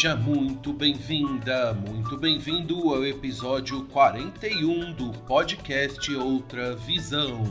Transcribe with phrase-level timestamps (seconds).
[0.00, 7.44] Seja muito bem-vinda, muito bem-vindo ao episódio 41 do podcast Outra Visão.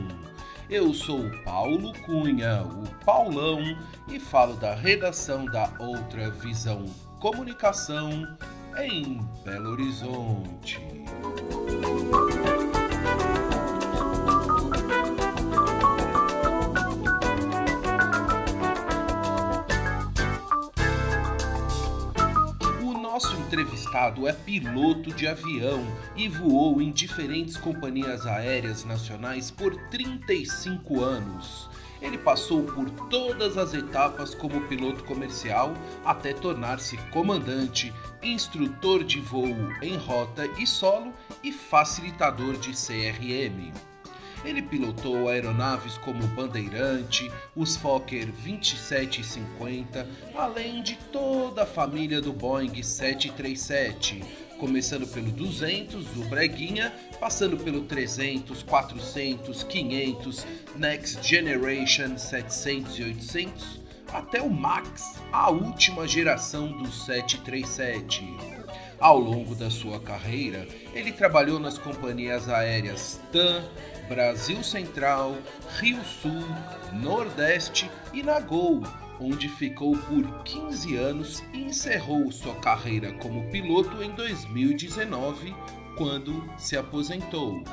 [0.68, 6.86] Eu sou Paulo Cunha, o Paulão, e falo da redação da Outra Visão
[7.20, 8.28] Comunicação
[8.80, 10.82] em Belo Horizonte.
[23.50, 25.84] Entrevistado é piloto de avião
[26.16, 31.68] e voou em diferentes companhias aéreas nacionais por 35 anos.
[32.00, 35.74] Ele passou por todas as etapas como piloto comercial
[36.06, 41.12] até tornar-se comandante, instrutor de voo em rota e solo
[41.44, 43.74] e facilitador de CRM.
[44.44, 52.32] Ele pilotou aeronaves como o Bandeirante, os Fokker 2750, além de toda a família do
[52.32, 54.24] Boeing 737,
[54.58, 63.80] começando pelo 200, o Breguinha, passando pelo 300, 400, 500, Next Generation 700 e 800,
[64.14, 68.24] até o Max, a última geração do 737.
[69.00, 73.64] Ao longo da sua carreira, ele trabalhou nas companhias aéreas TAM,
[74.10, 75.38] Brasil Central,
[75.78, 76.44] Rio Sul,
[76.94, 78.82] Nordeste e na Gol,
[79.22, 85.56] onde ficou por 15 anos e encerrou sua carreira como piloto em 2019,
[85.96, 87.64] quando se aposentou.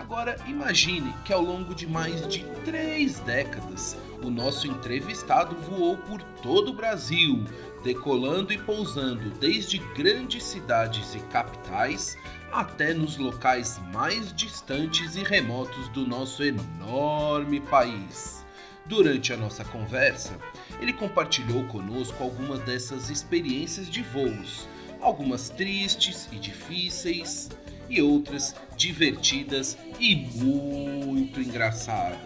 [0.00, 6.20] Agora imagine que ao longo de mais de três décadas, o nosso entrevistado voou por
[6.42, 7.44] todo o Brasil,
[7.84, 12.18] decolando e pousando desde grandes cidades e capitais
[12.52, 18.44] até nos locais mais distantes e remotos do nosso enorme país.
[18.84, 20.36] Durante a nossa conversa,
[20.80, 24.68] ele compartilhou conosco algumas dessas experiências de voos,
[25.00, 27.48] algumas tristes e difíceis,
[27.88, 32.20] e outras divertidas e muito engraçadas.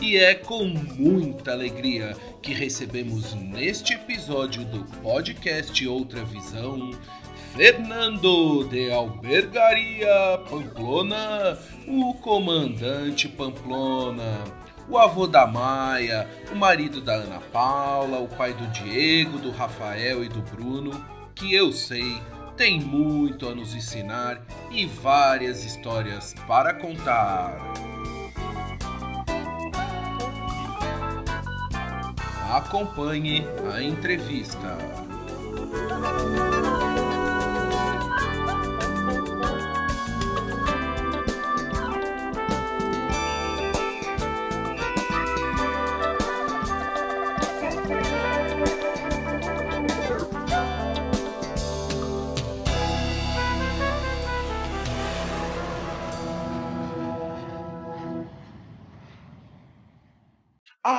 [0.00, 6.90] E é com muita alegria que recebemos neste episódio do podcast Outra Visão
[7.54, 14.42] Fernando de Albergaria Pamplona, o comandante Pamplona,
[14.88, 20.24] o avô da Maia, o marido da Ana Paula, o pai do Diego, do Rafael
[20.24, 20.92] e do Bruno,
[21.34, 22.20] que eu sei
[22.56, 27.58] tem muito a nos ensinar e várias histórias para contar.
[32.50, 35.11] Acompanhe a entrevista.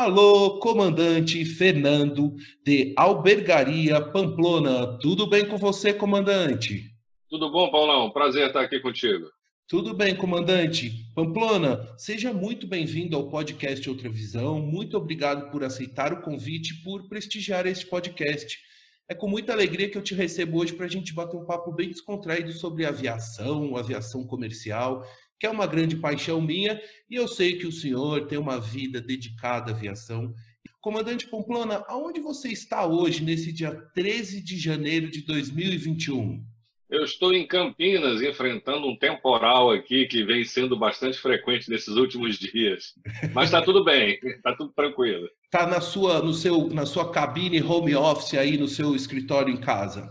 [0.04, 5.00] Alô, comandante Fernando de Albergaria Pamplona.
[5.00, 6.92] Tudo bem com você, comandante?
[7.30, 8.12] Tudo bom, Paulão?
[8.12, 9.28] Prazer estar aqui contigo.
[9.66, 10.92] Tudo bem, comandante.
[11.16, 14.60] Pamplona, seja muito bem-vindo ao podcast Outra Visão.
[14.60, 18.60] Muito obrigado por aceitar o convite e por prestigiar este podcast.
[19.08, 21.72] É com muita alegria que eu te recebo hoje para a gente bater um papo
[21.72, 25.06] bem descontraído sobre aviação, aviação comercial,
[25.40, 29.02] que é uma grande paixão minha, e eu sei que o senhor tem uma vida
[29.02, 30.34] dedicada à aviação.
[30.82, 36.44] Comandante Pamplona, aonde você está hoje, nesse dia 13 de janeiro de 2021?
[36.90, 42.38] Eu estou em Campinas, enfrentando um temporal aqui que vem sendo bastante frequente nesses últimos
[42.38, 42.94] dias.
[43.34, 45.28] Mas está tudo bem, está tudo tranquilo.
[45.46, 49.58] Está na sua, no seu, na sua cabine home office aí, no seu escritório em
[49.58, 50.08] casa?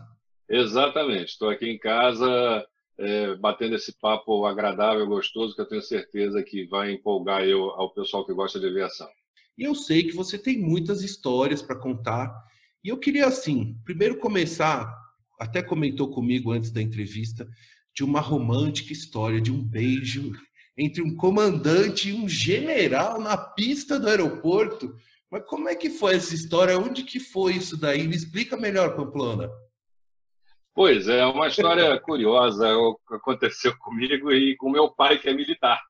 [0.48, 2.66] Exatamente, estou aqui em casa
[3.02, 7.92] é, batendo esse papo agradável, gostoso, que eu tenho certeza que vai empolgar eu ao
[7.92, 9.08] pessoal que gosta de aviação.
[9.58, 12.32] E eu sei que você tem muitas histórias para contar.
[12.82, 14.96] E eu queria, assim, primeiro começar,
[15.38, 17.48] até comentou comigo antes da entrevista,
[17.92, 20.32] de uma romântica história de um beijo
[20.78, 24.94] entre um comandante e um general na pista do aeroporto.
[25.28, 26.78] Mas como é que foi essa história?
[26.78, 28.06] Onde que foi isso daí?
[28.06, 29.50] Me explica melhor, Pamplona.
[30.74, 32.68] Pois é, uma história curiosa
[33.10, 35.80] aconteceu comigo e com meu pai, que é militar.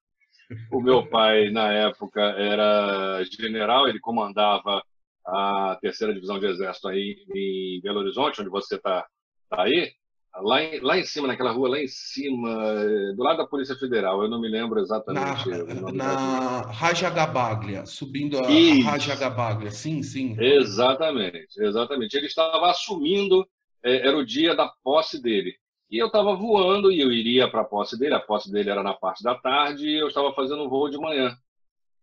[0.71, 4.83] O meu pai, na época, era general, ele comandava
[5.27, 9.07] a terceira divisão de exército aí em Belo Horizonte, onde você está
[9.49, 9.93] tá aí.
[10.35, 12.75] Lá em, lá em cima, naquela rua, lá em cima,
[13.15, 18.39] do lado da Polícia Federal, eu não me lembro exatamente na, Na Raja Gabaglia, subindo
[18.39, 20.35] a, a Raja Gabaglia, sim, sim.
[20.41, 22.17] Exatamente, exatamente.
[22.17, 23.47] Ele estava assumindo, é,
[23.83, 25.55] era o dia da posse dele.
[25.91, 28.83] E eu estava voando e eu iria para a posse dele, a posse dele era
[28.83, 31.37] na parte da tarde e eu estava fazendo um voo de manhã.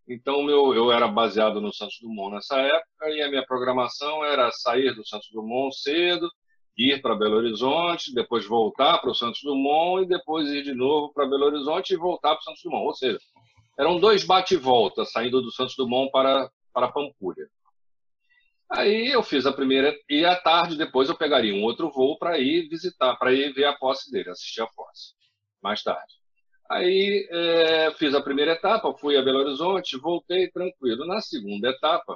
[0.07, 4.51] Então, meu, eu era baseado no Santos Dumont nessa época e a minha programação era
[4.51, 6.29] sair do Santos Dumont cedo,
[6.77, 11.13] ir para Belo Horizonte, depois voltar para o Santos Dumont e depois ir de novo
[11.13, 12.85] para Belo Horizonte e voltar para o Santos Dumont.
[12.85, 13.19] Ou seja,
[13.77, 17.47] eram dois bate-volta saindo do Santos Dumont para, para Pampulha.
[18.71, 22.37] Aí eu fiz a primeira e à tarde depois eu pegaria um outro voo para
[22.37, 25.13] ir visitar, para ir ver a posse dele, assistir a posse,
[25.61, 26.13] mais tarde.
[26.69, 31.07] Aí é, fiz a primeira etapa, fui a Belo Horizonte, voltei tranquilo.
[31.07, 32.15] Na segunda etapa,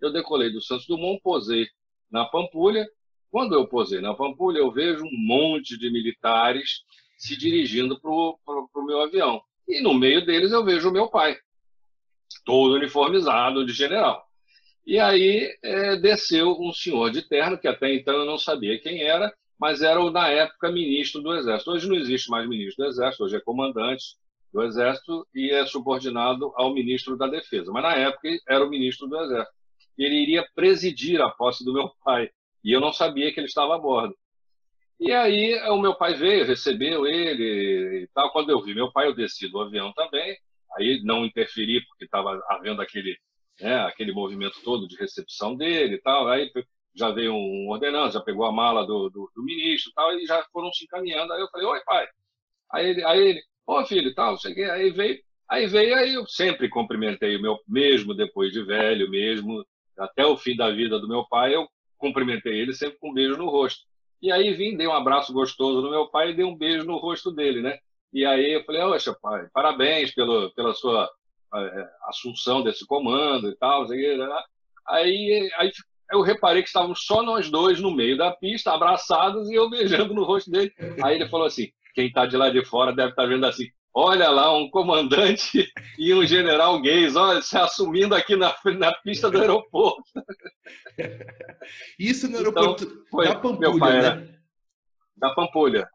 [0.00, 1.68] eu decolei do Santos Dumont, posei
[2.10, 2.86] na Pampulha
[3.30, 6.82] quando eu posei na Pampulha, eu vejo um monte de militares
[7.16, 9.40] se dirigindo para o meu avião.
[9.68, 11.36] E no meio deles eu vejo o meu pai,
[12.44, 14.26] todo uniformizado de general.
[14.86, 19.02] E aí é, desceu um senhor de terno, que até então eu não sabia quem
[19.02, 21.70] era, mas era o, na época, ministro do Exército.
[21.70, 24.16] Hoje não existe mais ministro do Exército, hoje é comandante
[24.52, 27.70] do Exército e é subordinado ao ministro da Defesa.
[27.70, 29.54] Mas na época era o ministro do Exército.
[29.98, 32.30] Ele iria presidir a posse do meu pai.
[32.64, 34.14] E eu não sabia que ele estava a bordo.
[34.98, 38.30] E aí o meu pai veio, recebeu ele e tal.
[38.32, 40.36] Quando eu vi meu pai, eu desci do avião também.
[40.76, 43.16] Aí não interferi porque estava havendo aquele,
[43.60, 46.28] né, aquele movimento todo de recepção dele e tal.
[46.28, 46.50] Aí
[46.94, 50.26] já veio um ordenança, já pegou a mala do, do, do ministro e tal, e
[50.26, 51.32] já foram se encaminhando.
[51.32, 52.06] Aí eu falei, oi pai.
[52.72, 55.18] Aí ele, aí ele ô filho tal, aí veio,
[55.48, 59.64] aí veio, aí eu sempre cumprimentei o meu, mesmo depois de velho, mesmo
[59.98, 63.36] até o fim da vida do meu pai, eu cumprimentei ele sempre com um beijo
[63.36, 63.84] no rosto.
[64.22, 66.98] E aí vim, dei um abraço gostoso no meu pai e dei um beijo no
[66.98, 67.78] rosto dele, né?
[68.12, 71.08] E aí eu falei, oxa, pai, parabéns pelo, pela sua
[72.08, 73.86] assunção desse comando e tal.
[74.88, 75.70] Aí, aí
[76.12, 80.14] eu reparei que estávamos só nós dois no meio da pista, abraçados, e eu beijando
[80.14, 80.72] no rosto dele.
[81.02, 83.66] Aí ele falou assim, quem está de lá de fora deve estar tá vendo assim,
[83.92, 85.68] Olha lá, um comandante
[85.98, 90.04] e um general gays, olha, se assumindo aqui na, na pista do aeroporto.
[91.98, 93.98] Isso no aeroporto então, foi, da Pampulha, pai né?
[93.98, 94.40] Era,
[95.16, 95.90] da Pampulha.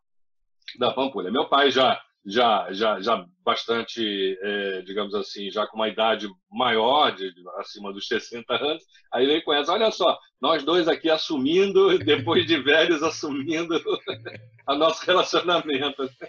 [0.78, 1.32] Da Pampulha.
[1.32, 7.16] Meu pai já já já já bastante, é, digamos assim, já com uma idade maior,
[7.16, 8.84] de, acima dos 60 anos,
[9.14, 13.76] aí vem com essa, olha só, nós dois aqui assumindo, depois de velhos, assumindo
[14.68, 16.10] o nosso relacionamento.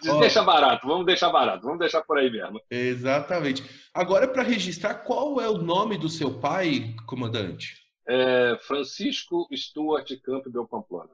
[0.00, 2.58] Diz, deixa barato, vamos deixar barato, vamos deixar por aí mesmo.
[2.70, 3.62] Exatamente.
[3.92, 7.84] Agora, para registrar, qual é o nome do seu pai, comandante?
[8.08, 11.10] É Francisco Stuart Campbell Pamplona.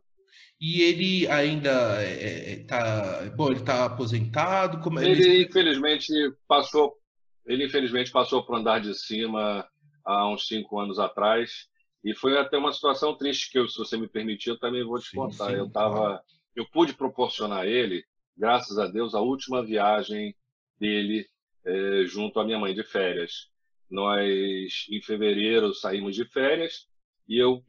[0.64, 4.78] E ele ainda está, é, é bom, ele está aposentado?
[4.78, 6.12] Como é ele, ele infelizmente
[6.46, 6.96] passou,
[7.44, 9.68] ele infelizmente passou para o andar de cima
[10.04, 11.66] há uns cinco anos atrás
[12.04, 15.00] e foi até uma situação triste que eu, se você me permitir, eu também vou
[15.00, 15.50] te sim, contar.
[15.50, 16.20] Sim, eu tava, claro.
[16.54, 18.04] eu pude proporcionar a ele,
[18.36, 20.32] graças a Deus, a última viagem
[20.78, 21.26] dele
[21.66, 23.48] é, junto à minha mãe de férias.
[23.90, 26.86] Nós em fevereiro saímos de férias
[27.28, 27.64] e eu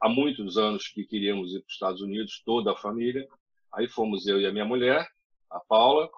[0.00, 3.26] há muitos anos que queríamos ir para os Estados Unidos, toda a família.
[3.72, 5.06] Aí fomos eu e a minha mulher,
[5.50, 6.08] a Paula,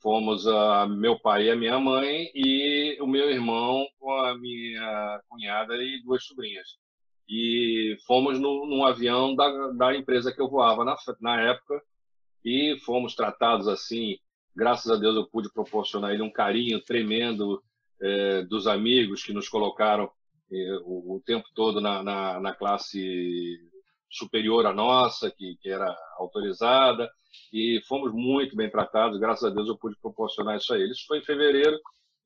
[0.00, 5.20] fomos a meu pai e a minha mãe e o meu irmão com a minha
[5.28, 6.76] cunhada e duas sobrinhas.
[7.28, 11.82] E fomos no, num avião da, da empresa que eu voava na, na época
[12.44, 14.18] e fomos tratados assim.
[14.54, 17.62] Graças a Deus eu pude proporcionar ele um carinho tremendo
[18.00, 20.10] é, dos amigos que nos colocaram
[20.84, 23.58] o, o tempo todo na, na, na, classe
[24.10, 27.10] superior à nossa, que, que, era autorizada,
[27.52, 29.18] e fomos muito bem tratados.
[29.18, 30.98] Graças a Deus eu pude proporcionar isso a eles.
[30.98, 31.78] Isso foi em fevereiro,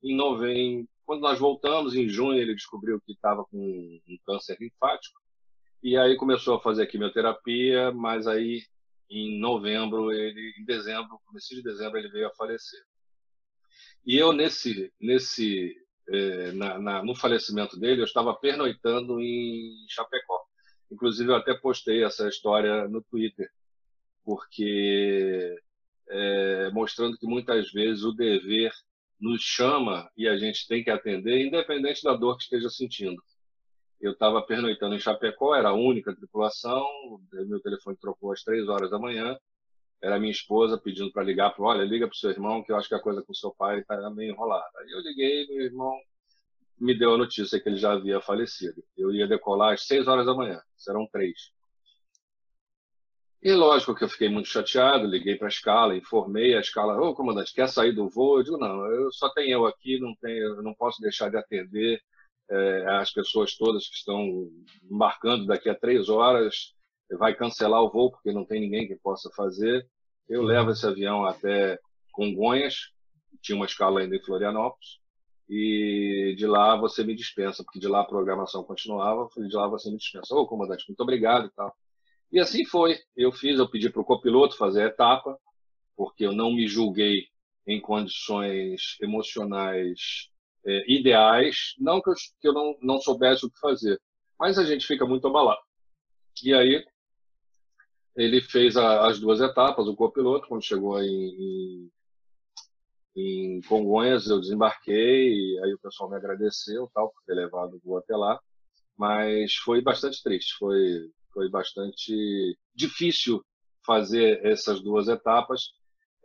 [0.03, 0.87] em novembro.
[1.05, 5.19] Quando nós voltamos, em junho, ele descobriu que estava com um câncer linfático,
[5.81, 8.61] e aí começou a fazer quimioterapia, mas aí
[9.09, 12.79] em novembro, ele, em dezembro, começo de dezembro, ele veio a falecer.
[14.05, 15.75] E eu, nesse, nesse
[16.11, 20.41] é, na, na, no falecimento dele, eu estava pernoitando em Chapecó.
[20.91, 23.49] Inclusive, eu até postei essa história no Twitter,
[24.23, 25.55] porque
[26.09, 28.71] é, mostrando que muitas vezes o dever
[29.19, 33.21] nos chama e a gente tem que atender, independente da dor que esteja sentindo.
[34.01, 36.87] Eu estava pernoitando em Chapecó, era a única tripulação,
[37.31, 39.37] meu telefone trocou às três horas da manhã,
[40.01, 42.77] era minha esposa pedindo para ligar, para olha, liga para o seu irmão, que eu
[42.77, 44.71] acho que a coisa com seu pai está meio enrolada.
[44.79, 45.93] Aí eu liguei, meu irmão
[46.79, 48.81] me deu a notícia que ele já havia falecido.
[48.97, 51.51] Eu ia decolar às seis horas da manhã, serão três.
[53.41, 57.13] E lógico que eu fiquei muito chateado, liguei para a escala, informei a escala, ô
[57.13, 58.39] comandante, quer sair do voo?
[58.39, 62.01] Eu digo, não, eu só tenho eu aqui, não tenho, não posso deixar de atender
[62.49, 64.49] é, as pessoas todas que estão
[64.89, 66.75] embarcando daqui a três horas,
[67.17, 69.87] vai cancelar o voo porque não tem ninguém que possa fazer.
[70.27, 71.79] Eu levo esse avião até
[72.11, 72.91] Congonhas,
[73.41, 74.99] tinha uma escala ainda em Florianópolis,
[75.49, 79.89] e de lá você me dispensa, porque de lá a programação continuava, de lá você
[79.89, 80.35] me dispensa.
[80.35, 81.75] Ô, comandante, muito obrigado e tal.
[82.31, 82.99] E assim foi.
[83.15, 85.39] Eu fiz, eu pedi para o copiloto fazer a etapa,
[85.95, 87.27] porque eu não me julguei
[87.65, 90.29] em condições emocionais
[90.65, 93.99] é, ideais, não que eu, que eu não, não soubesse o que fazer,
[94.39, 95.61] mas a gente fica muito abalado.
[96.43, 96.85] E aí
[98.15, 101.89] ele fez a, as duas etapas, o copiloto, quando chegou em,
[103.15, 107.79] em, em Congonhas, eu desembarquei, aí o pessoal me agradeceu tal, por ter levado o
[107.79, 108.39] voo até lá,
[108.97, 113.43] mas foi bastante triste, foi, foi bastante difícil
[113.85, 115.69] fazer essas duas etapas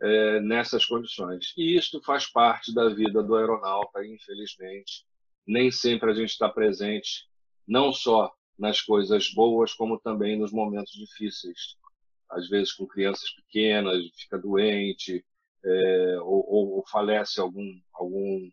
[0.01, 1.53] é, nessas condições.
[1.57, 5.05] E isso faz parte da vida do aeronauta, infelizmente.
[5.47, 7.27] Nem sempre a gente está presente,
[7.67, 11.77] não só nas coisas boas, como também nos momentos difíceis.
[12.29, 15.23] Às vezes com crianças pequenas, fica doente,
[15.63, 18.49] é, ou, ou, ou, falece algum, algum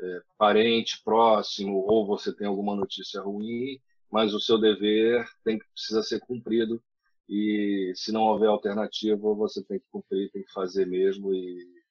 [0.00, 5.66] é, parente próximo, ou você tem alguma notícia ruim, mas o seu dever tem que
[5.72, 6.82] precisa ser cumprido
[7.28, 11.82] e se não houver alternativa você tem que cumprir, tem que fazer mesmo e,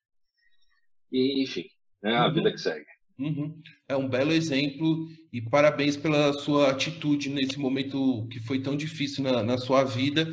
[1.12, 1.68] e enfim,
[2.02, 2.34] né, a uhum.
[2.34, 2.86] vida que segue.
[3.18, 3.62] Uhum.
[3.88, 9.24] É um belo exemplo e parabéns pela sua atitude nesse momento que foi tão difícil
[9.24, 10.28] na, na sua vida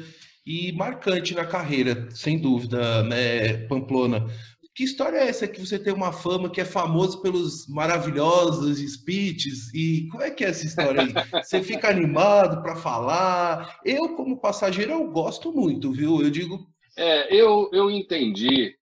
[0.47, 4.27] e marcante na carreira, sem dúvida, né, Pamplona?
[4.75, 9.73] Que história é essa que você tem uma fama que é famoso pelos maravilhosos speeches?
[9.75, 11.13] E como é que é essa história aí?
[11.45, 13.79] Você fica animado para falar?
[13.85, 16.23] Eu, como passageiro, eu gosto muito, viu?
[16.23, 16.67] Eu digo.
[16.97, 18.75] É, eu, eu entendi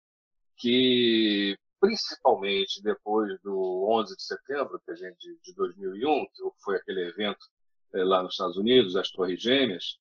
[0.57, 7.09] que principalmente depois do 11 de setembro que a gente, de 2001, que foi aquele
[7.09, 7.47] evento
[7.95, 9.99] é, lá nos Estados Unidos, as Torres Gêmeas,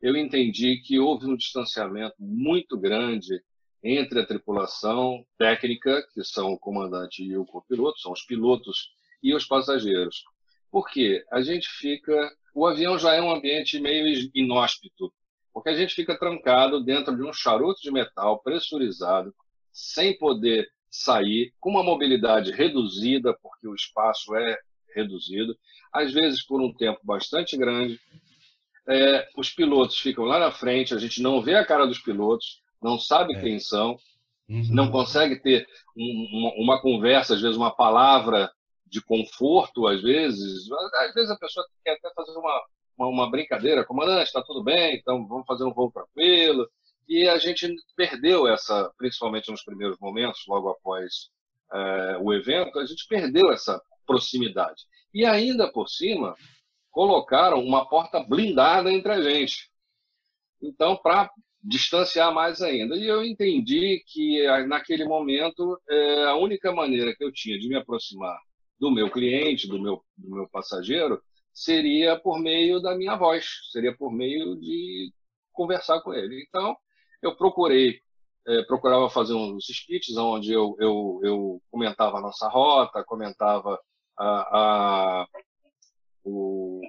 [0.00, 3.42] eu entendi que houve um distanciamento muito grande
[3.82, 8.90] entre a tripulação técnica, que são o comandante e o copiloto, são os pilotos,
[9.22, 10.24] e os passageiros.
[10.70, 12.30] Porque a gente fica.
[12.54, 15.12] O avião já é um ambiente meio inóspito,
[15.52, 19.34] porque a gente fica trancado dentro de um charuto de metal pressurizado,
[19.72, 24.58] sem poder sair, com uma mobilidade reduzida, porque o espaço é
[24.94, 25.56] reduzido,
[25.92, 28.00] às vezes por um tempo bastante grande.
[28.88, 32.62] É, os pilotos ficam lá na frente, a gente não vê a cara dos pilotos,
[32.82, 33.40] não sabe é.
[33.40, 33.98] quem são,
[34.48, 34.68] uhum.
[34.70, 35.66] não consegue ter
[35.96, 38.50] um, uma, uma, conversa, às vezes uma palavra
[38.86, 40.70] de conforto, às vezes.
[41.00, 42.62] Às vezes a pessoa quer até fazer uma,
[42.96, 46.66] uma, uma brincadeira, comandante, está tudo bem, então vamos fazer um voo tranquilo.
[47.08, 51.30] E a gente perdeu essa, principalmente nos primeiros momentos, logo após
[51.72, 54.82] é, o evento, a gente perdeu essa proximidade.
[55.14, 56.34] E ainda por cima,
[56.90, 59.70] colocaram uma porta blindada entre a gente.
[60.60, 61.30] Então, para
[61.62, 62.96] distanciar mais ainda.
[62.96, 67.76] E eu entendi que naquele momento é, a única maneira que eu tinha de me
[67.76, 68.38] aproximar
[68.78, 71.20] do meu cliente, do meu, do meu passageiro,
[71.52, 75.12] seria por meio da minha voz, seria por meio de
[75.52, 76.44] conversar com ele.
[76.48, 76.76] Então,
[77.22, 78.00] eu procurei,
[78.46, 83.78] é, procurava fazer uns speeches onde eu, eu, eu comentava a nossa rota, comentava
[84.16, 85.26] a, a,
[86.24, 86.80] o,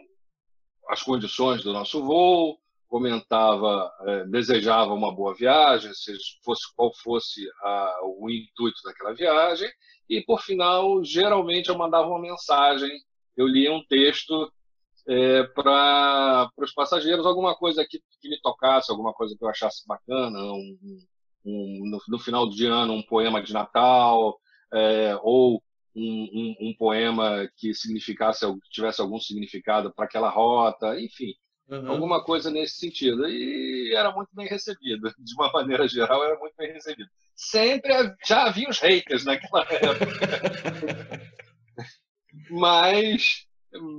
[0.90, 2.58] as condições do nosso voo,
[2.88, 9.70] comentava, é, desejava uma boa viagem, seja fosse qual fosse a, o intuito daquela viagem,
[10.10, 12.90] e por final, geralmente eu mandava uma mensagem,
[13.38, 14.52] eu lia um texto
[15.10, 19.86] é, para os passageiros, alguma coisa que, que me tocasse, alguma coisa que eu achasse
[19.88, 20.78] bacana, um,
[21.46, 24.40] um, no, no, final de ano um poema de Natal,
[24.74, 25.64] é, ou
[25.96, 31.34] um, um, poema que significasse, tivesse algum significado para aquela rota, enfim
[31.70, 31.92] Uhum.
[31.92, 33.28] Alguma coisa nesse sentido.
[33.28, 35.14] E era muito bem recebido.
[35.20, 37.10] De uma maneira geral, era muito bem recebido.
[37.36, 37.94] Sempre
[38.26, 41.22] já havia os haters naquela época.
[42.50, 43.46] mas,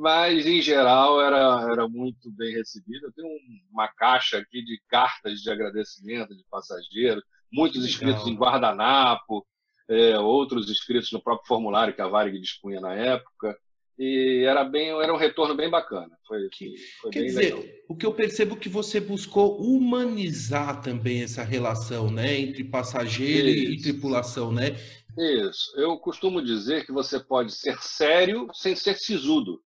[0.00, 3.06] mas, em geral, era, era muito bem recebido.
[3.06, 3.28] Eu tenho
[3.72, 7.22] uma caixa aqui de cartas de agradecimento de passageiros,
[7.52, 9.46] muitos escritos em guardanapo.
[9.90, 13.58] é, outros inscritos no próprio formulário que a Varig dispunha na época.
[13.98, 16.16] E era bem, era um retorno bem bacana.
[16.26, 16.48] Foi,
[17.02, 17.64] foi Quer dizer, legal.
[17.86, 23.48] o que eu percebo é que você buscou humanizar também essa relação, né, entre passageiro
[23.48, 24.76] e tripulação, né?
[25.18, 25.72] Isso.
[25.76, 29.62] Eu costumo dizer que você pode ser sério sem ser sisudo.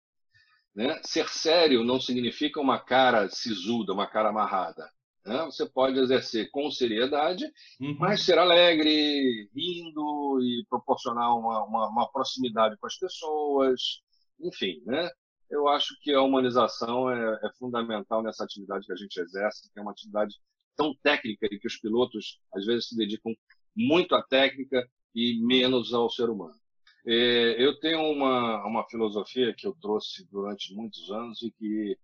[0.74, 1.00] Né?
[1.04, 4.90] Ser sério não significa uma cara sisuda, uma cara amarrada.
[5.24, 5.44] Né?
[5.44, 7.44] Você pode exercer com seriedade,
[7.80, 7.96] Uhum.
[7.98, 13.80] mas ser alegre, rindo e proporcionar uma, uma, uma proximidade com as pessoas.
[14.40, 15.08] Enfim, né?
[15.50, 19.78] eu acho que a humanização é, é fundamental nessa atividade que a gente exerce, que
[19.78, 20.34] é uma atividade
[20.74, 23.34] tão técnica e que os pilotos às vezes se dedicam
[23.76, 26.54] muito à técnica e menos ao ser humano.
[27.06, 31.98] É, Eu tenho uma, uma filosofia que eu trouxe durante muitos anos e que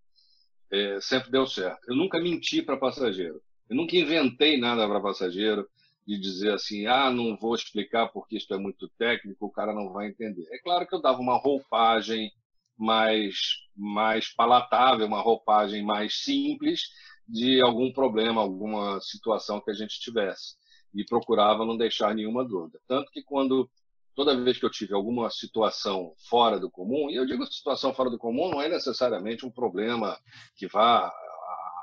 [0.70, 1.80] é, sempre deu certo.
[1.88, 3.40] Eu nunca menti para passageiro.
[3.68, 5.68] Eu nunca inventei nada para passageiro
[6.06, 9.92] de dizer assim, ah, não vou explicar porque isso é muito técnico, o cara não
[9.92, 10.46] vai entender.
[10.50, 12.32] É claro que eu dava uma roupagem
[12.78, 13.36] mais,
[13.76, 16.82] mais palatável, uma roupagem mais simples
[17.28, 20.56] de algum problema, alguma situação que a gente tivesse.
[20.94, 22.80] E procurava não deixar nenhuma dúvida.
[22.86, 23.70] Tanto que quando
[24.14, 28.10] toda vez que eu tive alguma situação fora do comum, e eu digo situação fora
[28.10, 30.18] do comum, não é necessariamente um problema
[30.56, 31.12] que vá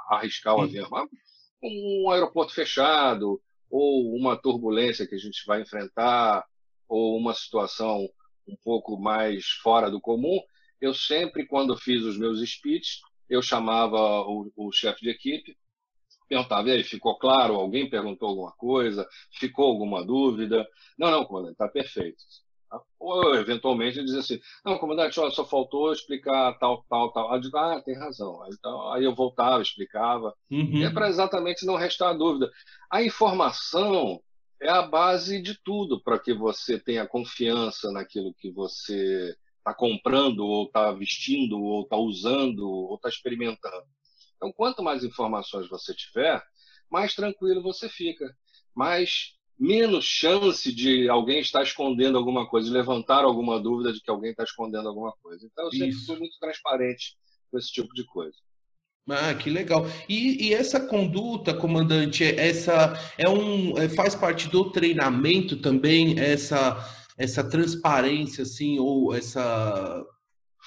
[0.10, 1.10] arriscar o avião, mas
[1.64, 6.46] um aeroporto fechado, ou uma turbulência que a gente vai enfrentar,
[6.90, 8.06] ou uma situação
[8.48, 10.40] um pouco mais fora do comum,
[10.82, 15.58] eu sempre, quando fiz os meus speeches, eu chamava o, o chefe de equipe,
[16.28, 17.56] perguntava, e aí, ficou claro?
[17.56, 19.08] Alguém perguntou alguma coisa?
[19.32, 20.68] Ficou alguma dúvida?
[20.98, 22.18] Não, não, comandante, está perfeito.
[23.00, 27.30] Ou, eventualmente, dizia assim, não, comandante, só faltou explicar tal, tal, tal.
[27.30, 28.42] Aí eu digo, ah, tem razão.
[28.44, 30.34] Aí, então, aí eu voltava, explicava.
[30.50, 30.84] Uhum.
[30.84, 32.52] É para exatamente não restar dúvida.
[32.90, 34.20] A informação
[34.62, 40.46] é a base de tudo para que você tenha confiança naquilo que você está comprando,
[40.46, 43.86] ou está vestindo, ou está usando, ou está experimentando.
[44.36, 46.42] Então, quanto mais informações você tiver,
[46.90, 48.26] mais tranquilo você fica.
[48.76, 54.12] Mais menos chance de alguém estar escondendo alguma coisa, de levantar alguma dúvida de que
[54.12, 55.46] alguém está escondendo alguma coisa.
[55.46, 56.06] Então, eu sempre Isso.
[56.08, 57.16] fui muito transparente
[57.50, 58.36] com esse tipo de coisa.
[59.08, 59.86] Ah, que legal.
[60.10, 66.20] E, e essa conduta, comandante, é- essa é um é- faz parte do treinamento também,
[66.20, 66.76] essa
[67.18, 70.04] essa transparência assim ou essa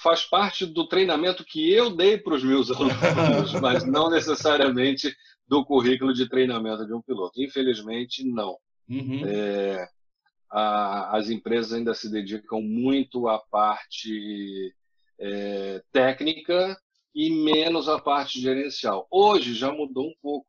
[0.03, 5.15] faz parte do treinamento que eu dei para os meus alunos, mas não necessariamente
[5.47, 7.41] do currículo de treinamento de um piloto.
[7.43, 8.57] Infelizmente, não.
[8.89, 9.23] Uhum.
[9.27, 9.89] É,
[10.51, 14.75] a- as empresas ainda se dedicam muito à parte
[15.21, 16.77] é, técnica
[17.15, 19.07] e menos à parte gerencial.
[19.11, 20.47] Hoje já mudou um pouco,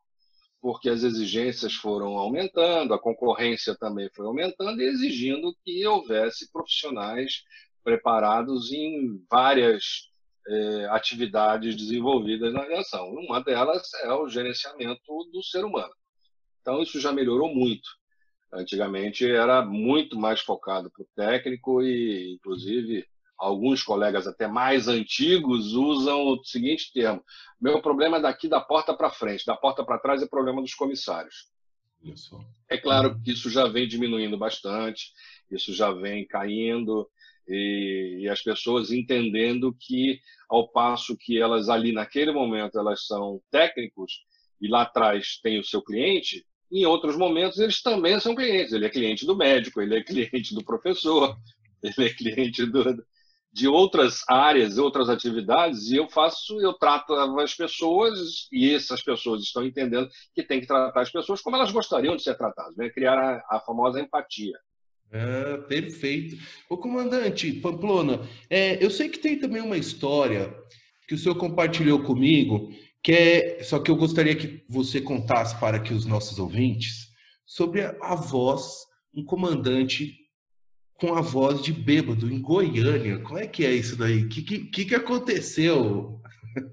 [0.62, 7.44] porque as exigências foram aumentando, a concorrência também foi aumentando exigindo que houvesse profissionais
[7.84, 10.10] preparados em várias
[10.48, 13.10] eh, atividades desenvolvidas na aviação.
[13.10, 15.94] Uma delas é o gerenciamento do ser humano.
[16.62, 17.90] Então, isso já melhorou muito.
[18.52, 23.06] Antigamente era muito mais focado para o técnico e, inclusive,
[23.38, 27.24] alguns colegas até mais antigos usam o seguinte termo:
[27.62, 30.74] meu problema é daqui da porta para frente, da porta para trás é problema dos
[30.74, 31.48] comissários.
[32.16, 32.40] Só.
[32.70, 35.12] É claro que isso já vem diminuindo bastante,
[35.52, 37.10] isso já vem caindo
[37.50, 43.42] e, e as pessoas entendendo que ao passo que elas ali naquele momento elas são
[43.52, 44.24] técnicos
[44.62, 48.74] e lá atrás tem o seu cliente, em outros momentos eles também são clientes.
[48.74, 51.36] Ele é cliente do médico, ele é cliente do professor,
[51.82, 53.04] ele é cliente do,
[53.52, 59.42] de outras áreas, outras atividades, e eu faço, eu trato as pessoas, e essas pessoas
[59.42, 62.90] estão entendendo que tem que tratar as pessoas como elas gostariam de ser tratadas, né?
[62.90, 64.58] criar a, a famosa empatia.
[65.12, 66.38] Ah, perfeito.
[66.70, 70.56] Ô, comandante Pamplona, é, eu sei que tem também uma história
[71.08, 75.80] que o senhor compartilhou comigo, que é, só que eu gostaria que você contasse para
[75.80, 77.08] que os nossos ouvintes
[77.46, 80.16] sobre a, a voz, um comandante
[80.94, 83.20] com a voz de bêbado em Goiânia.
[83.20, 84.26] Como é que é isso daí?
[84.26, 86.22] O que, que, que aconteceu?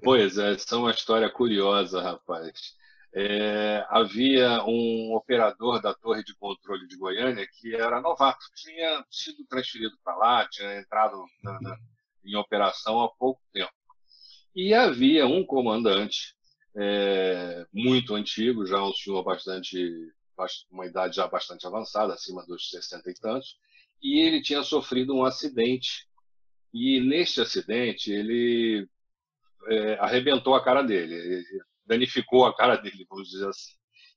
[0.03, 2.75] Pois é, essa é uma história curiosa, rapaz.
[3.19, 9.43] É, havia um operador da torre de controle de Goiânia que era novato, tinha sido
[9.45, 11.77] transferido para lá, tinha entrado na, na,
[12.23, 13.71] em operação há pouco tempo.
[14.55, 16.35] E havia um comandante
[16.75, 20.13] é, muito antigo, já um senhor bastante,
[20.69, 23.57] uma idade já bastante avançada, acima dos 60 e tantos,
[23.99, 26.07] e ele tinha sofrido um acidente.
[26.71, 28.87] E neste acidente ele
[29.69, 31.43] é, arrebentou a cara dele,
[31.87, 33.73] danificou a cara dele, vamos dizer assim.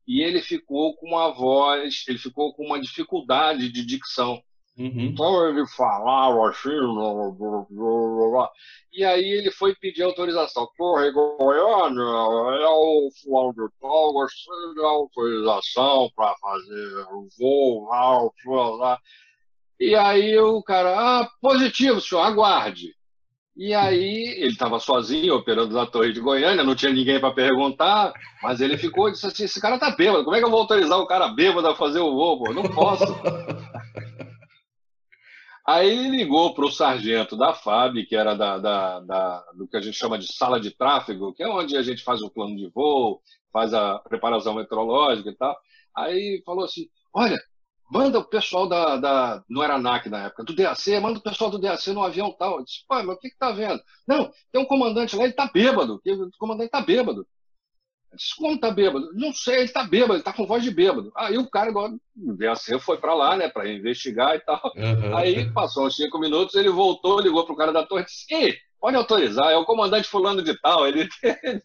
[0.07, 4.43] e ele ficou com uma voz, ele ficou com uma dificuldade de dicção.
[4.79, 5.01] Uhum.
[5.01, 8.51] Então ele falava assim, blá, blá, blá,
[8.93, 10.67] e aí ele foi pedir autorização.
[10.77, 18.31] Torre Goiânia, é o fulano de tal, gostaria de autorização para fazer o voo lá,
[18.77, 18.99] lá.
[19.79, 22.95] E aí o cara, ah, positivo, senhor, aguarde.
[23.57, 28.13] E aí ele estava sozinho operando na torre de Goiânia, não tinha ninguém para perguntar,
[28.43, 30.61] mas ele ficou e disse assim: esse cara tá bêbado, como é que eu vou
[30.61, 32.39] autorizar o cara bêbado a fazer o voo?
[32.39, 32.55] Pô?
[32.55, 33.05] Não posso.
[35.67, 39.77] aí ele ligou para o sargento da FAB, que era da, da, da, do que
[39.77, 42.57] a gente chama de sala de tráfego, que é onde a gente faz o plano
[42.57, 43.21] de voo,
[43.53, 45.57] faz a preparação meteorológica e tal.
[45.97, 47.37] Aí falou assim: olha,
[47.91, 49.45] manda o pessoal da, da.
[49.49, 52.59] Não era ANAC na época, do DAC, manda o pessoal do DAC no avião tal.
[52.59, 53.83] Eu disse, pai, mas o que, que tá vendo?
[54.07, 56.01] Não, tem um comandante lá, ele tá bêbado.
[56.07, 57.27] O comandante tá bêbado.
[58.13, 59.13] Eu disse, como tá bêbado?
[59.15, 61.13] Não sei, ele tá bêbado, ele tá com voz de bêbado.
[61.17, 64.61] Aí o cara do DAC foi para lá, né, para investigar e tal.
[64.77, 65.17] Uhum.
[65.17, 68.57] Aí passou uns cinco minutos, ele voltou, ligou pro cara da torre e disse, ei,
[68.81, 71.09] pode autorizar, é o comandante fulano de tal, ele,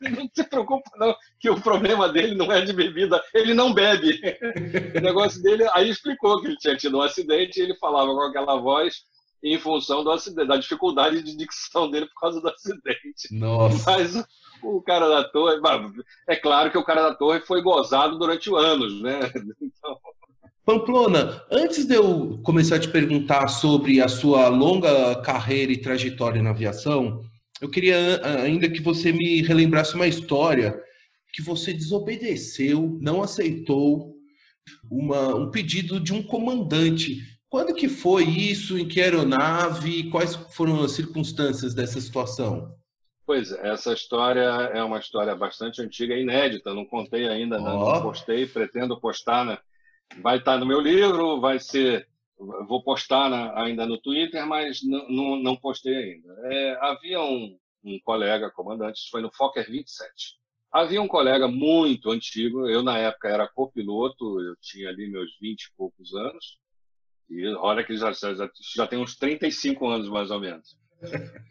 [0.02, 4.20] não se preocupa não, que o problema dele não é de bebida, ele não bebe.
[4.96, 8.22] O negócio dele, aí explicou que ele tinha tido um acidente e ele falava com
[8.22, 9.06] aquela voz
[9.44, 13.32] em função do acidente, da dificuldade de dicção dele por causa do acidente.
[13.32, 13.92] Nossa.
[13.92, 14.26] Mas
[14.64, 15.60] o cara da torre,
[16.28, 19.20] é claro que o cara da torre foi gozado durante anos, né?
[19.62, 20.00] Então...
[20.66, 26.42] Pamplona, antes de eu começar a te perguntar sobre a sua longa carreira e trajetória
[26.42, 27.22] na aviação,
[27.62, 30.76] eu queria ainda que você me relembrasse uma história
[31.32, 34.16] que você desobedeceu, não aceitou
[34.90, 37.20] uma, um pedido de um comandante.
[37.48, 38.76] Quando que foi isso?
[38.76, 40.10] Em que aeronave?
[40.10, 42.74] Quais foram as circunstâncias dessa situação?
[43.24, 44.42] Pois é, essa história
[44.74, 46.74] é uma história bastante antiga e inédita.
[46.74, 47.62] Não contei ainda, oh.
[47.62, 49.60] não postei, pretendo postar, né?
[50.22, 55.56] Vai estar no meu livro, vai ser, vou postar na, ainda no Twitter, mas não,
[55.56, 56.34] postei ainda.
[56.52, 60.38] É, havia um, um colega comandante, isso foi no Fokker 27.
[60.72, 65.64] Havia um colega muito antigo, eu na época era copiloto, eu tinha ali meus 20
[65.64, 66.58] e poucos anos,
[67.30, 70.78] e olha que já, já, já tem uns 35 anos mais ou menos.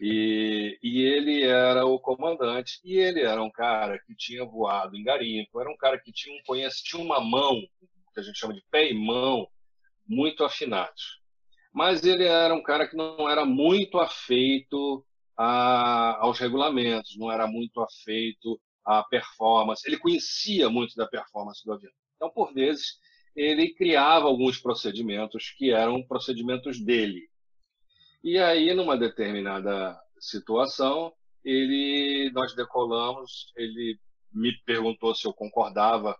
[0.01, 5.05] E, e, ele era o comandante, e ele era um cara que tinha voado em
[5.05, 7.63] garimpo, era um cara que tinha um conhece, tinha uma mão
[8.15, 9.49] que a gente chama de pé e mão,
[10.07, 11.21] muito afinados.
[11.73, 15.05] Mas ele era um cara que não era muito afeito
[15.37, 19.83] a, aos regulamentos, não era muito afeito à performance.
[19.87, 21.93] Ele conhecia muito da performance do avião.
[22.17, 22.99] Então, por vezes,
[23.35, 27.29] ele criava alguns procedimentos que eram procedimentos dele.
[28.23, 31.13] E aí, numa determinada situação,
[31.45, 33.99] ele, nós decolamos, ele
[34.33, 36.17] me perguntou se eu concordava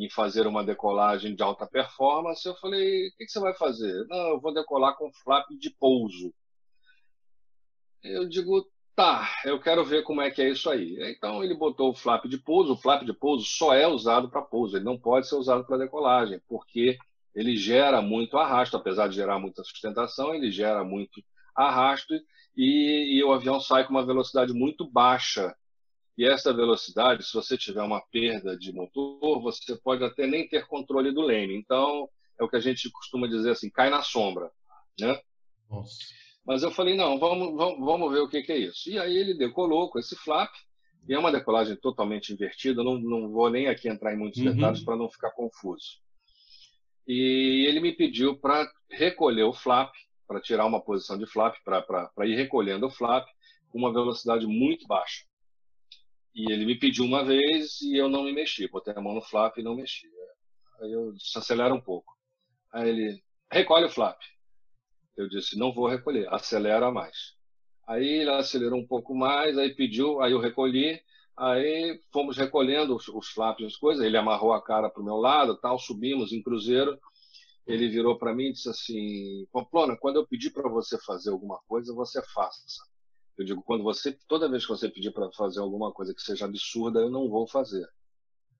[0.00, 4.06] em fazer uma decolagem de alta performance, eu falei, o que, você vai fazer?
[4.08, 6.32] Não, eu vou decolar com flap de pouso.
[8.02, 10.96] Eu digo, tá, eu quero ver como é que é isso aí.
[11.14, 14.40] Então ele botou o flap de pouso, o flap de pouso só é usado para
[14.40, 16.96] pouso, ele não pode ser usado para decolagem, porque
[17.34, 21.22] ele gera muito arrasto, apesar de gerar muita sustentação, ele gera muito
[21.54, 22.14] arrasto
[22.56, 25.54] e, e o avião sai com uma velocidade muito baixa
[26.20, 30.66] e essa velocidade, se você tiver uma perda de motor, você pode até nem ter
[30.66, 31.56] controle do lane.
[31.56, 34.50] Então, é o que a gente costuma dizer assim, cai na sombra,
[35.00, 35.18] né?
[35.70, 35.96] Nossa.
[36.44, 38.90] Mas eu falei, não, vamos, vamos, vamos ver o que, que, é isso.
[38.90, 40.52] E aí ele decolou com esse flap,
[41.08, 44.52] e é uma decolagem totalmente invertida, não, não vou nem aqui entrar em muitos uhum.
[44.52, 46.02] detalhes para não ficar confuso.
[47.08, 49.90] E ele me pediu para recolher o flap,
[50.28, 53.26] para tirar uma posição de flap, para ir recolhendo o flap
[53.70, 55.29] com uma velocidade muito baixa.
[56.34, 58.68] E ele me pediu uma vez e eu não me mexi.
[58.68, 60.06] Botei a mão no flap e não mexi.
[60.80, 62.16] Aí eu disse, acelera um pouco.
[62.72, 64.18] Aí ele, recolhe o flap.
[65.16, 67.34] Eu disse, não vou recolher, acelera mais.
[67.86, 71.00] Aí ele acelerou um pouco mais, aí pediu, aí eu recolhi,
[71.36, 75.04] aí fomos recolhendo os, os flaps e as coisas, ele amarrou a cara para o
[75.04, 76.98] meu lado, tal, subimos em cruzeiro,
[77.66, 81.58] ele virou para mim e disse assim, Pamplona, quando eu pedir para você fazer alguma
[81.66, 82.64] coisa, você faça.
[83.40, 86.44] Eu digo, quando você, toda vez que você pedir para fazer alguma coisa que seja
[86.44, 87.88] absurda, eu não vou fazer.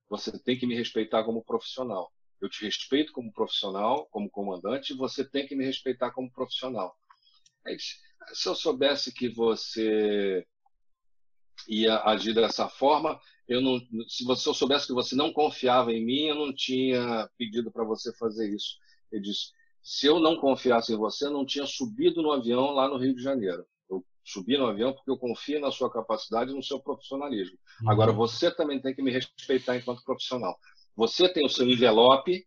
[0.09, 2.11] Você tem que me respeitar como profissional.
[2.41, 6.97] Eu te respeito como profissional, como comandante, e você tem que me respeitar como profissional.
[8.33, 10.43] Se eu soubesse que você
[11.67, 16.03] ia agir dessa forma, eu não, se você eu soubesse que você não confiava em
[16.03, 18.79] mim, eu não tinha pedido para você fazer isso.
[19.11, 19.51] Ele disse:
[19.83, 23.13] se eu não confiasse em você, eu não tinha subido no avião lá no Rio
[23.13, 23.63] de Janeiro
[24.23, 27.57] subir no avião porque eu confio na sua capacidade e no seu profissionalismo.
[27.81, 27.91] Uhum.
[27.91, 30.57] Agora, você também tem que me respeitar enquanto profissional.
[30.95, 32.45] Você tem o seu envelope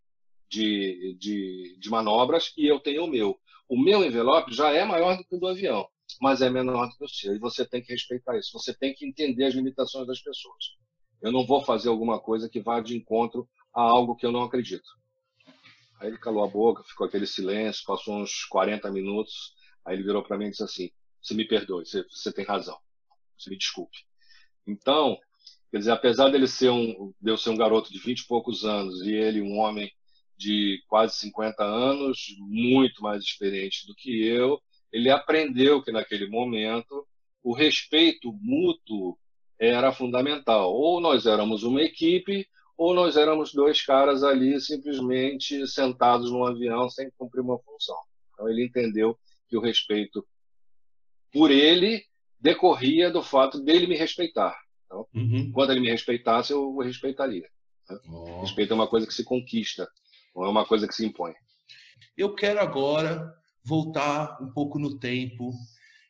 [0.48, 3.38] de, de, de manobras e eu tenho o meu.
[3.68, 5.86] O meu envelope já é maior do que o do avião,
[6.20, 7.34] mas é menor do que o seu.
[7.34, 8.52] E você tem que respeitar isso.
[8.52, 10.76] Você tem que entender as limitações das pessoas.
[11.22, 14.42] Eu não vou fazer alguma coisa que vá de encontro a algo que eu não
[14.42, 14.88] acredito.
[15.98, 19.54] Aí ele calou a boca, ficou aquele silêncio, passou uns 40 minutos.
[19.84, 20.90] Aí ele virou para mim e disse assim:
[21.24, 22.78] Você me perdoe, você, você tem razão.
[23.38, 23.96] Você me desculpe.
[24.66, 25.18] Então,
[25.70, 28.64] quer dizer, apesar dele ser um, de eu ser um garoto de 20 e poucos
[28.64, 29.90] anos e ele um homem
[30.36, 34.60] de quase 50 anos, muito mais experiente do que eu,
[34.92, 37.06] ele aprendeu que naquele momento
[37.42, 39.18] o respeito mútuo
[39.58, 40.74] era fundamental.
[40.74, 46.90] Ou nós éramos uma equipe, ou nós éramos dois caras ali simplesmente sentados num avião
[46.90, 47.96] sem cumprir uma função.
[48.32, 50.26] Então ele entendeu que o respeito
[51.34, 52.04] por ele
[52.40, 54.56] decorria do fato dele me respeitar.
[54.86, 55.50] Então, uhum.
[55.52, 57.48] Quando ele me respeitasse, eu o respeitaria.
[57.90, 57.98] Né?
[58.08, 58.40] Oh.
[58.40, 59.88] Respeito é uma coisa que se conquista,
[60.34, 61.34] não é uma coisa que se impõe.
[62.16, 65.50] Eu quero agora voltar um pouco no tempo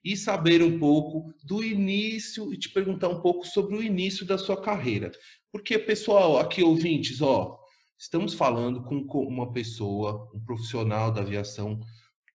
[0.04, 4.36] e saber um pouco do início e te perguntar um pouco sobre o início da
[4.36, 5.10] sua carreira.
[5.50, 7.58] Porque, pessoal, aqui ouvintes, ó,
[7.98, 11.80] estamos falando com uma pessoa, um profissional da aviação,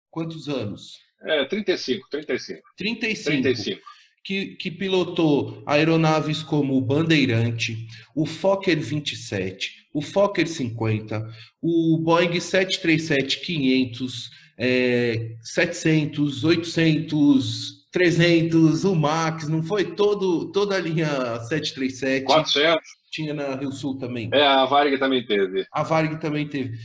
[0.10, 1.07] quantos anos?
[1.22, 2.62] É, 35, 35.
[2.78, 3.42] 35.
[3.44, 3.82] 35.
[4.24, 11.26] Que, que pilotou aeronaves como o Bandeirante, o Fokker 27, o Fokker 50,
[11.62, 21.08] o Boeing 737-500, é, 700, 800, 300, o Max, não foi todo, toda a linha
[21.48, 22.26] 737?
[22.26, 24.30] 400 tinha na Rio Sul também.
[24.34, 25.66] É, a Varig também teve.
[25.72, 26.78] A Varig também teve.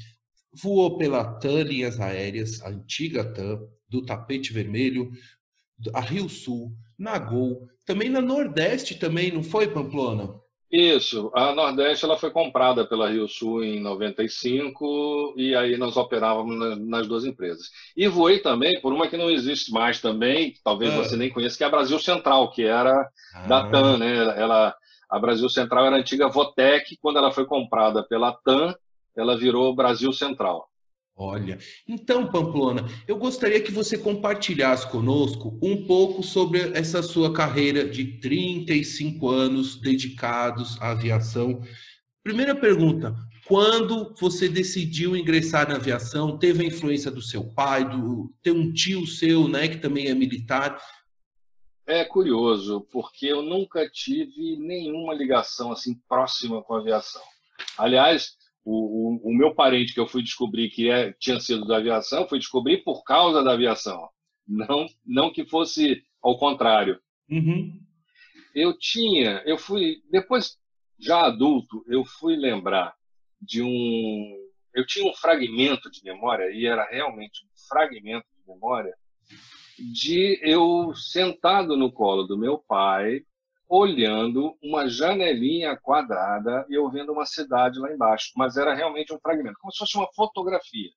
[0.53, 5.11] Voou pela TAM Linhas Aéreas, a antiga TAM, do Tapete Vermelho,
[5.95, 10.41] a Rio Sul, na Gol, também na Nordeste também, não foi, Pamplona?
[10.71, 16.79] Isso, a Nordeste ela foi comprada pela Rio Sul em 95 e aí nós operávamos
[16.88, 17.69] nas duas empresas.
[17.95, 20.97] E voei também por uma que não existe mais também, talvez ah.
[20.97, 23.47] você nem conheça, que é a Brasil Central, que era ah.
[23.47, 24.41] da TAM, né?
[24.41, 24.75] Ela
[25.11, 28.75] a Brasil Central era a antiga Votec, quando ela foi comprada pela TAM,
[29.16, 30.68] ela virou Brasil Central.
[31.14, 37.87] Olha, então, Pamplona, eu gostaria que você compartilhasse conosco um pouco sobre essa sua carreira
[37.87, 41.61] de 35 anos dedicados à aviação.
[42.25, 43.14] Primeira pergunta:
[43.46, 48.72] quando você decidiu ingressar na aviação, teve a influência do seu pai, do ter um
[48.72, 50.81] tio seu, né, que também é militar?
[51.87, 57.22] É curioso, porque eu nunca tive nenhuma ligação assim próxima com a aviação.
[57.77, 61.79] Aliás, o, o, o meu parente que eu fui descobrir que é, tinha sido da
[61.79, 64.09] aviação, fui descobrir por causa da aviação,
[64.46, 67.01] não, não que fosse ao contrário.
[67.31, 67.81] Uhum.
[68.55, 70.59] Eu tinha, eu fui depois
[70.98, 72.94] já adulto, eu fui lembrar
[73.40, 74.37] de um,
[74.75, 78.94] eu tinha um fragmento de memória e era realmente um fragmento de memória
[79.79, 83.22] de eu sentado no colo do meu pai,
[83.75, 89.19] olhando uma janelinha quadrada e eu vendo uma cidade lá embaixo, mas era realmente um
[89.19, 90.91] fragmento, como se fosse uma fotografia.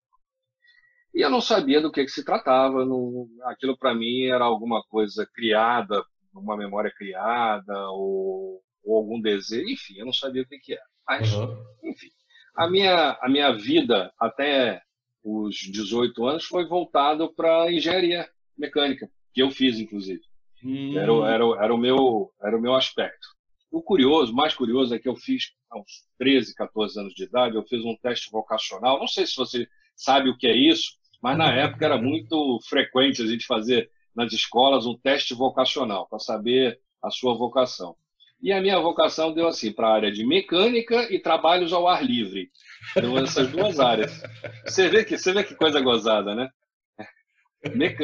[1.14, 4.84] E eu não sabia do que, que se tratava, não, aquilo para mim era alguma
[4.90, 10.60] coisa criada, uma memória criada, ou, ou, algum desejo, enfim, eu não sabia o que,
[10.60, 10.84] que era.
[11.08, 11.56] Mas, uhum.
[11.82, 12.10] enfim,
[12.58, 14.82] a minha, a minha vida até
[15.24, 20.24] os 18 anos foi voltado para engenharia mecânica, que eu fiz, inclusive.
[20.63, 20.98] Hum.
[20.98, 23.28] Era, era, era, o meu, era o meu aspecto.
[23.72, 27.63] O curioso, mais curioso, é que eu fiz, uns 13, 14 anos de idade, eu
[27.63, 29.00] fiz um teste vocacional.
[29.00, 33.22] Não sei se você sabe o que é isso, mas na época era muito frequente
[33.22, 37.96] a gente fazer nas escolas um teste vocacional para saber a sua vocação.
[38.41, 42.04] E a minha vocação deu assim para a área de mecânica e trabalhos ao ar
[42.04, 42.50] livre.
[42.96, 44.22] Deu essas duas áreas.
[44.65, 46.50] Você vê que você vê que coisa gozada, né?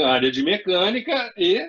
[0.03, 1.61] área de mecânica e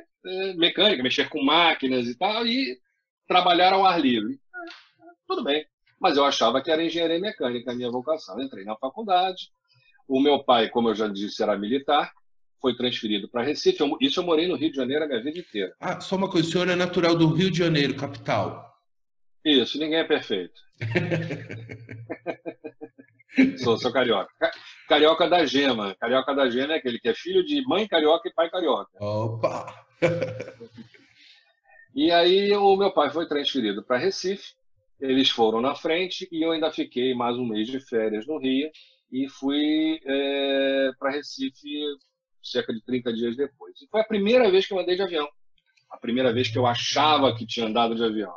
[0.57, 2.79] mecânica, mexer com máquinas e tal, e
[3.27, 4.39] trabalhar ao ar livre.
[5.27, 5.65] Tudo bem.
[6.01, 8.41] Mas eu achava que era engenharia mecânica a minha vocação.
[8.41, 9.51] Entrei na faculdade.
[10.09, 12.11] O meu pai, como eu já disse, era militar,
[12.61, 13.79] foi transferido para Recife.
[14.01, 15.75] isso eu morei no Rio de Janeiro a minha vida inteira.
[15.81, 18.73] Ah, só uma coisa, o senhor é natural do Rio de Janeiro, capital.
[19.45, 20.61] Isso, ninguém é perfeito.
[23.59, 24.31] sou, sou carioca.
[24.89, 25.97] Carioca da gema.
[25.99, 28.91] Carioca da gema é aquele que é filho de mãe carioca e pai carioca.
[29.01, 29.82] Opa!
[31.95, 34.55] e aí o meu pai foi transferido para Recife.
[35.01, 38.71] Eles foram na frente e eu ainda fiquei mais um mês de férias no Rio
[39.11, 41.69] e fui é, para Recife
[42.43, 43.81] cerca de 30 dias depois.
[43.81, 45.29] E foi a primeira vez que eu andei de avião.
[45.91, 48.35] A primeira vez que eu achava que tinha andado de avião.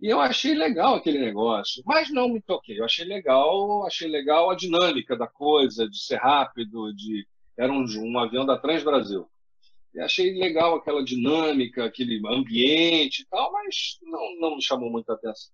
[0.00, 2.78] E eu achei legal aquele negócio, mas não me toquei.
[2.78, 7.84] Eu achei legal, achei legal a dinâmica da coisa, de ser rápido, de era um,
[8.02, 9.26] um avião da Trans Brasil.
[10.00, 15.52] Achei legal aquela dinâmica, aquele ambiente e tal, mas não, não me chamou muita atenção.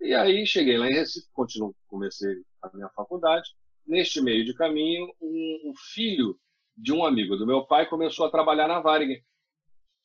[0.00, 3.48] E aí cheguei lá em Recife, continuo, comecei a minha faculdade.
[3.86, 6.36] Neste meio de caminho, um, um filho
[6.76, 9.22] de um amigo do meu pai começou a trabalhar na Varig.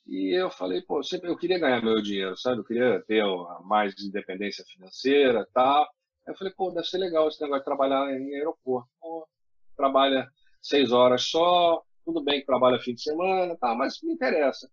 [0.06, 2.60] E eu falei, pô, sempre eu queria ganhar meu dinheiro, sabe?
[2.60, 3.24] Eu queria ter
[3.66, 5.88] mais independência financeira tal.
[6.28, 8.90] Eu falei, pô, deve ser legal esse negócio de trabalhar em aeroporto.
[9.02, 9.28] Pô,
[9.76, 10.30] trabalha
[10.62, 14.70] seis horas só, tudo bem que trabalha fim de semana, tá, mas me interessa.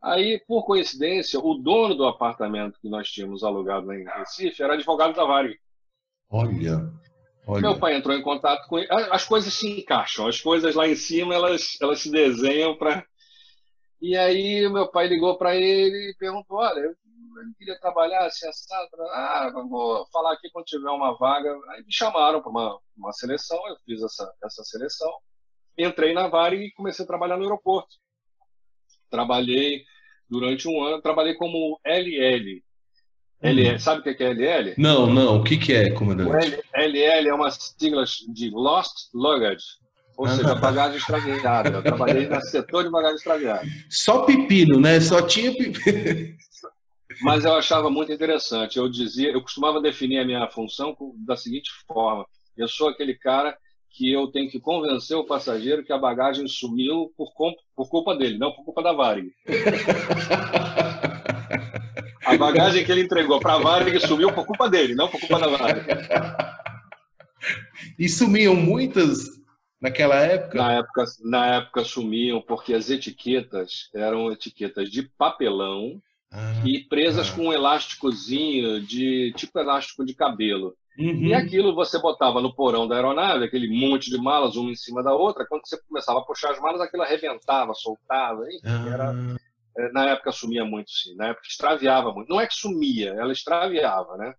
[0.00, 4.74] Aí, por coincidência, o dono do apartamento que nós tínhamos alugado lá em Recife era
[4.74, 5.58] advogado da Varig.
[6.30, 6.88] Olha,
[7.44, 7.60] olha.
[7.60, 8.86] Meu pai entrou em contato com ele.
[9.10, 13.04] As coisas se encaixam, as coisas lá em cima elas, elas se desenham para.
[14.00, 16.94] E aí, meu pai ligou para ele e perguntou: Olha, eu
[17.58, 19.02] queria trabalhar assim, assado.
[19.10, 21.52] Ah, vou falar aqui quando tiver uma vaga.
[21.70, 25.12] Aí me chamaram para uma, uma seleção, eu fiz essa, essa seleção.
[25.82, 27.96] Entrei na Varig e comecei a trabalhar no aeroporto.
[29.10, 29.84] Trabalhei
[30.28, 32.62] durante um ano, trabalhei como LL.
[33.42, 33.78] LL, hum.
[33.78, 34.74] sabe o que é LL?
[34.76, 35.40] Não, não.
[35.40, 36.30] O que, que é, comandante?
[36.30, 39.64] O LL é uma sigla de Lost Luggage,
[40.16, 40.36] ou ah.
[40.36, 41.70] seja, bagagem extraviada.
[41.70, 43.66] Eu trabalhei no setor de bagagem extraviada.
[43.88, 45.00] Só pepino, né?
[45.00, 46.36] Só tinha pepino.
[47.22, 48.78] Mas eu achava muito interessante.
[48.78, 53.56] Eu dizia, eu costumava definir a minha função da seguinte forma: eu sou aquele cara
[53.90, 57.32] que eu tenho que convencer o passageiro que a bagagem sumiu por,
[57.74, 59.32] por culpa dele, não por culpa da Varig.
[62.24, 65.40] a bagagem que ele entregou para a Varig sumiu por culpa dele, não por culpa
[65.40, 65.84] da Varig.
[67.98, 69.40] E sumiam muitas
[69.80, 70.58] naquela época?
[70.58, 76.00] Na época, na época sumiam porque as etiquetas eram etiquetas de papelão
[76.30, 77.34] ah, e presas ah.
[77.34, 80.76] com um elásticozinho de tipo elástico de cabelo.
[81.00, 81.26] Uhum.
[81.26, 85.02] E aquilo você botava no porão da aeronave, aquele monte de malas, uma em cima
[85.02, 85.46] da outra.
[85.48, 88.42] Quando você começava a puxar as malas, aquilo arrebentava, soltava.
[88.48, 88.90] Enfim, ah.
[88.92, 89.14] era,
[89.78, 91.14] é, na época sumia muito, sim.
[91.16, 92.28] Na época extraviava muito.
[92.28, 94.34] Não é que sumia, ela extraviava, né?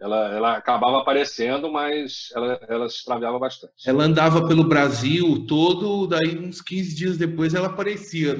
[0.00, 3.74] Ela, ela acabava aparecendo, mas ela, ela se extraviava bastante.
[3.86, 8.36] Ela andava pelo Brasil todo, daí uns 15 dias depois ela aparecia.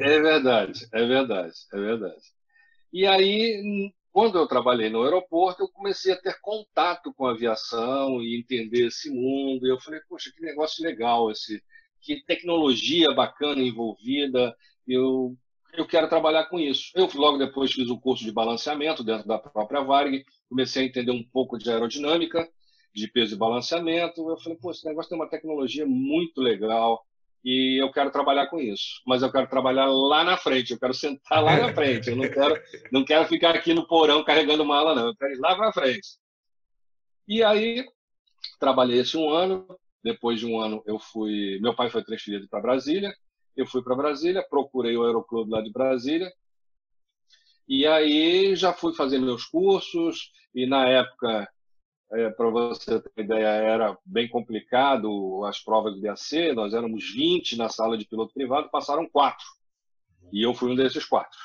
[0.00, 2.22] É verdade, é verdade, é verdade.
[2.92, 8.20] E aí, quando eu trabalhei no aeroporto, eu comecei a ter contato com a aviação
[8.20, 9.64] e entender esse mundo.
[9.64, 11.62] E eu falei, poxa, que negócio legal esse,
[12.00, 14.56] que tecnologia bacana envolvida.
[14.84, 15.36] Eu
[15.72, 16.90] eu quero trabalhar com isso.
[16.96, 21.12] Eu logo depois fiz um curso de balanceamento dentro da própria Varig, comecei a entender
[21.12, 22.50] um pouco de aerodinâmica,
[22.92, 24.28] de peso e balanceamento.
[24.28, 27.06] Eu falei, pô, esse negócio tem uma tecnologia muito legal
[27.50, 29.00] e eu quero trabalhar com isso.
[29.06, 32.10] Mas eu quero trabalhar lá na frente, eu quero sentar lá na frente.
[32.10, 35.06] Eu não quero, não quero ficar aqui no porão carregando mala, não.
[35.06, 36.18] Eu quero ir lá na frente.
[37.26, 37.86] E aí,
[38.60, 39.66] trabalhei esse um ano.
[40.04, 41.58] Depois de um ano, eu fui.
[41.62, 43.14] Meu pai foi transferido para Brasília.
[43.56, 46.30] Eu fui para Brasília, procurei o Aeroclube lá de Brasília.
[47.66, 50.30] E aí já fui fazer meus cursos.
[50.54, 51.48] E na época
[52.12, 56.52] é, para você ter ideia, era bem complicado as provas do DAC.
[56.54, 59.44] Nós éramos 20 na sala de piloto privado, passaram quatro.
[60.32, 61.38] E eu fui um desses quatro.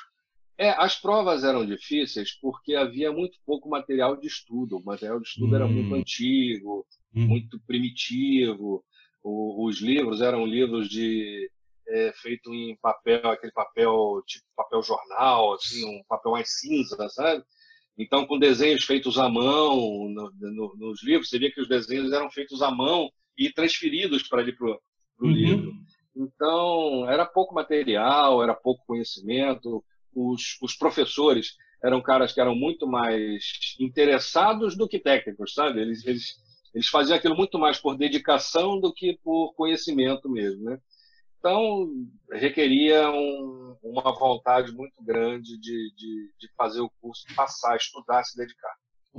[0.57, 4.77] É, as provas eram difíceis porque havia muito pouco material de estudo.
[4.77, 5.55] O material de estudo hum.
[5.55, 5.97] era muito hum.
[5.97, 7.27] antigo, hum.
[7.27, 8.83] muito primitivo.
[9.23, 11.49] O, os livros eram livros de
[11.87, 17.43] é, feito em papel, aquele papel tipo papel jornal, assim, um papel mais cinza, sabe?
[17.97, 22.11] Então, com desenhos feitos à mão no, no, nos livros, você via que os desenhos
[22.11, 24.79] eram feitos à mão e transferidos para ali para o
[25.21, 25.31] uhum.
[25.31, 25.73] livro.
[26.15, 29.83] Então, era pouco material, era pouco conhecimento.
[30.13, 35.81] Os, os professores eram caras que eram muito mais interessados do que técnicos, sabe?
[35.81, 36.35] Eles, eles,
[36.73, 40.79] eles faziam aquilo muito mais por dedicação do que por conhecimento mesmo, né?
[41.43, 41.89] Então,
[42.31, 48.37] requeria um, uma vontade muito grande de, de, de, fazer o curso, passar, estudar, se
[48.37, 48.73] dedicar.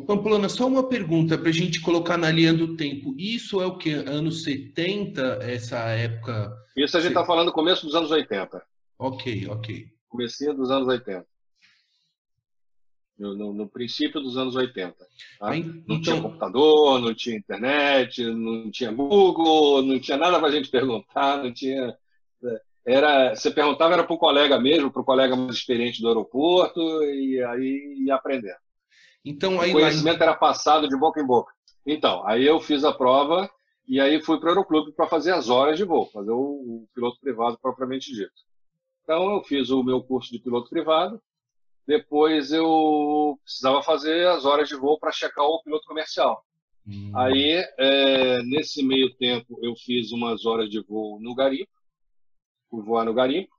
[0.06, 3.14] Pamplona, só uma pergunta para a gente colocar na linha do tempo.
[3.18, 3.92] Isso é o que?
[3.92, 6.50] Anos 70, essa época?
[6.74, 8.62] Isso a gente está falando começo dos anos 80.
[8.98, 9.86] Ok, ok.
[10.08, 11.26] Comecinho dos anos 80.
[13.18, 14.96] No, no, no, princípio dos anos 80.
[15.38, 15.50] Tá?
[15.50, 20.48] Bem, não tinha então computador, não tinha internet, não tinha Google, não tinha nada para
[20.48, 21.94] a gente perguntar, não tinha
[22.86, 26.80] era você perguntava era para o colega mesmo, para o colega mais experiente do aeroporto
[27.04, 28.56] e aí ia aprendendo.
[29.24, 30.26] Então aí o conhecimento lá...
[30.26, 31.52] era passado de boca em boca.
[31.86, 33.50] Então aí eu fiz a prova
[33.86, 36.88] e aí fui para o aeroclube para fazer as horas de voo, fazer o, o,
[36.94, 38.32] piloto privado propriamente dito.
[39.02, 41.20] Então eu fiz o meu curso de piloto privado
[41.86, 46.42] depois eu precisava fazer as horas de voo para checar o piloto comercial.
[46.86, 47.12] Hum.
[47.14, 51.70] Aí, é, nesse meio tempo, eu fiz umas horas de voo no garimpo,
[52.82, 53.54] voar no garimpo,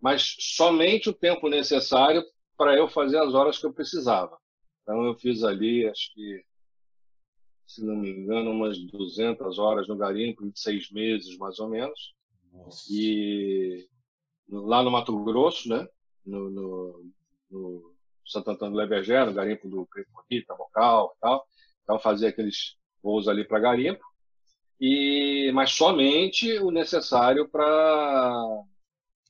[0.00, 2.22] mas somente o tempo necessário
[2.56, 4.36] para eu fazer as horas que eu precisava.
[4.82, 6.44] Então, eu fiz ali, acho que,
[7.66, 12.14] se não me engano, umas 200 horas no garimpo, em seis meses, mais ou menos.
[12.52, 12.84] Nossa.
[12.90, 13.88] E
[14.48, 15.86] lá no Mato Grosso, né?
[16.24, 17.12] no, no,
[17.50, 17.94] no
[18.24, 21.46] Santo Antônio do no garimpo do Creponi, Tabocal e tal.
[21.82, 24.04] Então fazia aqueles voos ali para garimpo,
[24.80, 28.64] e mas somente o necessário para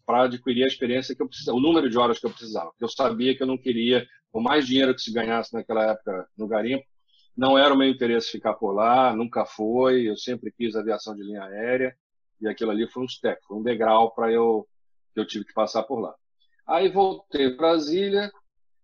[0.07, 2.73] para adquirir a experiência que eu precisava, o número de horas que eu precisava.
[2.81, 6.49] Eu sabia que eu não queria, por mais dinheiro que se ganhasse naquela época no
[6.49, 6.85] garimpo,
[7.37, 10.09] não era o meu interesse ficar por lá, nunca foi.
[10.09, 11.97] Eu sempre quis aviação de linha aérea
[12.41, 14.67] e aquilo ali foi um step, foi um degrau para eu
[15.15, 16.15] que eu tive que passar por lá.
[16.67, 18.33] Aí voltei para Brasília,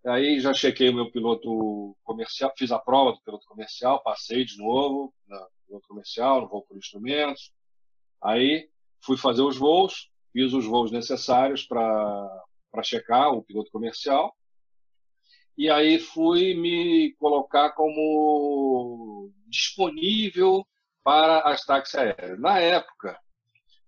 [0.07, 4.59] aí já chequei o meu piloto comercial, fiz a prova do piloto comercial, passei de
[4.59, 5.37] novo no
[5.67, 7.53] piloto comercial, no voo por instrumentos.
[8.23, 8.69] Aí
[9.01, 12.43] fui fazer os voos, fiz os voos necessários para
[12.83, 14.35] checar o piloto comercial.
[15.57, 20.67] E aí fui me colocar como disponível
[21.03, 22.39] para as táxis aéreas.
[22.39, 23.19] Na época,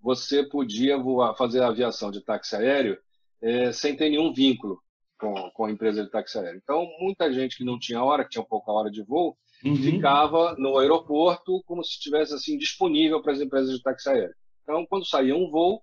[0.01, 2.99] você podia voar, fazer aviação de táxi aéreo
[3.43, 4.83] é, sem ter nenhum vínculo
[5.18, 6.61] com, com a empresa de táxi aéreo.
[6.62, 9.76] Então, muita gente que não tinha hora, que tinha pouca hora de voo, uhum.
[9.76, 14.34] ficava no aeroporto como se estivesse assim disponível para as empresas de táxi aéreo.
[14.62, 15.82] Então, quando saía um voo,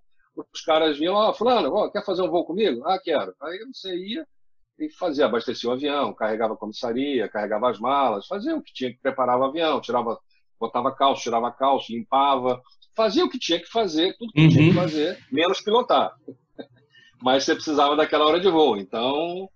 [0.52, 2.86] os caras vinham, ó, oh, fulano, oh, quer fazer um voo comigo?
[2.86, 3.34] Ah, quero.
[3.42, 4.26] Aí você ia
[4.78, 8.92] e fazia, abastecia o avião, carregava a comissaria, carregava as malas, fazia o que tinha
[8.92, 10.18] que preparar o avião, tirava,
[10.60, 12.60] botava calço, tirava calço, limpava,
[12.94, 14.48] fazia o que tinha que fazer, tudo que uhum.
[14.50, 16.14] tinha que fazer, menos pilotar
[17.22, 18.76] mas você precisava daquela hora de voo.
[18.76, 19.48] Então,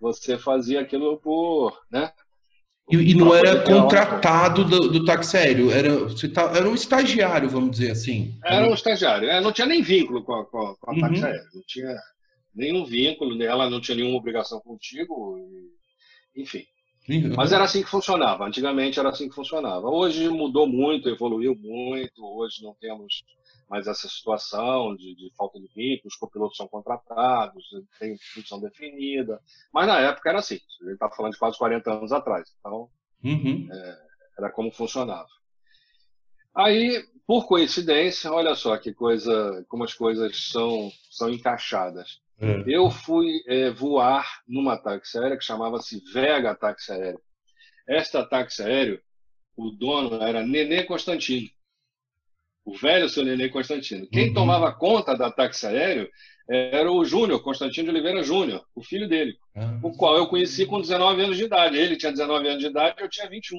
[0.00, 2.12] você fazia aquilo por, né?
[2.90, 5.90] E, e não era contratado do, do, táxi aéreo, era,
[6.34, 8.36] tá, era um estagiário, vamos dizer assim.
[8.44, 11.00] Era um estagiário, é, não tinha nem vínculo com a, com a, com a uhum.
[11.00, 11.96] táxi aéreo, não tinha
[12.54, 15.38] nenhum vínculo, ela não tinha nenhuma obrigação contigo,
[16.36, 16.64] enfim.
[17.36, 19.88] Mas era assim que funcionava, antigamente era assim que funcionava.
[19.88, 23.24] Hoje mudou muito, evoluiu muito, hoje não temos
[23.68, 27.64] mas essa situação de, de falta de vínculo, os copilotos são contratados,
[27.98, 29.40] tem função definida.
[29.72, 32.48] Mas na época era assim, a gente está falando de quase 40 anos atrás.
[32.58, 32.88] Então,
[33.24, 33.68] uhum.
[33.72, 33.98] é,
[34.38, 35.28] era como funcionava.
[36.54, 42.20] Aí, por coincidência, olha só que coisa, como as coisas são, são encaixadas.
[42.38, 42.64] É.
[42.66, 47.20] Eu fui é, voar numa táxi aérea que chamava-se Vega Táxi Aéreo.
[47.88, 49.00] Esta táxi aéreo,
[49.56, 51.48] o dono era Nenê Constantino
[52.64, 54.06] o velho seu Nenê Constantino.
[54.08, 54.34] Quem uhum.
[54.34, 56.08] tomava conta da táxi aéreo
[56.48, 59.80] era o Júnior, Constantino de Oliveira Júnior, o filho dele, uhum.
[59.84, 61.76] o qual eu conheci com 19 anos de idade.
[61.76, 63.58] Ele tinha 19 anos de idade eu tinha 21.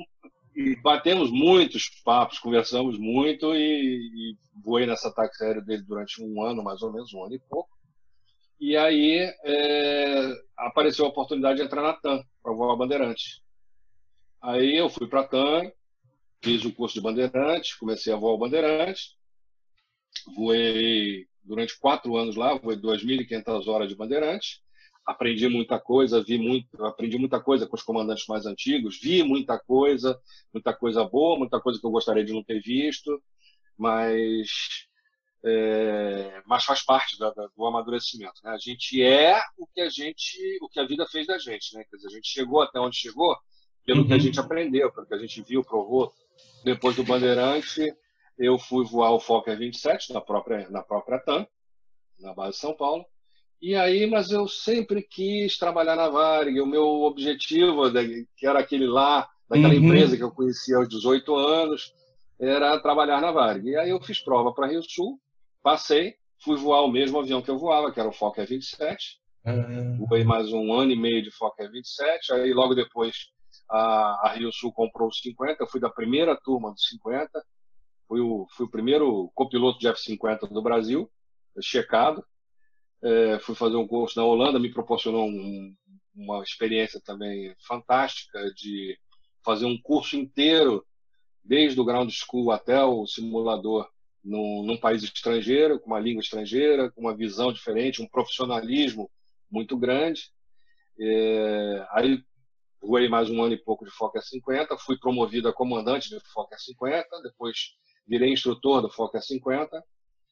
[0.56, 6.44] E batemos muitos papos, conversamos muito e, e voei nessa táxi aéreo dele durante um
[6.44, 7.70] ano, mais ou menos, um ano e pouco.
[8.60, 13.42] E aí é, apareceu a oportunidade de entrar na TAM, para voar Bandeirante.
[14.42, 15.72] Aí eu fui para a TAM,
[16.44, 19.16] Fiz o curso de bandeirante, comecei a voar o bandeirante,
[20.36, 24.62] voei durante quatro anos lá, voei 2.500 horas de bandeirante,
[25.06, 29.58] aprendi muita coisa, vi muito, aprendi muita coisa com os comandantes mais antigos, vi muita
[29.58, 30.20] coisa,
[30.54, 33.24] muita coisa boa, muita coisa que eu gostaria de não ter visto,
[33.78, 34.86] mas
[35.46, 38.42] é, mas faz parte do, do amadurecimento.
[38.44, 38.52] Né?
[38.52, 41.84] A gente é o que a gente, o que a vida fez da gente, né?
[41.90, 43.36] Quer dizer, a gente chegou até onde chegou
[43.86, 44.08] pelo uhum.
[44.08, 44.22] que a uhum.
[44.22, 46.14] gente aprendeu, pelo que a gente viu, provou,
[46.64, 47.94] depois do Bandeirante,
[48.38, 51.46] eu fui voar o Fokker 27 na própria, na própria TAM,
[52.20, 53.06] na base de São Paulo.
[53.62, 56.60] E aí, mas eu sempre quis trabalhar na Varig.
[56.60, 57.84] O meu objetivo,
[58.36, 59.86] que era aquele lá, daquela uhum.
[59.86, 61.94] empresa que eu conhecia aos 18 anos,
[62.40, 63.70] era trabalhar na Varig.
[63.70, 65.18] E aí eu fiz prova para Rio Sul,
[65.62, 69.22] passei, fui voar o mesmo avião que eu voava, que era o Fokker 27.
[69.46, 70.06] Uhum.
[70.08, 72.34] Voei mais um ano e meio de Fokker 27.
[72.34, 73.30] Aí logo depois
[73.70, 77.44] a, a Rio Sul comprou os 50, eu fui da primeira turma dos 50,
[78.08, 81.10] fui o, fui o primeiro copiloto de F-50 do Brasil,
[81.62, 82.24] checado.
[83.02, 85.76] É, fui fazer um curso na Holanda, me proporcionou um,
[86.16, 88.98] uma experiência também fantástica de
[89.44, 90.86] fazer um curso inteiro,
[91.44, 93.90] desde o ground school até o simulador,
[94.24, 99.12] num, num país estrangeiro, com uma língua estrangeira, com uma visão diferente, um profissionalismo
[99.52, 100.32] muito grande.
[100.98, 102.24] É, aí
[102.84, 106.60] voei mais um ano e pouco de Fokker 50, fui promovido a comandante de Fokker
[106.60, 107.76] 50, depois
[108.06, 109.84] virei instrutor do Fokker 50,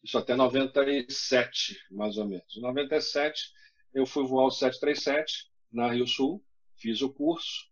[0.04, 2.56] isso até 97, mais ou menos.
[2.56, 3.52] Em 97,
[3.94, 6.44] eu fui voar o 737, na Rio Sul,
[6.76, 7.70] fiz o curso,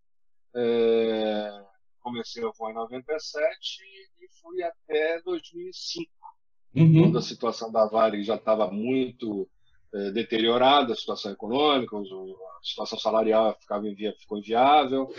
[0.56, 1.66] é,
[2.00, 3.82] comecei a voar em 97
[4.22, 6.10] e fui até 2005,
[6.76, 7.02] uhum.
[7.04, 9.50] quando a situação da Varig já estava muito
[10.14, 15.10] deteriorada, a situação econômica, a situação salarial ficava invi ficou inviável,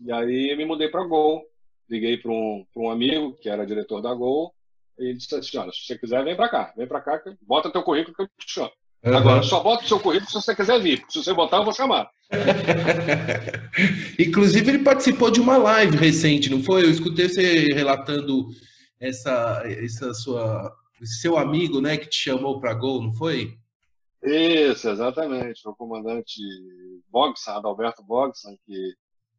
[0.00, 1.42] e aí me mudei para Gol,
[1.88, 4.52] liguei para um, um amigo que era diretor da Gol,
[4.98, 7.70] e ele disse assim, olha, se você quiser, vem para cá, vem para cá, bota
[7.70, 8.72] teu currículo que eu te chamo.
[9.04, 9.16] Uhum.
[9.16, 11.04] Agora, só bota o seu currículo se você quiser vir.
[11.08, 12.08] Se você botar, eu vou chamar.
[14.18, 16.84] Inclusive, ele participou de uma live recente, não foi?
[16.84, 18.46] Eu escutei você relatando
[19.00, 20.72] essa, essa sua,
[21.02, 23.58] seu amigo, né, que te chamou para Gol, não foi?
[24.22, 25.66] Isso, exatamente.
[25.68, 26.40] O comandante
[27.08, 28.94] Bogsan, Adalberto Bogsan, que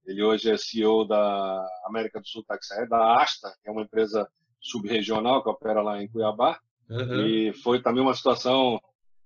[0.06, 4.30] ele hoje é CEO da América do Sul Taxi da Asta, que é uma empresa
[4.60, 6.60] subregional que opera lá em Cuiabá.
[6.90, 7.26] Uhum.
[7.26, 8.80] E foi também uma situação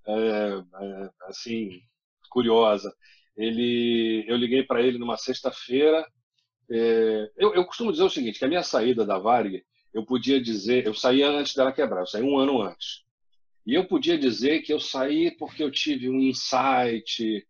[0.05, 1.81] é, é, assim
[2.29, 2.93] curiosa.
[3.35, 6.05] Ele, eu liguei para ele numa sexta-feira.
[6.69, 10.41] É, eu, eu, costumo dizer o seguinte, que a minha saída da Varig, eu podia
[10.41, 13.06] dizer, eu saía antes dela quebrar, eu saí um ano antes.
[13.67, 17.45] E eu podia dizer que eu saí porque eu tive um insight,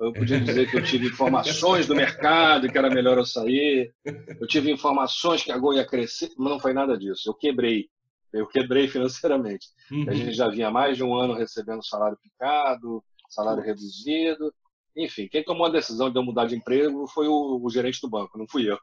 [0.00, 3.94] eu podia dizer que eu tive informações do mercado que era melhor eu sair,
[4.40, 7.28] eu tive informações que a Gol ia crescer, mas não foi nada disso.
[7.28, 7.88] Eu quebrei
[8.32, 9.68] eu quebrei financeiramente.
[9.90, 10.06] Uhum.
[10.08, 14.52] A gente já vinha mais de um ano recebendo salário picado, salário reduzido.
[14.96, 18.10] Enfim, quem tomou a decisão de eu mudar de emprego foi o, o gerente do
[18.10, 18.78] banco, não fui eu.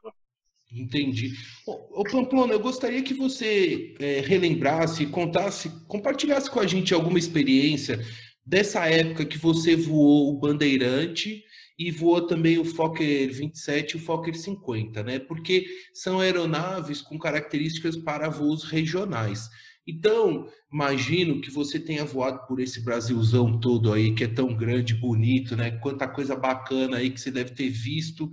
[0.72, 1.32] Entendi.
[1.66, 8.04] Ô Pamplona, eu gostaria que você é, relembrasse, contasse, compartilhasse com a gente alguma experiência
[8.44, 11.42] dessa época que você voou o Bandeirante
[11.78, 15.18] e voou também o Fokker 27 e o Fokker 50, né?
[15.18, 19.48] Porque são aeronaves com características para voos regionais.
[19.86, 24.94] Então, imagino que você tenha voado por esse Brasilzão todo aí, que é tão grande,
[24.94, 25.70] bonito, né?
[25.70, 28.30] Quanta coisa bacana aí que você deve ter visto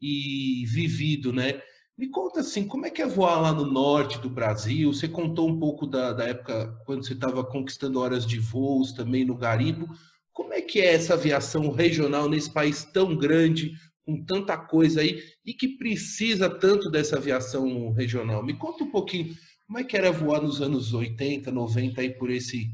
[0.00, 1.60] e vivido, né?
[1.96, 4.92] Me conta assim, como é que é voar lá no norte do Brasil?
[4.92, 9.24] Você contou um pouco da, da época quando você estava conquistando horas de voos também
[9.24, 9.88] no garimpo.
[10.30, 13.72] Como é que é essa aviação regional nesse país tão grande,
[14.04, 18.44] com tanta coisa aí, e que precisa tanto dessa aviação regional?
[18.44, 19.34] Me conta um pouquinho,
[19.66, 22.70] como é que era voar nos anos 80, 90 aí por esse,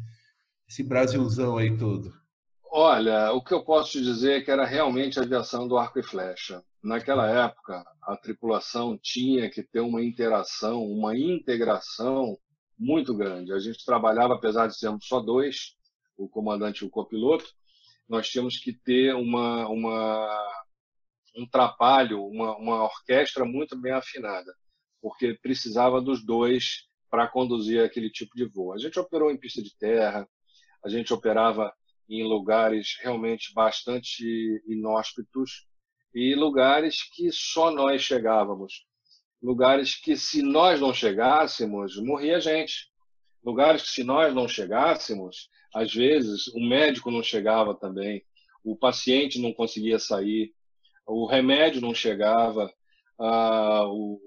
[0.69, 2.13] esse Brasilzão aí todo?
[2.73, 6.01] Olha, o que eu posso te dizer é que era realmente a aviação do arco
[6.01, 6.61] e flecha.
[6.83, 12.37] Naquela época, a tripulação tinha que ter uma interação, uma integração
[12.77, 13.53] muito grande.
[13.53, 15.77] A gente trabalhava, apesar de sermos só dois,
[16.17, 17.47] o comandante e o copiloto,
[18.09, 20.65] nós tínhamos que ter uma, uma,
[21.37, 24.53] um trapalho, uma, uma orquestra muito bem afinada,
[25.01, 28.73] porque precisava dos dois para conduzir aquele tipo de voo.
[28.73, 30.29] A gente operou em pista de terra,
[30.85, 31.73] a gente operava
[32.09, 34.25] em lugares realmente bastante
[34.67, 35.67] inóspitos
[36.15, 38.85] e lugares que só nós chegávamos.
[39.43, 42.91] Lugares que, se nós não chegássemos, morria gente.
[43.45, 48.23] Lugares que, se nós não chegássemos, às vezes, o médico não chegava também,
[48.63, 50.53] o paciente não conseguia sair,
[51.07, 52.73] o remédio não chegava,
[53.19, 54.21] ah, o,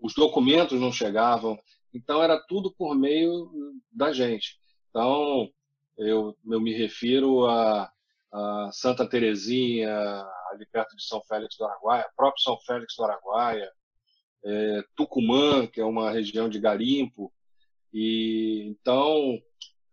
[0.00, 1.58] os documentos não chegavam.
[1.92, 3.50] Então, era tudo por meio
[3.92, 4.58] da gente.
[4.90, 5.50] Então,
[5.98, 7.90] eu, eu me refiro a,
[8.32, 10.24] a Santa Terezinha,
[10.54, 13.70] ali perto de São Félix do Araguaia, próprio São Félix do Araguaia,
[14.44, 17.32] é, Tucumã, que é uma região de garimpo.
[17.92, 19.38] E então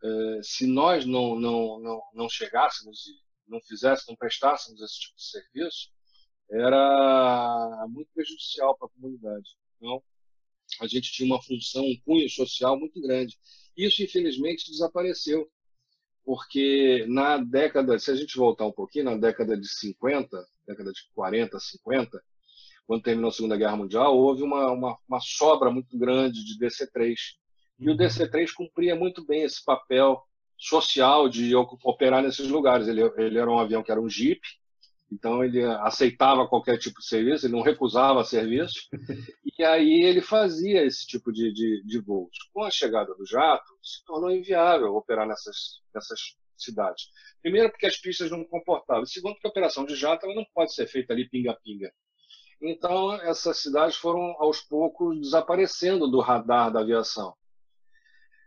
[0.03, 3.14] é, se nós não, não, não, não chegássemos e
[3.47, 5.89] não fizéssemos, não prestássemos esse tipo de serviço,
[6.49, 9.55] era muito prejudicial para a comunidade.
[9.78, 10.03] Então,
[10.80, 13.38] a gente tinha uma função, um cunho social muito grande.
[13.76, 15.49] Isso, infelizmente, desapareceu,
[16.26, 21.01] porque na década, se a gente voltar um pouquinho, na década de 50, década de
[21.13, 22.22] 40, 50,
[22.86, 27.15] quando terminou a Segunda Guerra Mundial, houve uma, uma, uma sobra muito grande de DC-3,
[27.80, 30.22] e o DC-3 cumpria muito bem esse papel
[30.57, 32.88] social de operar nesses lugares.
[32.88, 34.39] Ele, ele era um avião que era um Jeep,
[35.12, 38.88] então ele aceitava qualquer tipo de serviço, ele não recusava serviço,
[39.57, 42.32] e aí ele fazia esse tipo de, de, de voos.
[42.53, 46.20] Com a chegada do jato, se tornou inviável operar nessas, nessas
[46.57, 47.09] cidades.
[47.41, 49.05] Primeiro, porque as pistas não comportavam.
[49.05, 51.91] Segundo, porque a operação de jato ela não pode ser feita ali pinga-pinga.
[52.62, 57.34] Então, essas cidades foram, aos poucos, desaparecendo do radar da aviação.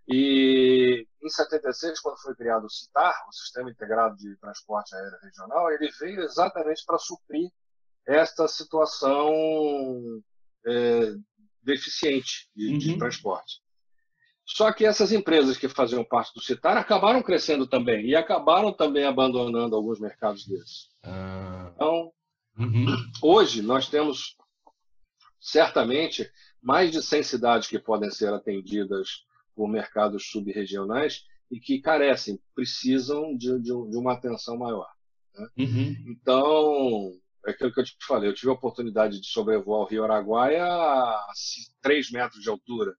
[0.07, 5.73] E em 76, quando foi criado o CITAR, o Sistema Integrado de Transporte Aéreo Regional,
[5.73, 7.51] ele veio exatamente para suprir
[8.07, 9.33] esta situação
[10.67, 11.15] é,
[11.63, 12.79] deficiente de, uhum.
[12.79, 13.63] de, transporte.
[14.47, 19.07] Só que essas empresas que faziam parte do CITAR acabaram crescendo também e acabaram também
[19.07, 20.91] abandonando alguns mercados desses.
[21.03, 21.73] Ah.
[21.75, 22.13] Então,
[22.59, 22.87] uhum.
[23.23, 24.37] hoje nós temos
[25.41, 26.31] certamente
[26.63, 29.25] mais de 100 cidades que podem ser atendidas
[29.55, 34.89] por mercados subregionais e que carecem, precisam de, de, de uma atenção maior.
[35.35, 35.49] Né?
[35.59, 35.97] Uhum.
[36.09, 37.13] Então,
[37.47, 40.65] é aquilo que eu te falei, eu tive a oportunidade de sobrevoar o Rio Araguaia
[40.65, 41.27] a
[41.83, 42.95] 3 metros de altura,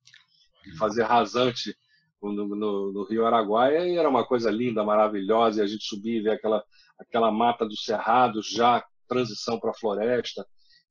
[0.77, 1.75] fazer rasante
[2.21, 6.17] no, no, no, Rio Araguaia, e era uma coisa linda, maravilhosa, e a gente subia
[6.17, 6.63] e ver aquela,
[6.99, 10.45] aquela mata dos cerrados, já transição para a floresta.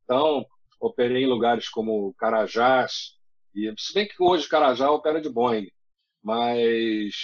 [0.05, 0.45] Então,
[0.81, 3.17] operei em lugares como Carajás,
[3.55, 5.71] e se bem que hoje Carajá opera de Boeing,
[6.23, 7.15] mas,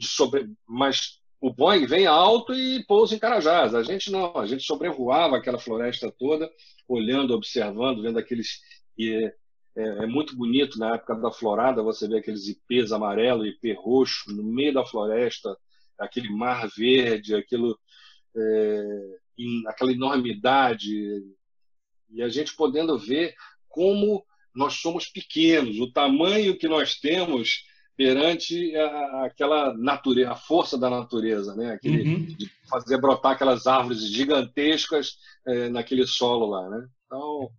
[0.00, 3.74] sobre, mas o Boeing vem alto e pousa em Carajás.
[3.74, 6.50] A gente não, a gente sobrevoava aquela floresta toda,
[6.88, 8.60] olhando, observando, vendo aqueles.
[8.96, 9.30] E
[9.76, 14.32] é, é, muito bonito na época da florada você vê aqueles ipês amarelo ipê roxo
[14.32, 15.56] no meio da floresta,
[15.98, 17.78] aquele mar verde, aquilo,
[18.36, 19.18] é,
[19.66, 21.24] aquela enormidade.
[22.10, 23.34] E a gente podendo ver
[23.68, 24.24] como
[24.54, 27.64] nós somos pequenos, o tamanho que nós temos
[27.96, 31.72] perante a, aquela natureza, a força da natureza, né?
[31.72, 32.24] Aquele, uhum.
[32.24, 36.88] de fazer brotar aquelas árvores gigantescas é, naquele solo lá, né?
[37.06, 37.50] Então,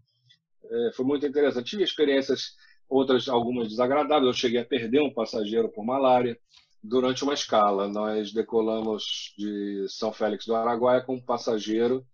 [0.69, 1.69] é, foi muito interessante.
[1.69, 2.55] Tive experiências,
[2.89, 4.27] outras, algumas desagradáveis.
[4.27, 6.37] Eu cheguei a perder um passageiro por malária
[6.83, 7.87] durante uma escala.
[7.87, 12.05] Nós decolamos de São Félix do Araguaia com um passageiro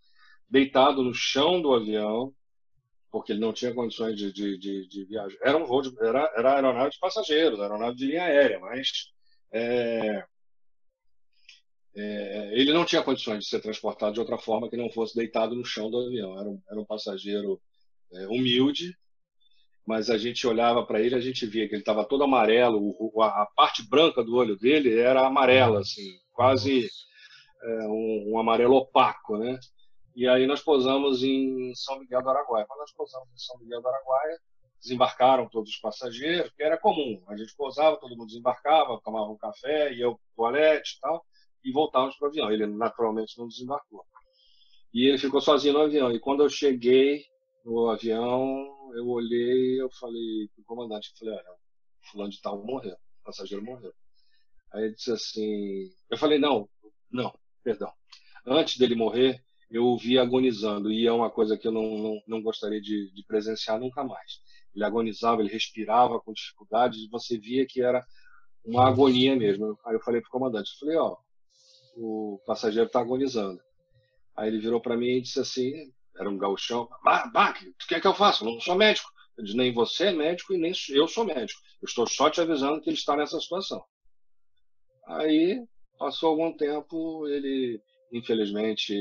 [0.49, 2.33] deitado no chão do avião,
[3.11, 5.37] porque ele não tinha condições de, de, de, de viajar.
[5.43, 9.11] Era um voo de, era, era aeronave de passageiros, aeronave de linha aérea, mas
[9.51, 10.23] é,
[11.93, 15.53] é, ele não tinha condições de ser transportado de outra forma que não fosse deitado
[15.53, 16.39] no chão do avião.
[16.39, 17.61] Era um, era um passageiro
[18.13, 18.95] é, humilde,
[19.85, 23.21] mas a gente olhava para ele, a gente via que ele estava todo amarelo, o,
[23.21, 26.87] a, a, parte branca do olho dele era amarela, assim, quase
[27.61, 29.59] é, um, um amarelo opaco, né?
[30.15, 32.65] E aí nós posamos em São Miguel do Araguaia.
[32.65, 34.39] Quando nós posamos em São Miguel do Araguaia,
[34.81, 37.23] desembarcaram todos os passageiros, que era comum.
[37.27, 41.25] A gente posava, todo mundo desembarcava, tomava um café, ia ao toalete e tal,
[41.63, 42.51] e voltávamos para o avião.
[42.51, 44.05] Ele naturalmente não desembarcou.
[44.93, 46.11] E ele ficou sozinho no avião.
[46.11, 47.23] E quando eu cheguei
[47.63, 51.57] no avião, eu olhei, eu falei pro comandante, eu falei, olha,
[52.11, 53.93] fulano de tal morreu, o passageiro morreu.
[54.73, 56.67] Aí ele disse assim, eu falei, não,
[57.09, 57.33] não,
[57.63, 57.91] perdão.
[58.45, 59.41] Antes dele morrer,
[59.71, 63.11] eu o vi agonizando, e é uma coisa que eu não, não, não gostaria de,
[63.13, 64.41] de, presenciar nunca mais.
[64.75, 68.05] Ele agonizava, ele respirava com dificuldade, e você via que era
[68.65, 69.77] uma agonia mesmo.
[69.85, 71.17] Aí eu falei para o comandante, eu falei, ó,
[71.95, 73.61] o passageiro está agonizando.
[74.35, 75.71] Aí ele virou para mim e disse assim,
[76.17, 77.53] era um gauchão, bah,
[77.83, 78.43] o que é que eu faço?
[78.43, 79.09] Eu não sou médico.
[79.37, 81.61] Eu disse, nem você é médico e nem eu sou médico.
[81.81, 83.81] Eu estou só te avisando que ele está nessa situação.
[85.07, 85.63] Aí,
[85.97, 88.93] passou algum tempo, ele, infelizmente,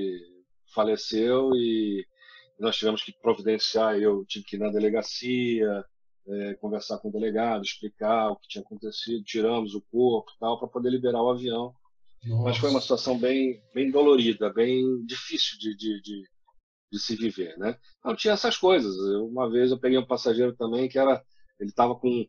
[0.75, 2.05] faleceu e
[2.59, 3.99] nós tivemos que providenciar.
[3.99, 5.85] Eu tive que ir na delegacia,
[6.29, 10.68] é, conversar com o delegado, explicar o que tinha acontecido, tiramos o corpo tal para
[10.68, 11.75] poder liberar o avião.
[12.25, 12.43] Nossa.
[12.45, 16.23] Mas foi uma situação bem, bem dolorida, bem difícil de, de, de,
[16.93, 17.77] de se viver, né?
[18.05, 18.95] Não tinha essas coisas.
[18.97, 21.23] Eu, uma vez eu peguei um passageiro também que era,
[21.59, 22.27] ele estava com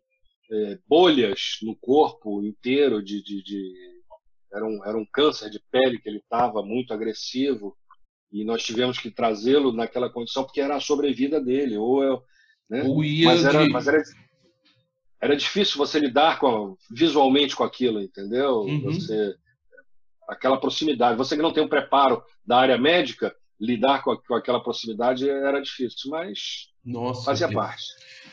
[0.51, 3.73] é, bolhas no corpo inteiro de, de, de,
[4.53, 7.77] era um era um câncer de pele que ele estava muito agressivo
[8.31, 12.23] e nós tivemos que trazê-lo naquela condição porque era a sobrevida dele ou eu
[12.69, 12.83] né?
[13.25, 13.69] mas era, de...
[13.69, 14.01] mas era
[15.21, 18.81] era difícil você lidar com visualmente com aquilo entendeu uhum.
[18.81, 19.35] você
[20.27, 24.63] aquela proximidade você que não tem um preparo da área médica lidar com, com aquela
[24.63, 27.59] proximidade era difícil mas Nossa, fazia Deus.
[27.59, 27.83] parte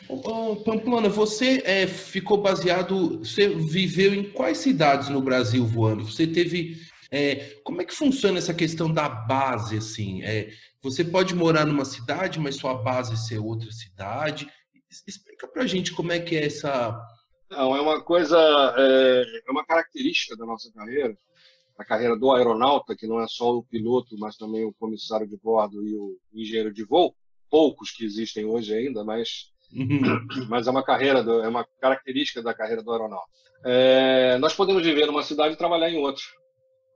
[0.08, 6.04] oh, Pamplona, você é, ficou baseado, você viveu em quais cidades no Brasil voando?
[6.04, 6.76] Você teve
[7.10, 10.22] é, como é que funciona essa questão da base, assim?
[10.22, 10.50] É,
[10.82, 14.48] você pode morar numa cidade, mas sua base ser outra cidade.
[15.06, 16.98] Explica pra gente como é que é essa...
[17.50, 18.38] Não, é uma coisa,
[18.76, 21.16] é, é uma característica da nossa carreira,
[21.78, 25.36] a carreira do aeronauta, que não é só o piloto, mas também o comissário de
[25.36, 27.14] bordo e o engenheiro de voo,
[27.50, 30.26] poucos que existem hoje ainda, mas, uhum.
[30.48, 33.28] mas é uma carreira, é uma característica da carreira do aeronauta.
[33.64, 36.22] É, nós podemos viver numa cidade e trabalhar em outra.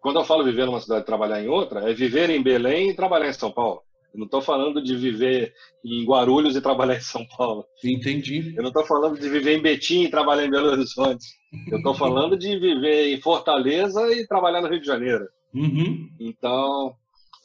[0.03, 2.95] Quando eu falo viver numa cidade e trabalhar em outra, é viver em Belém e
[2.95, 3.83] trabalhar em São Paulo.
[4.13, 7.65] Eu não estou falando de viver em Guarulhos e trabalhar em São Paulo.
[7.83, 8.53] Entendi.
[8.57, 11.25] Eu não estou falando de viver em Betim e trabalhar em Belo Horizonte.
[11.71, 15.27] Eu estou falando de viver em Fortaleza e trabalhar no Rio de Janeiro.
[15.55, 16.11] Uhum.
[16.19, 16.95] Então,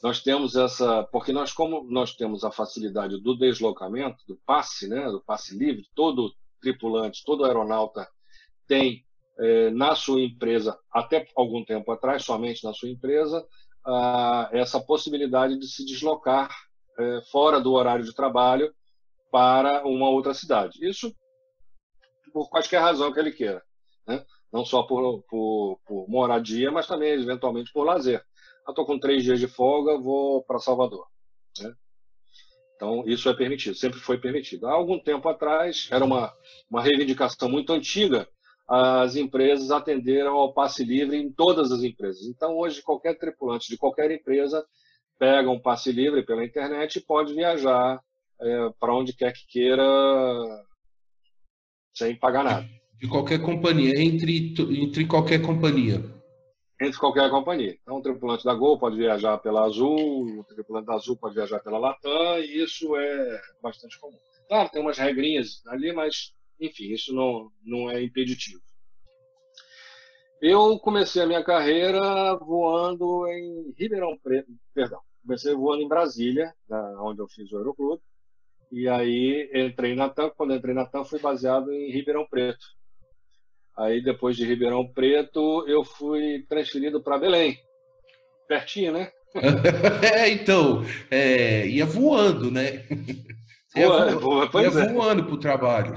[0.02, 1.04] nós temos essa.
[1.04, 5.84] Porque nós, como nós temos a facilidade do deslocamento, do passe, né, do passe livre,
[5.94, 8.06] todo tripulante, todo aeronauta
[8.66, 9.04] tem
[9.38, 13.46] é, na sua empresa, até algum tempo atrás, somente na sua empresa,
[14.52, 16.54] essa possibilidade de se deslocar
[16.98, 18.74] é, fora do horário de trabalho
[19.30, 20.84] para uma outra cidade.
[20.86, 21.14] Isso
[22.32, 23.62] por qualquer razão que ele queira.
[24.06, 24.24] Né?
[24.52, 28.22] Não só por, por, por, moradia, mas também, eventualmente, por lazer.
[28.68, 31.06] Estou com três dias de folga, vou para Salvador.
[31.60, 31.72] Né?
[32.76, 34.66] Então, isso é permitido, sempre foi permitido.
[34.66, 36.32] Há algum tempo atrás, era uma,
[36.70, 38.28] uma reivindicação muito antiga,
[38.68, 42.26] as empresas atenderam ao passe livre em todas as empresas.
[42.26, 44.64] Então, hoje, qualquer tripulante de qualquer empresa
[45.18, 47.98] pega um passe livre pela internet e pode viajar
[48.40, 49.84] é, para onde quer que queira
[51.94, 52.68] sem pagar nada.
[53.00, 56.04] De qualquer companhia, entre, entre qualquer companhia.
[56.80, 57.76] Entre qualquer companhia.
[57.82, 61.58] Então, o tripulante da Gol pode viajar pela Azul, o tripulante da Azul pode viajar
[61.60, 64.18] pela Latam, e isso é bastante comum.
[64.48, 68.60] Claro, tem umas regrinhas ali, mas, enfim, isso não, não é impeditivo.
[70.40, 76.54] Eu comecei a minha carreira voando em Ribeirão Preto, perdão, comecei voando em Brasília,
[77.00, 78.02] onde eu fiz o Aeroclube,
[78.70, 80.30] e aí entrei na TAM.
[80.30, 82.66] Quando entrei na TAM, fui baseado em Ribeirão Preto.
[83.76, 87.58] Aí depois de Ribeirão Preto, eu fui transferido para Belém.
[88.46, 89.10] Pertinho, né?
[90.14, 92.84] é, então, é, ia voando, né?
[93.74, 94.92] Voando, voa, ia é.
[94.92, 95.94] voando para o trabalho.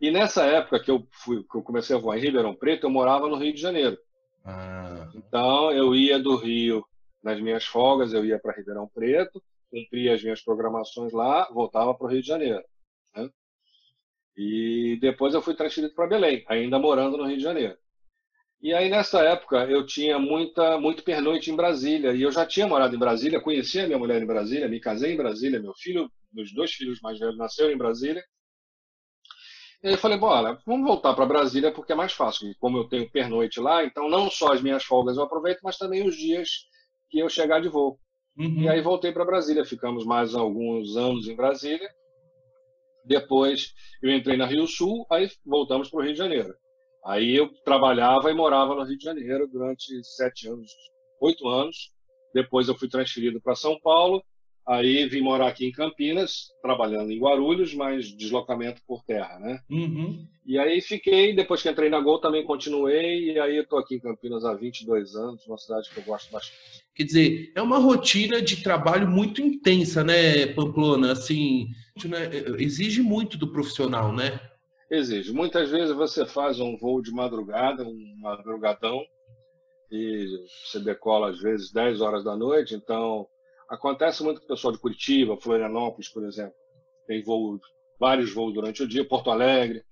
[0.00, 2.90] E nessa época que eu, fui, que eu comecei a voar em Ribeirão Preto, eu
[2.90, 3.96] morava no Rio de Janeiro.
[4.44, 5.08] Ah.
[5.14, 6.84] Então, eu ia do Rio
[7.22, 12.06] nas minhas folgas, eu ia para Ribeirão Preto, cumpria as minhas programações lá, voltava para
[12.06, 12.62] o Rio de Janeiro.
[13.16, 13.30] Né?
[14.36, 17.78] E depois eu fui transferido para Belém, ainda morando no Rio de Janeiro.
[18.64, 22.66] E aí nessa época eu tinha muita muito pernoite em Brasília e eu já tinha
[22.66, 26.50] morado em Brasília, conhecia minha mulher em Brasília, me casei em Brasília, meu filho, meus
[26.50, 28.24] dois filhos mais velhos nasceram em Brasília.
[29.82, 32.54] E aí eu falei, bora, vamos voltar para Brasília porque é mais fácil.
[32.58, 36.08] Como eu tenho pernoite lá, então não só as minhas folgas eu aproveito, mas também
[36.08, 36.48] os dias
[37.10, 37.98] que eu chegar de voo.
[38.34, 38.62] Uhum.
[38.62, 41.90] E aí voltei para Brasília, ficamos mais alguns anos em Brasília.
[43.04, 46.54] Depois eu entrei na Rio Sul, aí voltamos para o Rio de Janeiro.
[47.04, 50.70] Aí eu trabalhava e morava no Rio de Janeiro durante sete anos,
[51.20, 51.92] oito anos.
[52.32, 54.22] Depois eu fui transferido para São Paulo.
[54.66, 59.60] Aí vim morar aqui em Campinas, trabalhando em Guarulhos, mas deslocamento por terra, né?
[59.68, 60.26] Uhum.
[60.46, 64.00] E aí fiquei, depois que entrei na Gol também continuei, e aí estou aqui em
[64.00, 66.82] Campinas há 22 anos, uma cidade que eu gosto bastante.
[66.94, 71.12] Quer dizer, é uma rotina de trabalho muito intensa, né, Pamplona?
[71.12, 71.68] Assim,
[72.06, 74.40] né, exige muito do profissional, né?
[74.90, 75.32] Exige.
[75.32, 79.02] Muitas vezes você faz um voo de madrugada, um madrugadão,
[79.90, 80.26] e
[80.64, 83.26] você decola às vezes 10 horas da noite, então
[83.68, 86.54] acontece muito com o pessoal de Curitiba, Florianópolis, por exemplo,
[87.06, 87.58] tem voo,
[87.98, 89.82] vários voos durante o dia, Porto Alegre,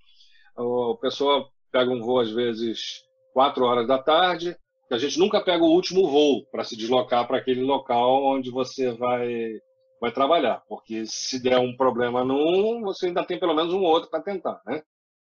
[0.57, 4.57] o pessoal pega um voo às vezes 4 horas da tarde,
[4.91, 8.93] a gente nunca pega o último voo para se deslocar para aquele local onde você
[8.93, 9.59] vai
[10.03, 14.11] vai trabalhar, porque se der um problema num, você ainda tem pelo menos um outro
[14.11, 14.83] para tentar, né?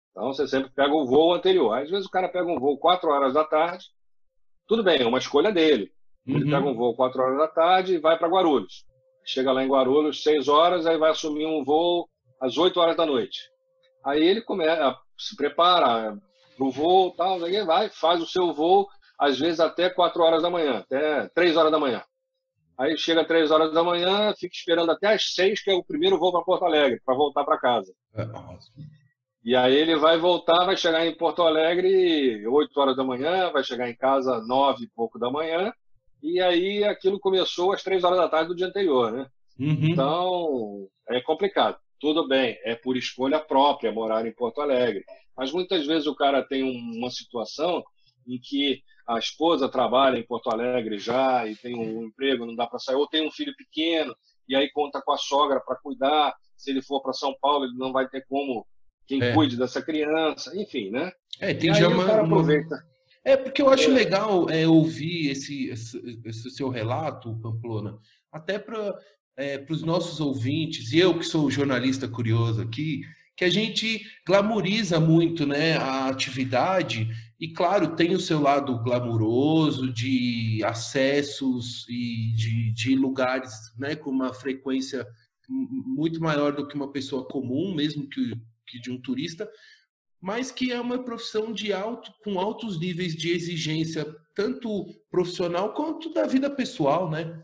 [0.09, 1.78] Então você sempre pega o voo anterior.
[1.78, 3.86] Às vezes o cara pega um voo 4 horas da tarde,
[4.67, 5.91] tudo bem, é uma escolha dele.
[6.26, 6.49] Ele uhum.
[6.49, 8.84] pega um voo 4 horas da tarde e vai para Guarulhos.
[9.24, 12.09] Chega lá em Guarulhos 6 horas, aí vai assumir um voo
[12.41, 13.51] às 8 horas da noite.
[14.03, 16.17] Aí ele começa, se prepara
[16.57, 18.88] para o voo, tal, vai, faz o seu voo,
[19.19, 22.03] às vezes até 4 horas da manhã, até 3 horas da manhã.
[22.78, 26.17] Aí chega 3 horas da manhã, fica esperando até as 6, que é o primeiro
[26.17, 27.93] voo para Porto Alegre, para voltar para casa.
[28.15, 28.28] É,
[29.43, 33.63] e aí ele vai voltar, vai chegar em Porto Alegre 8 horas da manhã, vai
[33.63, 35.71] chegar em casa 9 e pouco da manhã,
[36.21, 39.28] e aí aquilo começou às 3 horas da tarde do dia anterior, né?
[39.59, 39.89] Uhum.
[39.89, 41.78] Então, é complicado.
[41.99, 45.03] Tudo bem, é por escolha própria morar em Porto Alegre.
[45.38, 47.84] Mas muitas vezes o cara tem uma situação
[48.28, 52.66] em que a esposa trabalha em Porto Alegre já e tem um emprego, não dá
[52.66, 54.16] para sair, ou tem um filho pequeno
[54.47, 56.34] e aí conta com a sogra para cuidar.
[56.58, 58.66] Se ele for para São Paulo, ele não vai ter como
[59.06, 59.34] quem é.
[59.34, 61.12] cuide dessa criança, enfim, né?
[61.39, 62.84] É, tem já uma, aproveita.
[63.26, 63.93] É porque eu acho é.
[63.93, 67.97] legal é, ouvir esse, esse, esse, seu relato, Pamplona,
[68.32, 68.97] até para
[69.38, 73.01] é, os nossos ouvintes, e eu que sou jornalista curioso aqui,
[73.36, 77.10] que a gente glamoriza muito né, a atividade
[77.43, 84.11] e, claro, tem o seu lado glamuroso de acessos e de, de lugares né, com
[84.11, 85.05] uma frequência
[85.49, 88.33] muito maior do que uma pessoa comum, mesmo que,
[88.65, 89.51] que de um turista,
[90.21, 96.13] mas que é uma profissão de alto, com altos níveis de exigência, tanto profissional quanto
[96.13, 97.43] da vida pessoal, né?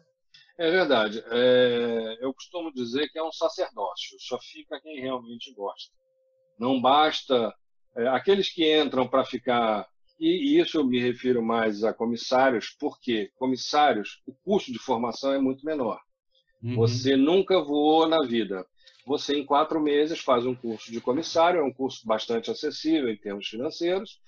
[0.57, 1.21] É verdade.
[1.29, 5.93] É, eu costumo dizer que é um sacerdócio, só fica quem realmente gosta.
[6.57, 7.53] Não basta
[8.07, 9.87] aqueles que entram para ficar
[10.19, 15.39] e isso eu me refiro mais a comissários, porque comissários, o custo de formação é
[15.39, 15.97] muito menor.
[16.61, 16.75] Uhum.
[16.75, 18.65] Você nunca voou na vida.
[19.05, 23.15] Você, em quatro meses, faz um curso de comissário, é um curso bastante acessível em
[23.15, 24.19] termos financeiros,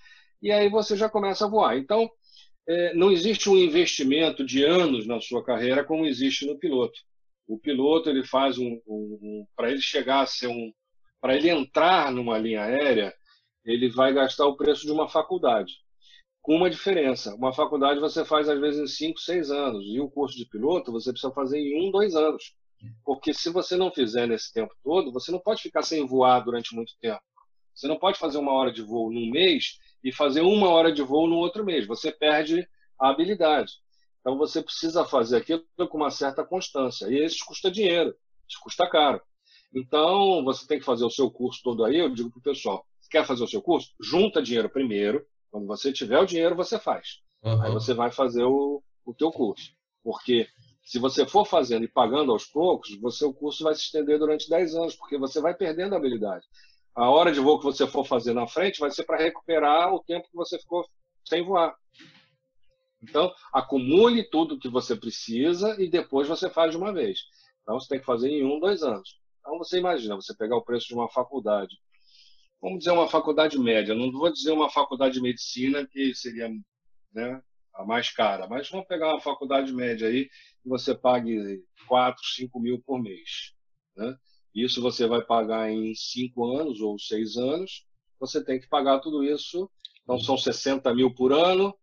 [0.41, 1.78] e aí você já começa a voar.
[1.78, 2.09] Então,
[2.67, 6.97] é, não existe um investimento de anos na sua carreira como existe no piloto.
[7.45, 10.72] O piloto ele faz um, um, um para ele chegar a ser um,
[11.19, 13.13] para ele entrar numa linha aérea,
[13.66, 15.74] ele vai gastar o preço de uma faculdade.
[16.41, 17.36] Com uma diferença.
[17.36, 19.84] Uma faculdade você faz às vezes em 5, 6 anos.
[19.86, 22.55] E o curso de piloto você precisa fazer em 1, 2 anos.
[23.03, 26.76] Porque se você não fizer nesse tempo todo, você não pode ficar sem voar durante
[26.76, 27.22] muito tempo.
[27.74, 31.01] Você não pode fazer uma hora de voo num mês e fazer uma hora de
[31.01, 31.86] voo no outro mês.
[31.86, 32.68] Você perde
[32.99, 33.74] a habilidade.
[34.20, 37.07] Então você precisa fazer aquilo com uma certa constância.
[37.07, 38.16] E isso custa dinheiro,
[38.47, 39.22] isso custa caro.
[39.74, 41.97] Então você tem que fazer o seu curso todo aí.
[41.97, 43.91] Eu digo para o pessoal: quer fazer o seu curso?
[44.01, 45.26] Junta dinheiro primeiro.
[45.51, 47.20] Quando você tiver o dinheiro, você faz.
[47.43, 47.62] Uhum.
[47.62, 49.72] Aí você vai fazer o, o teu curso.
[50.01, 50.47] Porque
[50.82, 54.49] se você for fazendo e pagando aos poucos, você o curso vai se estender durante
[54.49, 56.45] 10 anos, porque você vai perdendo a habilidade.
[56.95, 60.03] A hora de voo que você for fazer na frente vai ser para recuperar o
[60.03, 60.86] tempo que você ficou
[61.28, 61.76] sem voar.
[63.01, 67.20] Então, acumule tudo que você precisa e depois você faz de uma vez.
[67.62, 69.20] Então, você tem que fazer em um, dois anos.
[69.39, 71.78] Então, você imagina, você pegar o preço de uma faculdade
[72.62, 73.95] vamos dizer, uma faculdade média.
[73.95, 76.49] Não vou dizer uma faculdade de medicina, que seria
[77.14, 77.41] né,
[77.74, 80.30] a mais cara, mas vamos pegar uma faculdade média aí
[80.66, 83.53] e você pague 4, 5 mil por mês.
[83.95, 84.16] Né?
[84.53, 87.86] Isso você vai pagar em 5 anos ou 6 anos.
[88.20, 89.70] Você tem que pagar tudo isso.
[90.03, 91.76] Então, são 60 mil por ano.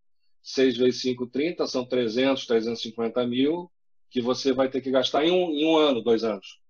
[0.42, 3.70] 6 vezes 5, 30, são 300, 350 mil
[4.10, 6.60] que você vai ter que gastar em um, em um ano, dois anos.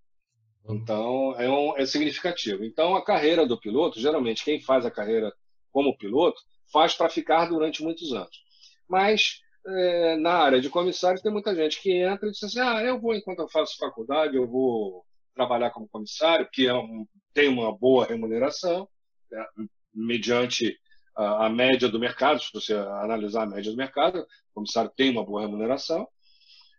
[0.68, 2.64] Então, é, um, é significativo.
[2.64, 5.32] Então, a carreira do piloto, geralmente, quem faz a carreira
[5.72, 6.40] como piloto,
[6.72, 8.42] faz para ficar durante muitos anos.
[8.88, 12.82] Mas, é, na área de comissário, tem muita gente que entra e diz assim: ah,
[12.82, 15.04] eu vou, enquanto eu faço faculdade, eu vou
[15.34, 18.88] trabalhar como comissário, que é um, tem uma boa remuneração,
[19.30, 19.46] né,
[19.94, 20.76] mediante
[21.16, 25.11] a, a média do mercado, se você analisar a média do mercado, o comissário tem
[25.11, 26.09] uma boa remuneração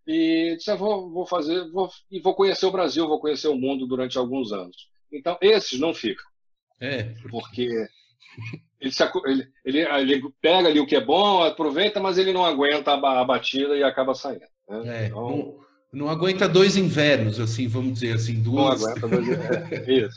[0.07, 3.55] e disse, ah, vou, vou fazer, vou, e vou conhecer o Brasil, vou conhecer o
[3.55, 4.89] mundo durante alguns anos.
[5.11, 6.25] Então, esses não ficam.
[6.81, 7.13] É.
[7.29, 7.69] Porque
[8.79, 12.45] ele, se, ele, ele, ele, pega ali o que é bom, aproveita, mas ele não
[12.45, 14.45] aguenta a, a batida e acaba saindo.
[14.69, 15.03] Né?
[15.03, 15.29] É, então,
[15.91, 18.81] não, não, aguenta dois invernos, assim, vamos dizer assim, duas.
[18.81, 20.15] Não aguenta dois, é, isso,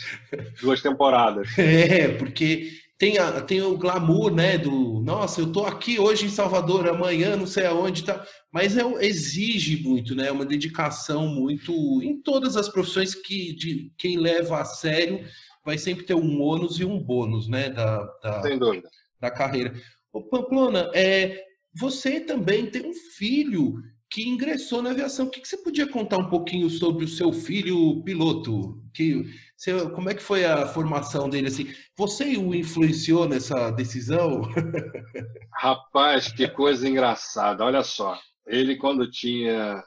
[0.60, 1.48] duas temporadas.
[1.58, 2.70] É, porque
[3.02, 4.56] tem, a, tem o glamour, né?
[4.56, 8.24] Do nossa, eu tô aqui hoje em Salvador, amanhã não sei aonde tá.
[8.52, 10.30] Mas é, exige muito, né?
[10.30, 15.26] Uma dedicação muito em todas as profissões que de quem leva a sério
[15.64, 17.70] vai sempre ter um ônus e um bônus, né?
[17.70, 18.88] Da, da, Sem dúvida.
[19.18, 19.74] Da carreira.
[20.12, 21.42] Ô, Pamplona, é,
[21.74, 23.82] você também tem um filho
[24.12, 25.26] que ingressou na aviação.
[25.26, 28.78] O que, que você podia contar um pouquinho sobre o seu filho piloto?
[28.92, 29.24] Que
[29.56, 31.72] você, como é que foi a formação dele assim?
[31.96, 34.42] Você o influenciou nessa decisão?
[35.56, 37.64] Rapaz, que coisa engraçada.
[37.64, 39.82] Olha só, ele quando tinha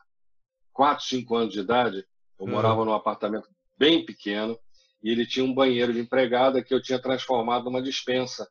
[0.73, 2.03] 4, 5 anos de idade,
[2.39, 3.47] eu morava num apartamento
[3.77, 4.57] bem pequeno
[5.03, 8.49] e ele tinha um banheiro de empregada que eu tinha transformado numa dispensa,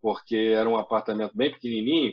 [0.00, 2.12] porque era um apartamento bem pequenininho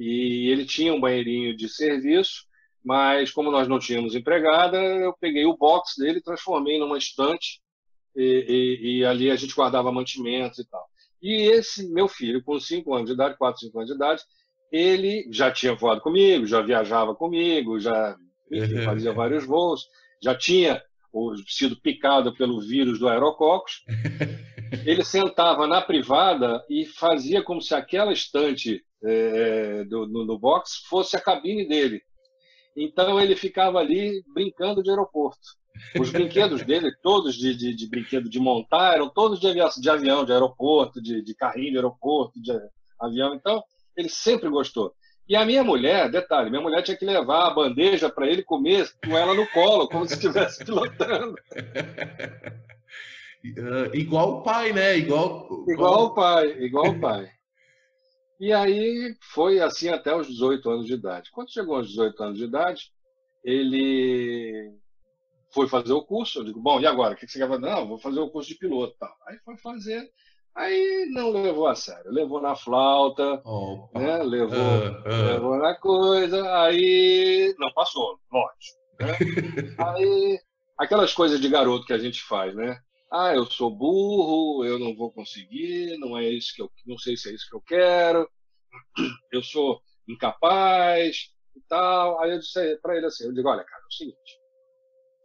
[0.00, 2.46] e ele tinha um banheirinho de serviço,
[2.82, 7.60] mas como nós não tínhamos empregada, eu peguei o box dele transformei numa estante
[8.16, 10.82] e, e, e, ali a gente guardava mantimentos e tal.
[11.20, 14.22] E esse meu filho, com 5 anos de idade, 4, 5 anos de idade,
[14.72, 18.16] ele já tinha voado comigo, já viajava comigo, já
[18.50, 18.84] enfim, uhum.
[18.84, 19.86] fazia vários voos,
[20.22, 20.82] já tinha
[21.46, 23.84] sido picado pelo vírus do aerococos.
[24.86, 30.82] Ele sentava na privada e fazia como se aquela estante é, do, no, no box
[30.88, 32.02] fosse a cabine dele.
[32.76, 35.60] Então ele ficava ali brincando de aeroporto.
[35.98, 39.90] Os brinquedos dele, todos de, de, de, brinquedo de montar, eram todos de, avião, de,
[39.90, 42.52] avião, de aeroporto, de, de carrinho de aeroporto, de
[43.00, 43.34] avião.
[43.34, 43.62] Então,
[43.96, 44.94] ele sempre gostou.
[45.28, 48.90] E a minha mulher, detalhe, minha mulher tinha que levar a bandeja para ele comer
[49.04, 51.36] com ela no colo, como se estivesse pilotando.
[53.44, 54.98] Uh, igual o pai, né?
[54.98, 57.30] Igual, igual o pai, igual o pai.
[58.40, 61.30] E aí foi assim até os 18 anos de idade.
[61.30, 62.90] Quando chegou aos 18 anos de idade,
[63.44, 64.74] ele
[65.52, 66.38] foi fazer o curso.
[66.38, 67.12] Eu digo, bom, e agora?
[67.12, 67.60] O que você quer fazer?
[67.60, 68.96] Não, vou fazer o curso de piloto.
[68.98, 69.14] Tal.
[69.28, 70.10] Aí foi fazer.
[70.54, 72.10] Aí não levou a sério.
[72.10, 73.42] Levou na flauta,
[73.94, 74.22] né?
[74.22, 75.32] levou, uh, uh.
[75.32, 76.62] levou na coisa.
[76.62, 78.80] Aí não passou, lógico.
[79.00, 79.76] Né?
[79.78, 80.40] aí
[80.78, 82.80] aquelas coisas de garoto que a gente faz, né?
[83.10, 87.16] Ah, eu sou burro, eu não vou conseguir, não é isso que eu não sei
[87.16, 88.30] se é isso que eu quero,
[89.32, 92.20] eu sou incapaz e tal.
[92.20, 94.40] Aí eu disse para ele assim, eu digo, olha, cara, é o seguinte,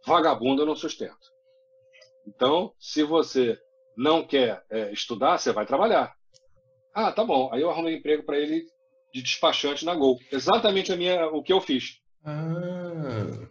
[0.04, 1.36] vagabundo eu não sustento.
[2.26, 3.56] Então, se você
[3.96, 6.12] não quer é, estudar, você vai trabalhar.
[6.92, 7.50] Ah, tá bom.
[7.52, 8.66] Aí eu arrumei um emprego para ele
[9.12, 10.18] de despachante na Gol.
[10.32, 12.00] Exatamente a minha, o que eu fiz.
[12.24, 13.45] Ah.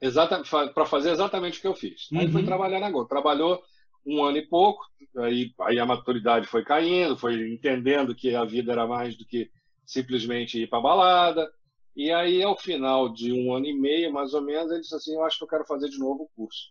[0.00, 0.42] Exata,
[0.74, 2.08] para fazer exatamente o que eu fiz.
[2.14, 2.44] Aí uhum.
[2.44, 3.06] trabalhar na.
[3.06, 3.62] Trabalhou
[4.06, 4.84] um ano e pouco,
[5.16, 9.50] aí, aí a maturidade foi caindo, foi entendendo que a vida era mais do que
[9.84, 11.50] simplesmente ir para balada.
[11.96, 15.14] E aí, ao final de um ano e meio, mais ou menos, ele disse assim:
[15.14, 16.70] Eu acho que eu quero fazer de novo o curso.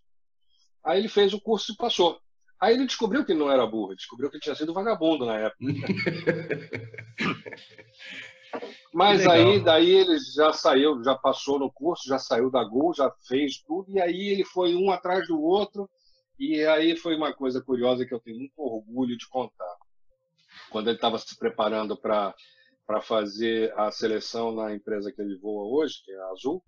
[0.84, 2.20] Aí ele fez o curso e passou.
[2.60, 5.58] Aí ele descobriu que não era burro, descobriu que tinha sido vagabundo na época.
[8.92, 13.10] Mas aí, daí ele já saiu, já passou no curso, já saiu da Gol, já
[13.26, 15.88] fez tudo, e aí ele foi um atrás do outro,
[16.38, 19.76] e aí foi uma coisa curiosa que eu tenho muito orgulho de contar.
[20.70, 22.34] Quando ele estava se preparando para
[23.02, 26.62] fazer a seleção na empresa que ele voa hoje, que é a Azul,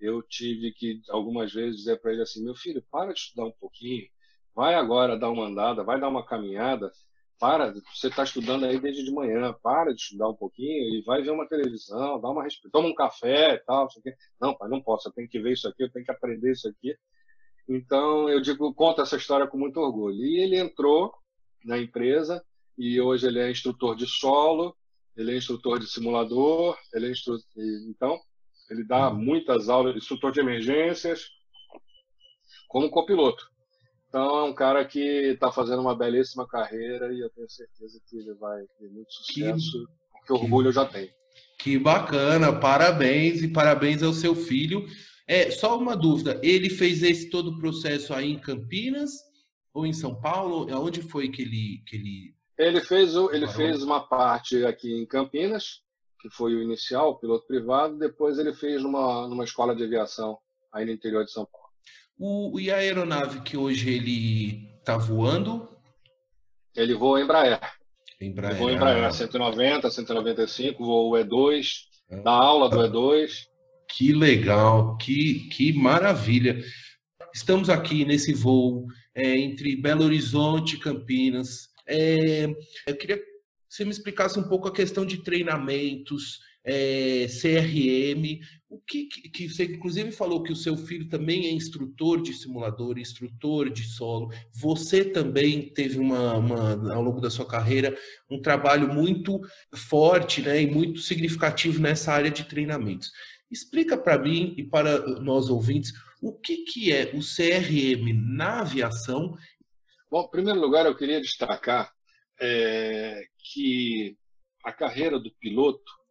[0.00, 3.52] eu tive que algumas vezes dizer para ele assim: meu filho, para de estudar um
[3.52, 4.06] pouquinho,
[4.54, 6.92] vai agora dar uma andada, vai dar uma caminhada,
[7.38, 11.22] para, você está estudando aí desde de manhã, para de estudar um pouquinho e vai
[11.22, 13.88] ver uma televisão, dá uma toma um café e tal.
[14.40, 16.68] Não, pai, não posso, eu tenho que ver isso aqui, eu tenho que aprender isso
[16.68, 16.96] aqui.
[17.68, 20.16] Então, eu digo, conto essa história com muito orgulho.
[20.16, 21.12] E ele entrou
[21.64, 22.44] na empresa
[22.76, 24.76] e hoje ele é instrutor de solo,
[25.16, 27.44] ele é instrutor de simulador, ele é instrutor,
[27.88, 28.20] então
[28.70, 29.16] ele dá uhum.
[29.16, 31.28] muitas aulas, instrutor de emergências,
[32.68, 33.53] como copiloto.
[34.14, 38.16] Então é um cara que está fazendo uma belíssima carreira e eu tenho certeza que
[38.16, 39.88] ele vai ter muito sucesso,
[40.20, 41.10] que, que orgulho eu já tenho.
[41.58, 44.86] Que bacana, parabéns e parabéns ao seu filho.
[45.26, 49.10] É, só uma dúvida, ele fez esse todo o processo aí em Campinas
[49.72, 50.72] ou em São Paulo?
[50.72, 55.82] Aonde foi que ele que ele ele fez ele fez uma parte aqui em Campinas
[56.20, 60.38] que foi o inicial, o piloto privado, depois ele fez numa, numa escola de aviação
[60.72, 61.63] aí no interior de São Paulo.
[62.18, 65.68] O, e a aeronave que hoje ele está voando?
[66.76, 67.60] Ele voa Embraer.
[68.20, 68.52] Embraer.
[68.52, 71.66] Ele voa Embraer 190, 195, voa o E2,
[72.10, 72.16] ah.
[72.16, 73.46] dá aula do E2.
[73.88, 76.62] Que legal, que, que maravilha.
[77.34, 81.68] Estamos aqui nesse voo é, entre Belo Horizonte e Campinas.
[81.86, 82.46] É,
[82.86, 83.20] eu queria
[83.74, 89.64] você me explicasse um pouco a questão de treinamentos, é, CRM, o que, que, você
[89.64, 94.30] inclusive falou que o seu filho também é instrutor de simulador, instrutor de solo.
[94.52, 97.96] Você também teve uma, uma, ao longo da sua carreira
[98.30, 99.40] um trabalho muito
[99.74, 103.12] forte, né, e muito significativo nessa área de treinamentos.
[103.50, 109.36] Explica para mim e para nós ouvintes o que, que é o CRM na aviação.
[110.10, 111.92] Bom, em primeiro lugar, eu queria destacar
[112.40, 114.16] é, que
[114.64, 116.03] a carreira do piloto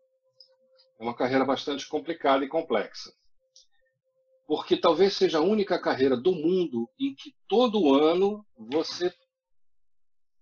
[1.03, 3.13] é uma carreira bastante complicada e complexa.
[4.47, 9.13] Porque talvez seja a única carreira do mundo em que todo ano você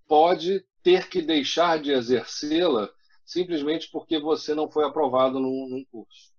[0.07, 2.89] pode ter que deixar de exercê-la
[3.25, 6.31] simplesmente porque você não foi aprovado num, num curso.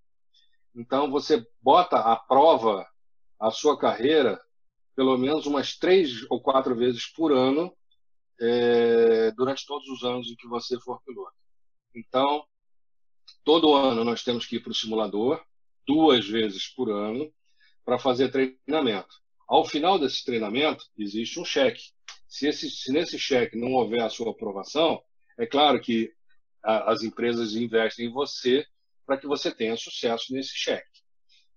[0.75, 2.87] Então você bota à prova
[3.41, 4.41] a sua carreira
[4.95, 7.75] pelo menos umas três ou quatro vezes por ano
[8.41, 11.33] é, durante todos os anos em que você for piloto.
[11.95, 12.45] Então,
[13.45, 15.43] todo ano nós temos que ir para o simulador,
[15.87, 17.33] duas vezes por ano,
[17.85, 19.23] para fazer treinamento.
[19.49, 21.83] Ao final desse treinamento, existe um cheque.
[22.27, 25.03] Se, esse, se nesse cheque não houver a sua aprovação,
[25.39, 26.13] é claro que
[26.63, 28.65] a, as empresas investem em você
[29.05, 31.03] para que você tenha sucesso nesse cheque.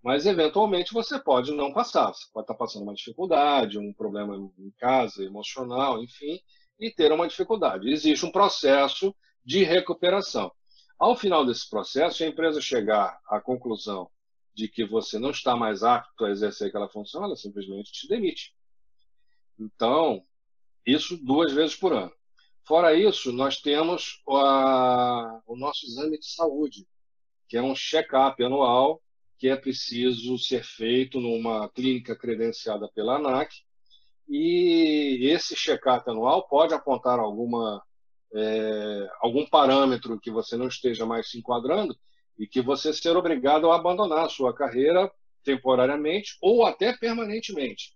[0.04, 2.14] Mas, eventualmente, você pode não passar.
[2.14, 6.40] Você pode estar passando uma dificuldade, um problema em casa, emocional, enfim,
[6.80, 7.90] e ter uma dificuldade.
[7.90, 10.52] Existe um processo de recuperação.
[10.98, 14.10] Ao final desse processo, se a empresa chegar à conclusão
[14.54, 18.56] de que você não está mais apto a exercer aquela função, ela simplesmente te demite.
[19.60, 20.26] Então,
[20.86, 22.14] isso duas vezes por ano.
[22.64, 26.88] Fora isso, nós temos a, o nosso exame de saúde,
[27.48, 29.02] que é um check-up anual
[29.38, 33.54] que é preciso ser feito numa clínica credenciada pela ANAC
[34.28, 37.84] e esse check-up anual pode apontar alguma,
[38.34, 41.98] é, algum parâmetro que você não esteja mais se enquadrando
[42.38, 45.12] e que você ser obrigado a abandonar a sua carreira
[45.44, 47.94] temporariamente ou até permanentemente.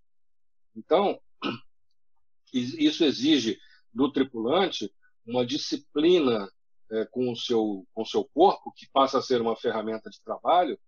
[0.76, 1.20] Então,
[2.54, 3.58] isso exige
[3.94, 4.92] do tripulante
[5.26, 6.50] uma disciplina
[6.92, 10.22] é, com o seu com o seu corpo que passa a ser uma ferramenta de
[10.24, 10.80] trabalho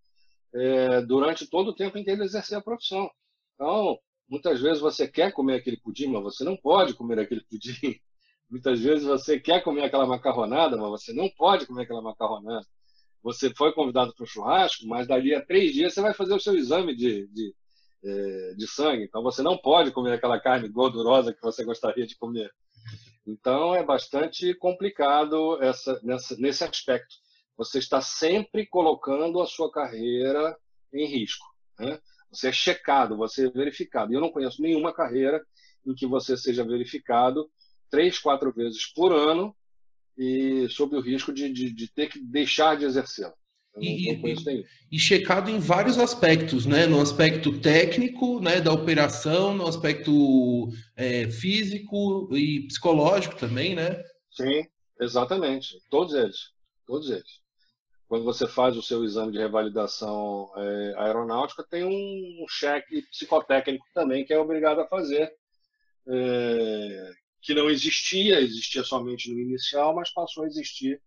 [0.54, 3.10] é, durante todo o tempo em que ele exercer a profissão.
[3.56, 4.00] Então,
[4.32, 8.00] Muitas vezes você quer comer aquele pudim, mas você não pode comer aquele pudim.
[8.52, 12.68] Muitas vezes você quer comer aquela macarronada, mas você não pode comer aquela macarronada.
[13.24, 16.40] Você foi convidado para um churrasco, mas dali a três dias você vai fazer o
[16.40, 17.56] seu exame de, de,
[18.04, 19.06] é, de sangue.
[19.06, 22.52] Então você não pode comer aquela carne gordurosa que você gostaria de comer.
[23.26, 27.16] Então é bastante complicado essa, nessa, nesse aspecto.
[27.56, 30.58] Você está sempre colocando a sua carreira
[30.94, 31.46] em risco.
[31.80, 31.98] Né?
[32.30, 34.14] Você é checado, você é verificado.
[34.14, 35.42] Eu não conheço nenhuma carreira
[35.86, 37.50] em que você seja verificado
[37.92, 39.56] três, quatro vezes por ano
[40.18, 43.34] e sob o risco de, de, de ter que deixar de exercê-la.
[43.78, 46.86] E, e, e, checado em vários aspectos, né?
[46.88, 54.04] No aspecto técnico, né, da operação, no aspecto é, físico e psicológico também, né?
[54.30, 54.66] Sim,
[55.00, 55.82] exatamente.
[55.90, 56.38] Todos eles.
[56.86, 57.40] Todos eles.
[58.10, 64.26] Quando você faz o seu exame de revalidação é, aeronáutica, tem um cheque psicotécnico também
[64.26, 65.32] que é obrigado a fazer,
[66.10, 67.12] é,
[67.42, 71.02] que não existia, existia somente no inicial, mas passou a existir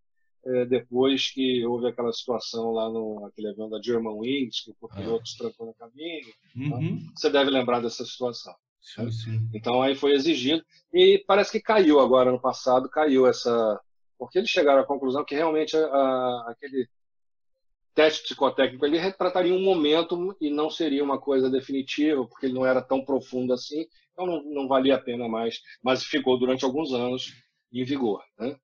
[0.44, 5.28] é, depois que houve aquela situação lá no aquele avião da Germanwings, que o piloto
[5.28, 6.26] se trancou no caminho.
[6.54, 6.66] Né?
[6.66, 6.94] Uhum.
[6.96, 7.12] Né?
[7.14, 8.54] Você deve lembrar dessa situação.
[8.82, 9.48] Sim, sim.
[9.54, 10.62] Então aí foi exigido
[10.92, 13.80] e parece que caiu agora no passado, caiu essa
[14.18, 16.88] porque eles chegaram à conclusão que realmente a, a, aquele
[17.94, 22.66] teste psicotécnico ele retrataria um momento e não seria uma coisa definitiva, porque ele não
[22.66, 26.92] era tão profundo assim, então não, não valia a pena mais, mas ficou durante alguns
[26.92, 27.32] anos
[27.72, 28.22] em vigor.
[28.38, 28.56] Né?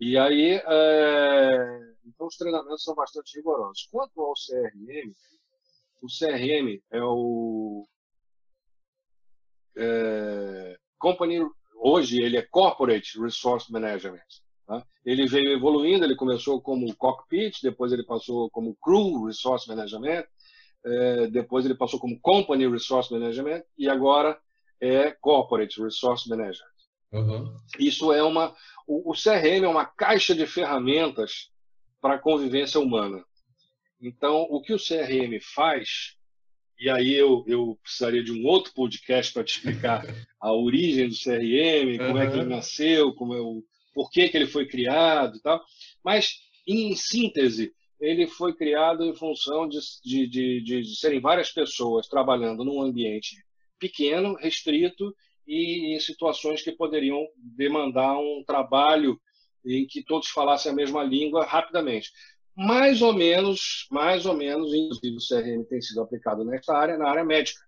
[0.00, 1.78] E aí, é...
[2.04, 3.88] então os treinamentos são bastante rigorosos.
[3.90, 5.12] Quanto ao CRM,
[6.02, 7.86] o CRM é o
[9.76, 10.76] é...
[10.98, 11.38] Company,
[11.76, 14.26] hoje ele é Corporate Resource Management.
[14.66, 14.84] Tá?
[15.04, 20.24] Ele veio evoluindo, ele começou como Cockpit, depois ele passou como Crew Resource Management,
[20.86, 21.26] é...
[21.26, 24.38] depois ele passou como Company Resource Management e agora
[24.80, 26.76] é Corporate Resource Management.
[27.12, 27.56] Uhum.
[27.78, 28.54] Isso é uma.
[28.86, 31.50] O, o CRM é uma caixa de ferramentas
[32.00, 33.24] para a convivência humana.
[34.00, 36.16] Então, o que o CRM faz,
[36.78, 40.04] e aí eu, eu precisaria de um outro podcast para te explicar
[40.40, 42.22] a origem do CRM, como uhum.
[42.22, 43.64] é que ele nasceu, como é o,
[43.94, 45.64] por que, que ele foi criado e tal.
[46.04, 46.34] Mas,
[46.66, 52.64] em síntese, ele foi criado em função de, de, de, de serem várias pessoas trabalhando
[52.64, 53.44] num ambiente
[53.78, 55.14] pequeno, restrito
[55.46, 59.18] e em situações que poderiam demandar um trabalho
[59.64, 62.10] em que todos falassem a mesma língua rapidamente.
[62.56, 67.08] Mais ou menos, mais ou menos, inclusive o CRM tem sido aplicado nessa área, na
[67.08, 67.60] área médica.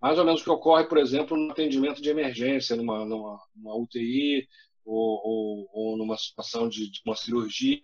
[0.00, 3.76] Mais ou menos o que ocorre, por exemplo, no atendimento de emergência, numa, numa, numa
[3.76, 4.46] UTI
[4.84, 7.80] ou, ou, ou, numa situação de, de uma cirurgia.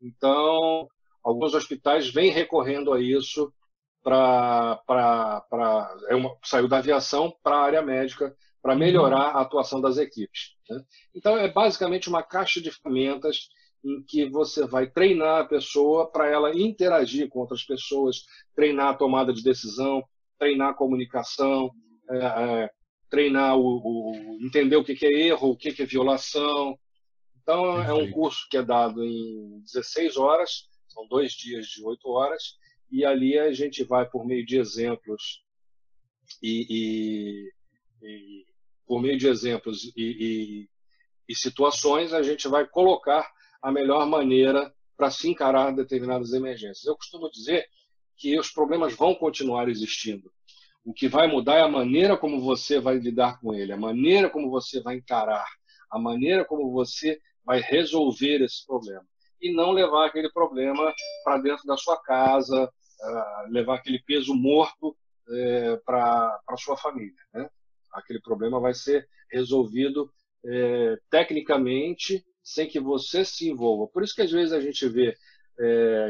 [0.00, 0.88] Então,
[1.22, 3.52] alguns hospitais vêm recorrendo a isso
[4.02, 4.80] para
[6.08, 8.78] é uma, saiu da aviação para a área médica para uhum.
[8.78, 10.54] melhorar a atuação das equipes.
[10.68, 10.82] Né?
[11.14, 13.48] Então é basicamente uma caixa de ferramentas
[13.84, 18.24] em que você vai treinar a pessoa para ela interagir com outras pessoas,
[18.54, 20.02] treinar a tomada de decisão,
[20.38, 21.70] treinar a comunicação,
[22.10, 22.70] é, é,
[23.08, 26.78] treinar o, o, entender o que é erro, o que é violação.
[27.42, 27.90] Então Perfeito.
[27.90, 32.56] é um curso que é dado em 16 horas, são dois dias de 8 horas,
[32.90, 35.44] e ali a gente vai por meio de exemplos
[36.42, 36.66] e,
[38.02, 38.46] e, e
[38.86, 40.68] por meio de exemplos e, e,
[41.28, 43.30] e situações a gente vai colocar
[43.62, 46.84] a melhor maneira para se encarar determinadas emergências.
[46.84, 47.66] Eu costumo dizer
[48.16, 50.30] que os problemas vão continuar existindo.
[50.84, 54.28] O que vai mudar é a maneira como você vai lidar com ele, a maneira
[54.28, 55.46] como você vai encarar,
[55.90, 57.20] a maneira como você
[57.50, 59.04] vai resolver esse problema.
[59.42, 60.94] E não levar aquele problema
[61.24, 67.20] para dentro da sua casa, uh, levar aquele peso morto uh, para a sua família.
[67.34, 67.50] Né?
[67.92, 70.04] Aquele problema vai ser resolvido
[70.44, 73.88] uh, tecnicamente sem que você se envolva.
[73.88, 75.16] Por isso que às vezes a gente vê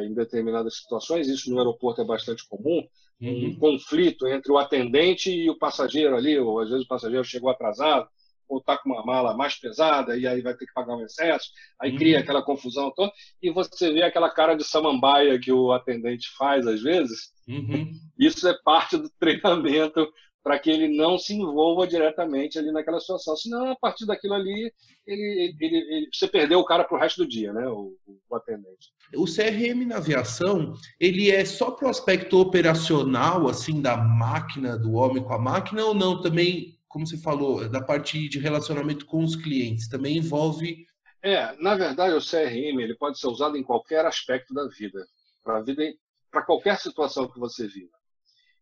[0.06, 2.86] em determinadas situações, isso no aeroporto é bastante comum,
[3.20, 3.46] uhum.
[3.46, 7.50] um conflito entre o atendente e o passageiro ali, ou às vezes o passageiro chegou
[7.50, 8.08] atrasado,
[8.50, 11.50] ou está com uma mala mais pesada e aí vai ter que pagar um excesso,
[11.80, 11.98] aí uhum.
[11.98, 16.66] cria aquela confusão toda, e você vê aquela cara de samambaia que o atendente faz
[16.66, 17.32] às vezes.
[17.48, 17.90] Uhum.
[18.18, 20.06] Isso é parte do treinamento
[20.42, 23.36] para que ele não se envolva diretamente ali naquela situação.
[23.36, 24.72] Senão, a partir daquilo ali,
[25.06, 27.68] ele, ele, ele você perdeu o cara para o resto do dia, né?
[27.68, 28.88] O, o, atendente.
[29.14, 34.94] O CRM na aviação, ele é só para o aspecto operacional, assim, da máquina, do
[34.94, 36.22] homem com a máquina, ou não?
[36.22, 40.84] Também como você falou, da parte de relacionamento com os clientes, também envolve.
[41.22, 45.06] É, na verdade, o CRM ele pode ser usado em qualquer aspecto da vida,
[45.44, 45.84] para vida,
[46.32, 47.92] para qualquer situação que você viva.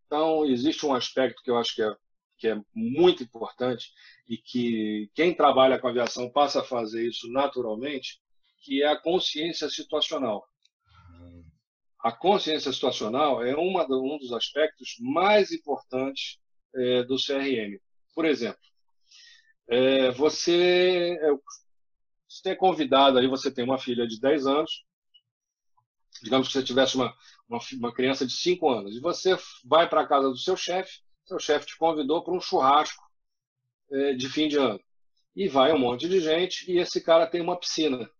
[0.07, 1.91] Então, existe um aspecto que eu acho que é,
[2.37, 3.91] que é muito importante
[4.29, 8.21] e que quem trabalha com aviação passa a fazer isso naturalmente,
[8.63, 10.47] que é a consciência situacional.
[12.05, 16.39] A consciência situacional é uma, um dos aspectos mais importantes
[16.75, 17.79] é, do CRM.
[18.19, 18.59] Por exemplo,
[19.69, 21.31] é, você, é,
[22.28, 24.85] você é convidado, aí você tem uma filha de 10 anos,
[26.20, 27.15] digamos que você tivesse uma,
[27.49, 30.99] uma, uma criança de 5 anos, e você vai para a casa do seu chefe,
[31.27, 33.01] seu chefe te convidou para um churrasco
[33.93, 34.81] é, de fim de ano.
[35.36, 38.11] E vai um monte de gente e esse cara tem uma piscina.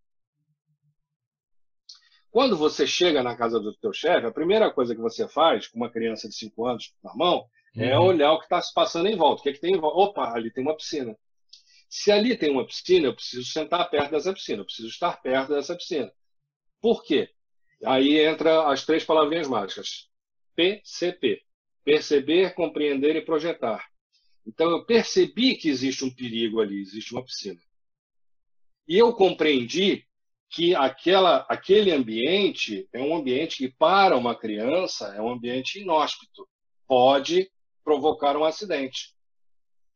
[2.31, 5.77] Quando você chega na casa do teu chefe, a primeira coisa que você faz com
[5.77, 7.83] uma criança de 5 anos na mão uhum.
[7.83, 9.41] é olhar o que está se passando em volta.
[9.41, 9.99] O que, é que tem em volta?
[9.99, 11.17] Opa, ali tem uma piscina.
[11.89, 15.55] Se ali tem uma piscina, eu preciso sentar perto dessa piscina, eu preciso estar perto
[15.55, 16.13] dessa piscina.
[16.81, 17.31] Por quê?
[17.85, 20.09] Aí entra as três palavrinhas mágicas.
[20.55, 21.43] PCP.
[21.85, 23.87] Perceber, compreender e projetar.
[24.47, 27.61] Então eu percebi que existe um perigo ali, existe uma piscina.
[28.87, 30.05] E eu compreendi
[30.51, 36.49] que aquela, aquele ambiente é um ambiente que, para uma criança, é um ambiente inóspito.
[36.87, 37.51] Pode
[37.89, 39.15] provocar um acidente.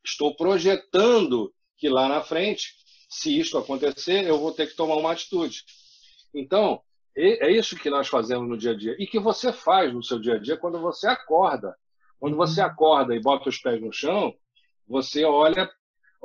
[0.03, 2.73] Estou projetando que lá na frente,
[3.07, 5.63] se isto acontecer, eu vou ter que tomar uma atitude.
[6.35, 6.81] Então,
[7.15, 8.97] é isso que nós fazemos no dia a dia.
[8.99, 11.77] E que você faz no seu dia a dia quando você acorda.
[12.19, 12.67] Quando você uhum.
[12.69, 14.35] acorda e bota os pés no chão,
[14.89, 15.71] você olha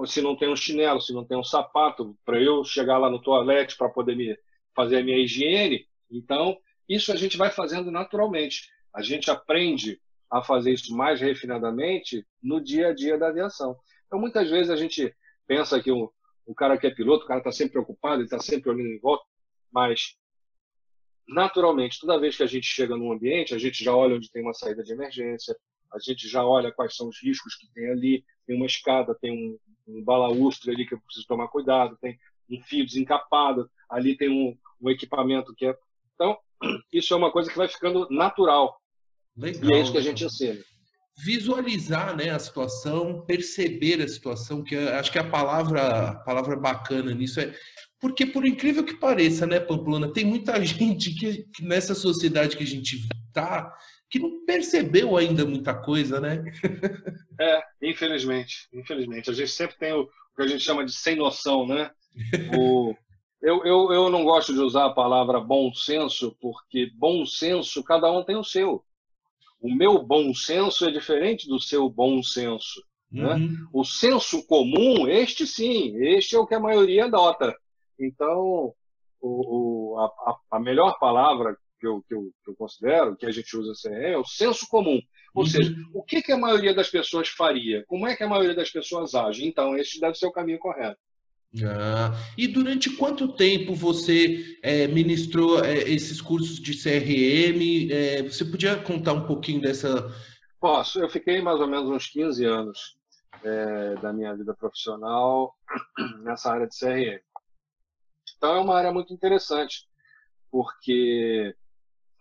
[0.06, 3.22] se não tem um chinelo, se não tem um sapato, para eu chegar lá no
[3.22, 4.40] toalete para poder me
[4.74, 5.86] fazer a minha higiene.
[6.10, 6.58] Então,
[6.88, 8.70] isso a gente vai fazendo naturalmente.
[8.94, 13.78] A gente aprende a fazer isso mais refinadamente no dia a dia da aviação.
[14.06, 15.14] Então, muitas vezes a gente
[15.46, 16.12] pensa que o,
[16.56, 19.26] cara que é piloto, o cara está sempre preocupado, ele está sempre olhando em volta,
[19.72, 20.16] mas
[21.28, 24.42] naturalmente, toda vez que a gente chega num ambiente, a gente já olha onde tem
[24.42, 25.56] uma saída de emergência,
[25.94, 29.32] a gente já olha quais são os riscos que tem ali, tem uma escada, tem
[29.32, 32.18] um, um balaustre ali que eu preciso tomar cuidado, tem
[32.50, 35.78] um fio desencapado, ali tem um, um equipamento que é.
[36.16, 36.38] Então,
[36.92, 38.80] isso é uma coisa que vai ficando natural.
[39.38, 40.60] Legal, e é isso que a gente ensina.
[41.26, 47.14] Visualizar né, a situação, perceber a situação, que acho que a palavra, a palavra bacana
[47.14, 47.54] nisso é.
[48.00, 52.64] Porque, por incrível que pareça, né, Pamplona, tem muita gente que, que nessa sociedade que
[52.64, 53.74] a gente está
[54.10, 56.44] que não percebeu ainda muita coisa, né?
[57.40, 59.30] É, infelizmente, infelizmente.
[59.30, 61.92] A gente sempre tem o, que a gente chama de sem noção, né?
[62.58, 62.96] O,
[63.40, 68.12] eu, eu, eu não gosto de usar a palavra bom senso, porque bom senso, cada
[68.12, 68.84] um tem o seu.
[69.68, 72.82] O meu bom senso é diferente do seu bom senso.
[73.12, 73.34] Né?
[73.34, 73.68] Uhum.
[73.74, 77.54] O senso comum, este sim, este é o que a maioria adota.
[78.00, 78.74] Então,
[79.20, 83.32] o, o a, a, melhor palavra que eu, que eu, que eu considero, que a
[83.32, 85.02] gente usa assim, é o senso comum.
[85.36, 85.50] Ou uhum.
[85.50, 87.84] seja, o que, que a maioria das pessoas faria?
[87.88, 89.46] Como é que a maioria das pessoas age?
[89.46, 90.98] Então, esse deve ser o caminho correto.
[91.66, 97.92] Ah, e durante quanto tempo você é, ministrou é, esses cursos de CRM?
[97.92, 100.12] É, você podia contar um pouquinho dessa.
[100.60, 101.00] Posso.
[101.00, 102.98] Eu fiquei mais ou menos uns 15 anos
[103.44, 105.56] é, da minha vida profissional
[106.24, 107.22] nessa área de CRM.
[108.38, 109.88] Então, é uma área muito interessante
[110.52, 111.56] porque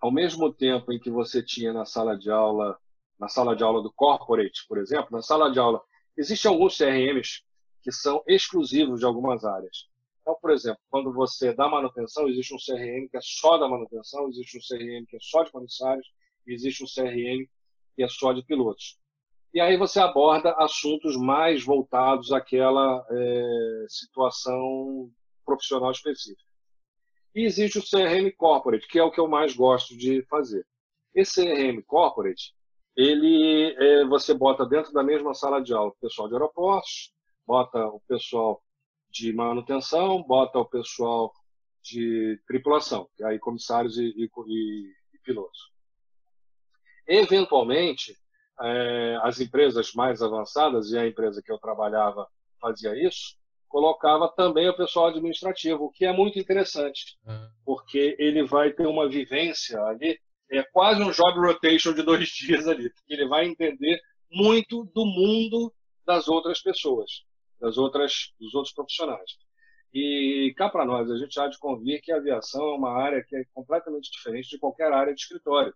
[0.00, 2.78] ao mesmo tempo em que você tinha na sala de aula,
[3.18, 5.82] na sala de aula do corporate, por exemplo, na sala de aula
[6.16, 7.42] existem alguns CRMs
[7.86, 9.86] que são exclusivos de algumas áreas.
[10.20, 14.26] Então, por exemplo, quando você dá manutenção, existe um CRM que é só da manutenção,
[14.26, 16.04] existe um CRM que é só de comissários,
[16.44, 17.46] existe um CRM
[17.94, 18.98] que é só de pilotos.
[19.54, 25.08] E aí você aborda assuntos mais voltados àquela é, situação
[25.44, 26.42] profissional específica.
[27.36, 30.66] E existe o CRM Corporate, que é o que eu mais gosto de fazer.
[31.14, 32.52] Esse CRM Corporate,
[32.96, 37.14] ele é, você bota dentro da mesma sala de aula o pessoal de aeroportos,
[37.46, 38.62] bota o pessoal
[39.10, 41.32] de manutenção, bota o pessoal
[41.82, 44.28] de tripulação, e aí comissários e, e,
[45.14, 45.70] e pilotos.
[47.06, 48.16] Eventualmente,
[48.60, 52.26] é, as empresas mais avançadas, e a empresa que eu trabalhava
[52.60, 53.36] fazia isso,
[53.68, 57.48] colocava também o pessoal administrativo, o que é muito interessante, uhum.
[57.64, 60.18] porque ele vai ter uma vivência ali,
[60.50, 64.00] é quase um job rotation de dois dias ali, porque ele vai entender
[64.30, 65.72] muito do mundo
[66.04, 67.24] das outras pessoas,
[67.60, 69.36] das outras, dos outros profissionais.
[69.92, 73.24] E cá para nós, a gente há de convir que a aviação é uma área
[73.24, 75.74] que é completamente diferente de qualquer área de escritório.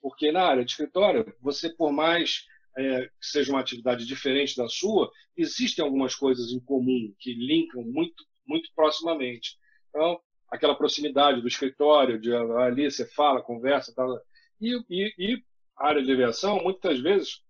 [0.00, 2.46] Porque na área de escritório, você, por mais
[2.76, 7.82] é, que seja uma atividade diferente da sua, existem algumas coisas em comum que linkam
[7.82, 9.56] muito, muito proximamente.
[9.88, 10.20] Então,
[10.50, 14.20] aquela proximidade do escritório, de ali você fala, conversa, tal,
[14.60, 15.44] e, e, e
[15.76, 17.42] área de aviação, muitas vezes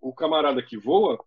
[0.00, 1.18] o camarada que voa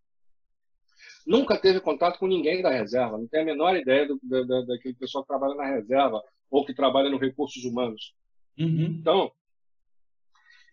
[1.26, 4.96] nunca teve contato com ninguém da reserva, não tem a menor ideia do, da, daquele
[4.96, 8.14] pessoal que trabalha na reserva ou que trabalha no recursos humanos.
[8.58, 8.98] Uhum.
[9.00, 9.32] Então,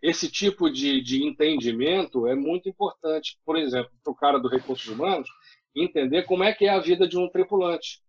[0.02, 3.38] esse tipo de, de entendimento é muito importante.
[3.44, 5.28] Por exemplo, para o cara do recursos humanos
[5.74, 8.00] entender como é que é a vida de um tripulante.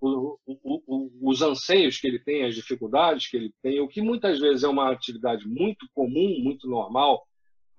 [0.00, 4.00] O, o, o, os anseios que ele tem, as dificuldades que ele tem, o que
[4.00, 7.26] muitas vezes é uma atividade muito comum, muito normal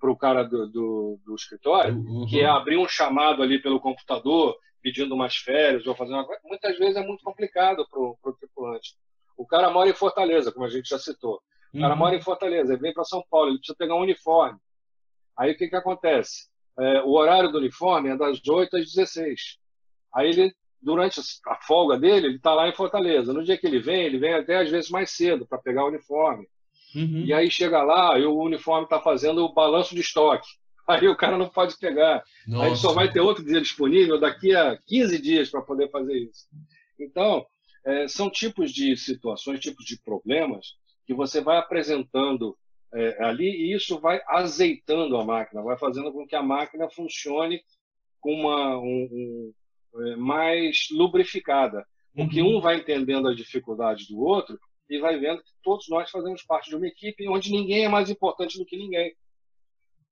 [0.00, 2.26] para o cara do, do, do escritório, uhum.
[2.26, 6.40] que é abrir um chamado ali pelo computador, pedindo umas férias ou fazendo uma coisa,
[6.44, 8.96] muitas vezes é muito complicado para o tripulante.
[9.36, 11.40] O cara mora em Fortaleza, como a gente já citou.
[11.72, 11.98] O cara uhum.
[11.98, 14.58] mora em Fortaleza, ele vem para São Paulo, ele precisa pegar um uniforme.
[15.36, 16.48] Aí o que, que acontece?
[16.78, 19.58] É, o horário do uniforme é das 8 às 16.
[20.14, 23.32] Aí ele, durante a folga dele, ele está lá em Fortaleza.
[23.32, 25.88] No dia que ele vem, ele vem até às vezes mais cedo para pegar o
[25.88, 26.48] uniforme.
[26.94, 27.24] Uhum.
[27.24, 30.48] E aí chega lá e o uniforme está fazendo o balanço de estoque.
[30.88, 32.24] Aí o cara não pode pegar.
[32.48, 32.66] Nossa.
[32.66, 36.48] Aí só vai ter outro dia disponível daqui a 15 dias para poder fazer isso.
[36.98, 37.46] Então,
[37.84, 40.74] é, são tipos de situações, tipos de problemas
[41.06, 42.56] que você vai apresentando
[42.92, 47.62] é, ali e isso vai azeitando a máquina, vai fazendo com que a máquina funcione
[48.20, 49.08] com uma um,
[49.94, 52.58] um, é, mais lubrificada, porque uhum.
[52.58, 54.58] um vai entendendo as dificuldades do outro
[54.90, 58.10] e vai vendo que todos nós fazemos parte de uma equipe onde ninguém é mais
[58.10, 59.14] importante do que ninguém.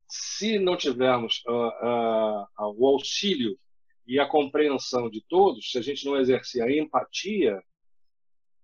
[0.08, 3.58] Se não tivermos uh, uh, o auxílio
[4.06, 7.60] e a compreensão de todos, se a gente não exercer a empatia,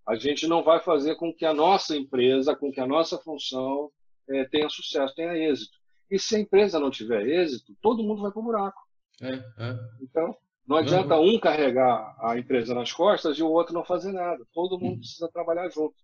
[0.06, 3.90] a gente não vai fazer com que a nossa empresa, com que a nossa função
[4.28, 5.76] eh, tenha sucesso, tenha êxito.
[6.10, 8.82] E se a empresa não tiver êxito, todo mundo vai para o buraco.
[9.22, 9.78] É, é.
[10.02, 10.36] Então,
[10.66, 11.34] não adianta uhum.
[11.34, 14.42] um carregar a empresa nas costas e o outro não fazer nada.
[14.52, 14.98] Todo mundo uhum.
[14.98, 15.94] precisa trabalhar junto.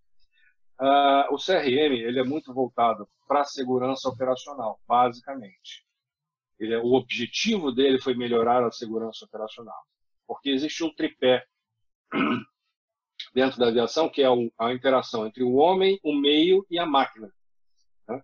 [0.78, 5.84] Uh, o CRM ele é muito voltado para a segurança operacional, basicamente.
[6.58, 9.82] Ele é, o objetivo dele foi melhorar a segurança operacional,
[10.26, 11.44] porque existe um tripé
[13.34, 14.26] dentro da aviação que é
[14.58, 17.32] a interação entre o homem, o meio e a máquina.
[18.08, 18.22] Né?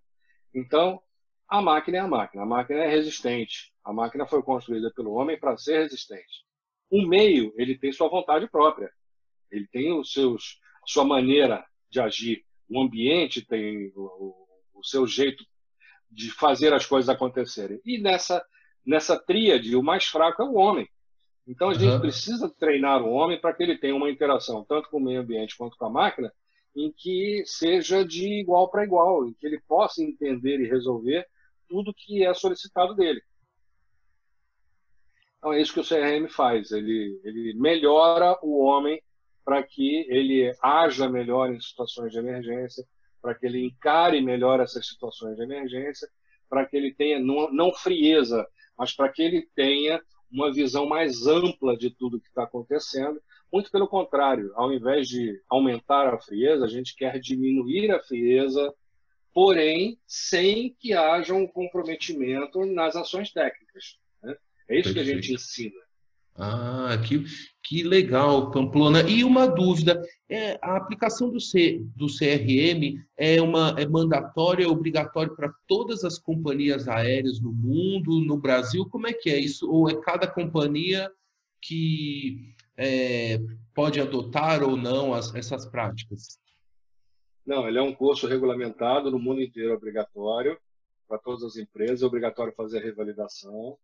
[0.54, 1.02] Então,
[1.48, 5.38] a máquina é a máquina, a máquina é resistente, a máquina foi construída pelo homem
[5.38, 6.44] para ser resistente.
[6.90, 8.90] O meio ele tem sua vontade própria,
[9.50, 14.34] ele tem os seus sua maneira de agir o ambiente tem o,
[14.74, 15.44] o, seu jeito
[16.10, 17.80] de fazer as coisas acontecerem.
[17.84, 18.44] E nessa,
[18.84, 20.88] nessa tríade, o mais fraco é o homem.
[21.46, 21.78] Então a uhum.
[21.78, 25.20] gente precisa treinar o homem para que ele tenha uma interação, tanto com o meio
[25.20, 26.32] ambiente quanto com a máquina,
[26.74, 31.26] em que seja de igual para igual, em que ele possa entender e resolver
[31.68, 33.22] tudo que é solicitado dele.
[35.38, 39.00] Então é isso que o CRM faz, ele, ele melhora o homem
[39.44, 42.84] para que ele haja melhor em situações de emergência,
[43.22, 46.08] para que ele encare melhor essas situações de emergência,
[46.48, 48.46] para que ele tenha não, não frieza,
[48.76, 53.20] mas para que ele tenha uma visão mais ampla de tudo que está acontecendo.
[53.52, 58.74] Muito pelo contrário, ao invés de aumentar a frieza, a gente quer diminuir a frieza,
[59.32, 63.98] porém sem que haja um comprometimento nas ações técnicas.
[64.68, 64.94] É isso Perfeito.
[64.94, 65.86] que a gente ensina.
[66.38, 67.24] Ah, que,
[67.62, 69.02] que legal, Pamplona.
[69.09, 74.68] E uma dúvida: é, a aplicação do, C, do CRM é, uma, é mandatória, é
[74.68, 78.86] obrigatória para todas as companhias aéreas no mundo, no Brasil?
[78.90, 79.70] Como é que é isso?
[79.70, 81.10] Ou é cada companhia
[81.62, 83.40] que é,
[83.74, 86.38] pode adotar ou não as, essas práticas?
[87.47, 90.59] Não, ele é um curso regulamentado no mundo inteiro, obrigatório
[91.09, 93.78] para todas as empresas, é obrigatório fazer a revalidação.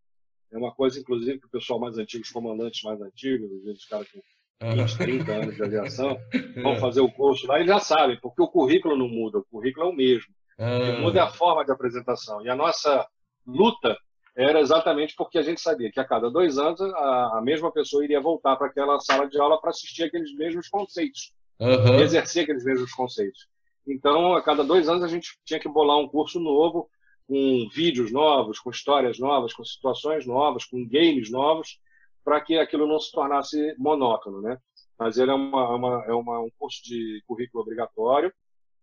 [0.53, 4.07] É uma coisa, inclusive, que o pessoal mais antigo, os comandantes mais antigos, os caras
[4.11, 4.21] com
[4.61, 6.17] 20, 30 anos de aviação,
[6.61, 9.87] vão fazer o curso lá e já sabem, porque o currículo não muda, o currículo
[9.87, 10.31] é o mesmo.
[10.57, 12.45] O que muda é a forma de apresentação.
[12.45, 13.07] E a nossa
[13.45, 13.97] luta
[14.35, 18.03] era exatamente porque a gente sabia que a cada dois anos a, a mesma pessoa
[18.03, 21.99] iria voltar para aquela sala de aula para assistir aqueles mesmos conceitos, uhum.
[21.99, 23.47] exercer aqueles mesmos conceitos.
[23.87, 26.89] Então, a cada dois anos a gente tinha que bolar um curso novo
[27.27, 31.79] com vídeos novos, com histórias novas, com situações novas, com games novos,
[32.23, 34.57] para que aquilo não se tornasse monótono, né?
[34.97, 38.31] Mas ele é, uma, uma, é uma, um curso de currículo obrigatório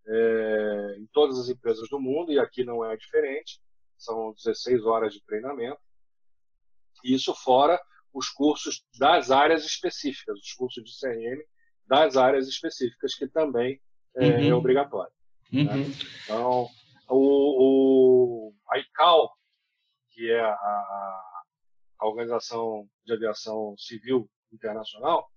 [0.06, 3.60] é, em todas as empresas do mundo, e aqui não é diferente,
[3.96, 5.78] são 16 horas de treinamento.
[7.04, 7.80] Isso fora
[8.12, 11.40] os cursos das áreas específicas, os cursos de CRM
[11.86, 13.80] das áreas específicas, que também
[14.16, 14.50] é, é uhum.
[14.50, 15.12] é obrigatório.
[15.52, 15.62] Né?
[15.62, 15.88] Uhum.
[15.88, 15.94] Né?
[16.24, 16.68] Então,
[17.10, 19.30] o, o, a ICAO,
[20.10, 21.22] que é a,
[21.98, 25.28] a Organização de Aviação Civil Internacional,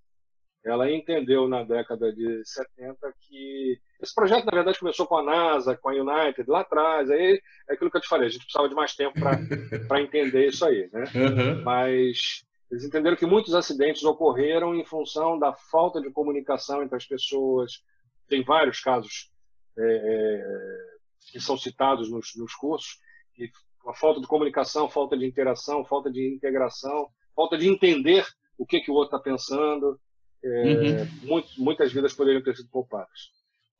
[0.64, 5.76] ela entendeu na década de 70 que esse projeto, na verdade, começou com a NASA,
[5.76, 7.10] com a United, lá atrás.
[7.10, 10.48] Aí é aquilo que eu te falei, a gente precisava de mais tempo para entender
[10.48, 10.88] isso aí.
[10.90, 11.04] Né?
[11.14, 11.62] Uhum.
[11.62, 17.06] Mas eles entenderam que muitos acidentes ocorreram em função da falta de comunicação entre as
[17.06, 17.82] pessoas.
[18.26, 19.30] Tem vários casos
[19.78, 20.93] é, é
[21.30, 22.98] que são citados nos, nos cursos,
[23.38, 23.50] e
[23.86, 28.26] a falta de comunicação, falta de interação, falta de integração, falta de entender
[28.56, 30.00] o que, que o outro está pensando.
[30.42, 31.08] É, uhum.
[31.22, 33.30] muito, muitas vidas poderiam ter sido poupadas.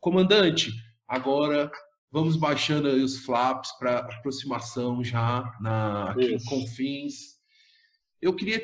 [0.01, 0.73] Comandante,
[1.07, 1.71] agora
[2.11, 7.35] vamos baixando os flaps para aproximação já na, aqui em Confins.
[8.21, 8.63] Eu queria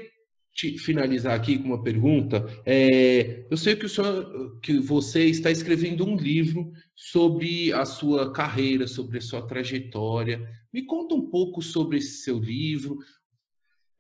[0.52, 2.44] te finalizar aqui com uma pergunta.
[2.66, 8.32] É, eu sei que, o senhor, que você está escrevendo um livro sobre a sua
[8.32, 10.47] carreira, sobre a sua trajetória.
[10.72, 12.98] Me conta um pouco sobre esse seu livro.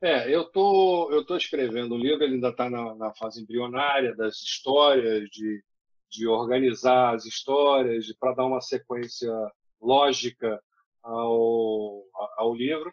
[0.02, 4.14] É, eu tô, eu tô escrevendo um livro, ele ainda está na, na, fase embrionária
[4.16, 5.62] das histórias, de,
[6.10, 9.30] de organizar as histórias, para dar uma sequência
[9.80, 10.60] lógica
[11.02, 12.02] ao,
[12.36, 12.92] ao livro.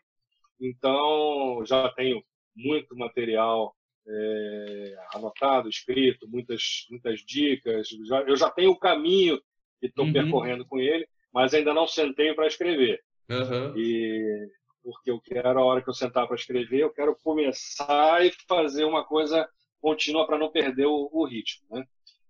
[0.60, 2.22] Então, já tenho
[2.58, 3.76] muito material
[4.08, 7.88] é, anotado, escrito, muitas, muitas dicas.
[8.06, 9.40] Já, eu já tenho o caminho
[9.80, 10.14] que estou uhum.
[10.14, 13.02] percorrendo com ele, mas ainda não sentei para escrever.
[13.30, 13.78] Uhum.
[13.78, 14.50] E
[14.84, 18.86] porque eu quero, a hora que eu sentar para escrever, eu quero começar e fazer
[18.86, 19.48] uma coisa
[19.82, 21.86] contínua para não perder o, o, ritmo, né?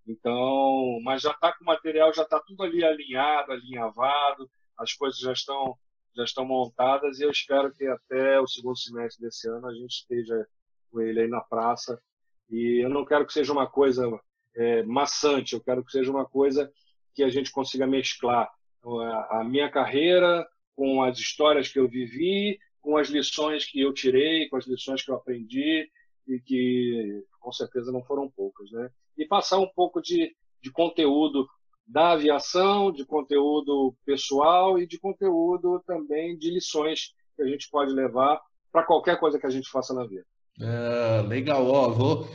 [0.07, 5.19] Então, mas já está com o material, já está tudo ali alinhado, alinhavado, as coisas
[5.19, 5.77] já estão
[6.17, 9.91] já estão montadas e eu espero que até o segundo semestre desse ano a gente
[9.91, 10.47] esteja
[10.91, 12.01] com ele aí na praça.
[12.49, 14.03] E eu não quero que seja uma coisa
[14.55, 16.71] é, maçante, eu quero que seja uma coisa
[17.13, 18.49] que a gente consiga mesclar
[19.29, 24.47] a minha carreira com as histórias que eu vivi, com as lições que eu tirei,
[24.49, 25.89] com as lições que eu aprendi
[26.27, 28.89] e que com certeza não foram poucas, né?
[29.17, 31.47] E passar um pouco de, de conteúdo
[31.87, 37.93] da aviação, de conteúdo pessoal e de conteúdo também de lições que a gente pode
[37.93, 38.41] levar
[38.71, 40.25] para qualquer coisa que a gente faça na vida.
[40.59, 42.27] É, legal, ó, vou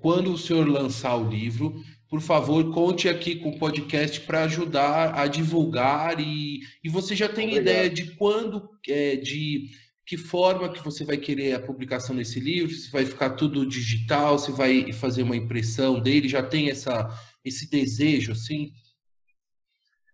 [0.00, 1.74] quando o senhor lançar o livro,
[2.08, 7.28] por favor, conte aqui com o podcast para ajudar a divulgar e, e você já
[7.28, 7.62] tem Obrigado.
[7.62, 9.70] ideia de quando, é, de
[10.06, 12.72] que forma que você vai querer a publicação desse livro?
[12.72, 16.28] Se vai ficar tudo digital, se vai fazer uma impressão dele?
[16.28, 17.10] Já tem essa
[17.46, 18.72] esse desejo, assim?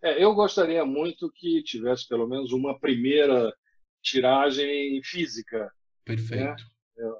[0.02, 3.52] É, eu gostaria muito que tivesse pelo menos uma primeira
[4.02, 5.64] tiragem física.
[5.64, 5.70] Né?
[6.04, 6.62] Perfeito.
[6.96, 7.12] Né?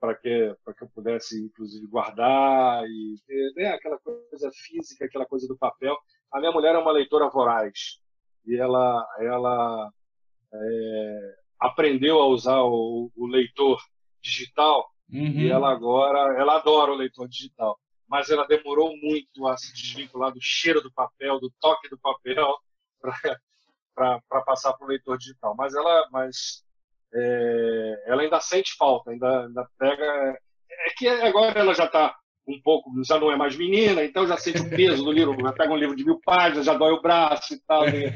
[0.00, 3.16] Para que, para que eu pudesse, inclusive, guardar e
[3.54, 5.96] né, aquela coisa física, aquela coisa do papel.
[6.32, 8.00] A minha mulher é uma leitora voraz
[8.46, 9.92] e ela, ela
[10.52, 13.78] é, aprendeu a usar o, o leitor
[14.22, 15.40] digital uhum.
[15.40, 17.78] e ela agora ela adora o leitor digital
[18.10, 22.58] mas ela demorou muito a se desvincular do cheiro do papel, do toque do papel,
[23.94, 25.54] para passar para o leitor digital.
[25.56, 26.64] Mas ela, mas,
[27.14, 30.38] é, ela ainda sente falta, ainda, ainda pega.
[30.70, 32.16] É que agora ela já está
[32.48, 35.52] um pouco, já não é mais menina, então já sente o peso do livro, já
[35.52, 37.88] pega um livro de mil páginas, já dói o braço e tal.
[37.88, 38.06] E,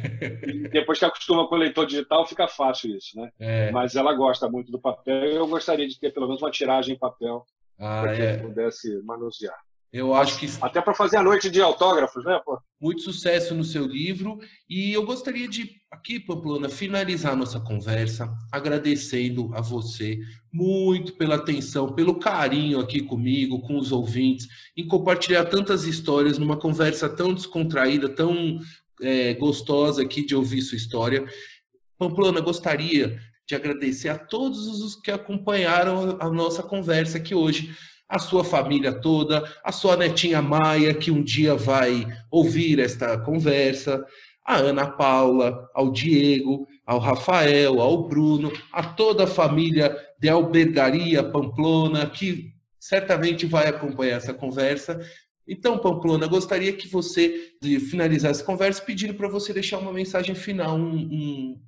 [0.44, 3.30] e depois que acostuma com o leitor digital, fica fácil isso, né?
[3.38, 3.70] É.
[3.70, 6.96] Mas ela gosta muito do papel e eu gostaria de ter pelo menos uma tiragem
[6.96, 7.46] em papel
[7.78, 8.36] ah, para que é.
[8.38, 9.58] pudesse manusear.
[9.94, 10.48] Eu acho que.
[10.60, 12.40] Até para fazer a noite de autógrafos, né?
[12.44, 12.58] Pô?
[12.80, 14.40] Muito sucesso no seu livro.
[14.68, 20.18] E eu gostaria de, aqui, Pamplona, finalizar nossa conversa agradecendo a você
[20.52, 26.56] muito pela atenção, pelo carinho aqui comigo, com os ouvintes, em compartilhar tantas histórias numa
[26.56, 28.58] conversa tão descontraída, tão
[29.00, 31.24] é, gostosa aqui de ouvir sua história.
[31.96, 33.16] Pamplona, gostaria
[33.46, 37.72] de agradecer a todos os que acompanharam a nossa conversa aqui hoje
[38.14, 44.06] a sua família toda, a sua netinha Maia, que um dia vai ouvir esta conversa,
[44.46, 51.24] a Ana Paula, ao Diego, ao Rafael, ao Bruno, a toda a família de Albergaria
[51.24, 55.00] Pamplona, que certamente vai acompanhar essa conversa.
[55.48, 57.56] Então, Pamplona, gostaria que você
[57.90, 60.76] finalizasse a conversa pedindo para você deixar uma mensagem final.
[60.76, 61.60] Um, um...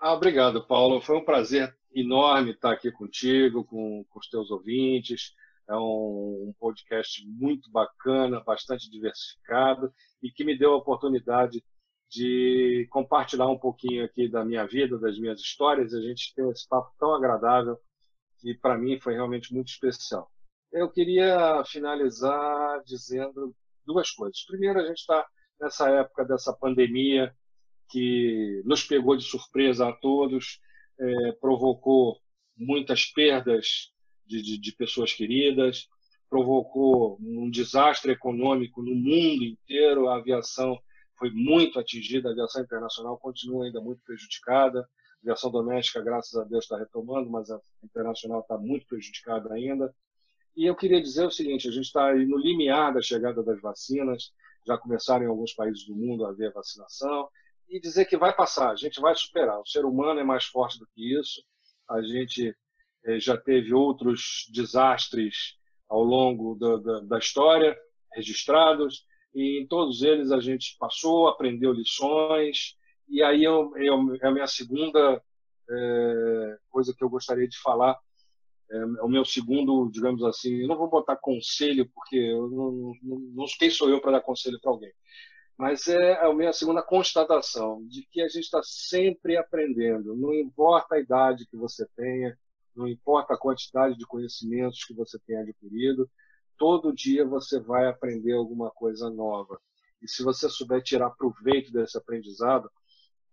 [0.00, 1.00] Ah, obrigado, Paulo.
[1.00, 5.32] Foi um prazer enorme estar aqui contigo, com, com os teus ouvintes.
[5.68, 9.92] É um, um podcast muito bacana, bastante diversificado
[10.22, 11.62] e que me deu a oportunidade
[12.10, 15.92] de compartilhar um pouquinho aqui da minha vida, das minhas histórias.
[15.92, 17.78] A gente tem esse papo tão agradável
[18.38, 20.30] que para mim foi realmente muito especial.
[20.72, 23.54] Eu queria finalizar dizendo
[23.84, 24.44] duas coisas.
[24.46, 25.26] Primeiro, a gente está
[25.60, 27.34] nessa época dessa pandemia
[27.90, 30.60] que nos pegou de surpresa a todos,
[30.98, 32.18] é, provocou
[32.56, 33.92] muitas perdas
[34.28, 35.88] de, de, de pessoas queridas,
[36.28, 40.08] provocou um desastre econômico no mundo inteiro.
[40.08, 40.78] A aviação
[41.18, 44.80] foi muito atingida, a aviação internacional continua ainda muito prejudicada.
[44.80, 49.92] A aviação doméstica, graças a Deus, está retomando, mas a internacional está muito prejudicada ainda.
[50.54, 54.32] E eu queria dizer o seguinte: a gente está no limiar da chegada das vacinas,
[54.66, 57.28] já começaram em alguns países do mundo a haver vacinação,
[57.68, 59.60] e dizer que vai passar, a gente vai superar.
[59.60, 61.42] O ser humano é mais forte do que isso.
[61.88, 62.54] A gente
[63.18, 65.56] já teve outros desastres
[65.88, 67.76] ao longo da, da, da história
[68.12, 72.76] registrados, e em todos eles a gente passou, aprendeu lições,
[73.08, 75.22] e aí eu, eu, é a minha segunda
[75.70, 77.98] é, coisa que eu gostaria de falar,
[78.70, 82.94] é, é, o meu segundo, digamos assim, eu não vou botar conselho, porque eu não,
[83.02, 84.92] não, não quem sou eu para dar conselho para alguém,
[85.56, 90.94] mas é a minha segunda constatação de que a gente está sempre aprendendo, não importa
[90.94, 92.36] a idade que você tenha,
[92.78, 96.08] não importa a quantidade de conhecimentos que você tenha adquirido,
[96.56, 99.60] todo dia você vai aprender alguma coisa nova.
[100.00, 102.70] E se você souber tirar proveito desse aprendizado,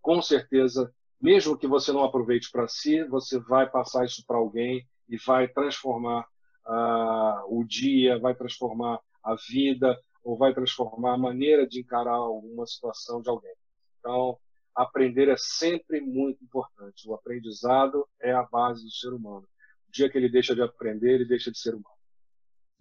[0.02, 4.86] com certeza, mesmo que você não aproveite para si, você vai passar isso para alguém
[5.08, 6.26] e vai transformar
[6.66, 12.66] uh, o dia, vai transformar a vida, ou vai transformar a maneira de encarar alguma
[12.66, 13.54] situação de alguém.
[14.00, 14.36] Então,
[14.76, 17.08] aprender é sempre muito importante.
[17.08, 19.46] O aprendizado é a base do ser humano.
[19.88, 21.96] O dia que ele deixa de aprender, ele deixa de ser humano.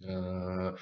[0.01, 0.75] Uh,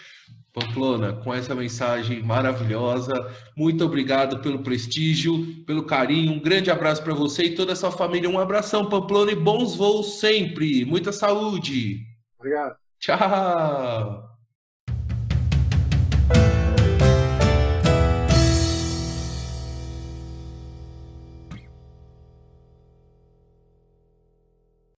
[0.52, 3.14] Pamplona, com essa mensagem maravilhosa,
[3.56, 7.91] muito obrigado pelo prestígio, pelo carinho, um grande abraço para você e toda a sua
[7.91, 8.30] família.
[8.30, 10.84] Um abração, Pamplona, e bons voos sempre.
[10.84, 12.03] Muita saúde.
[12.40, 12.76] Obrigado.
[12.99, 14.32] Tchau.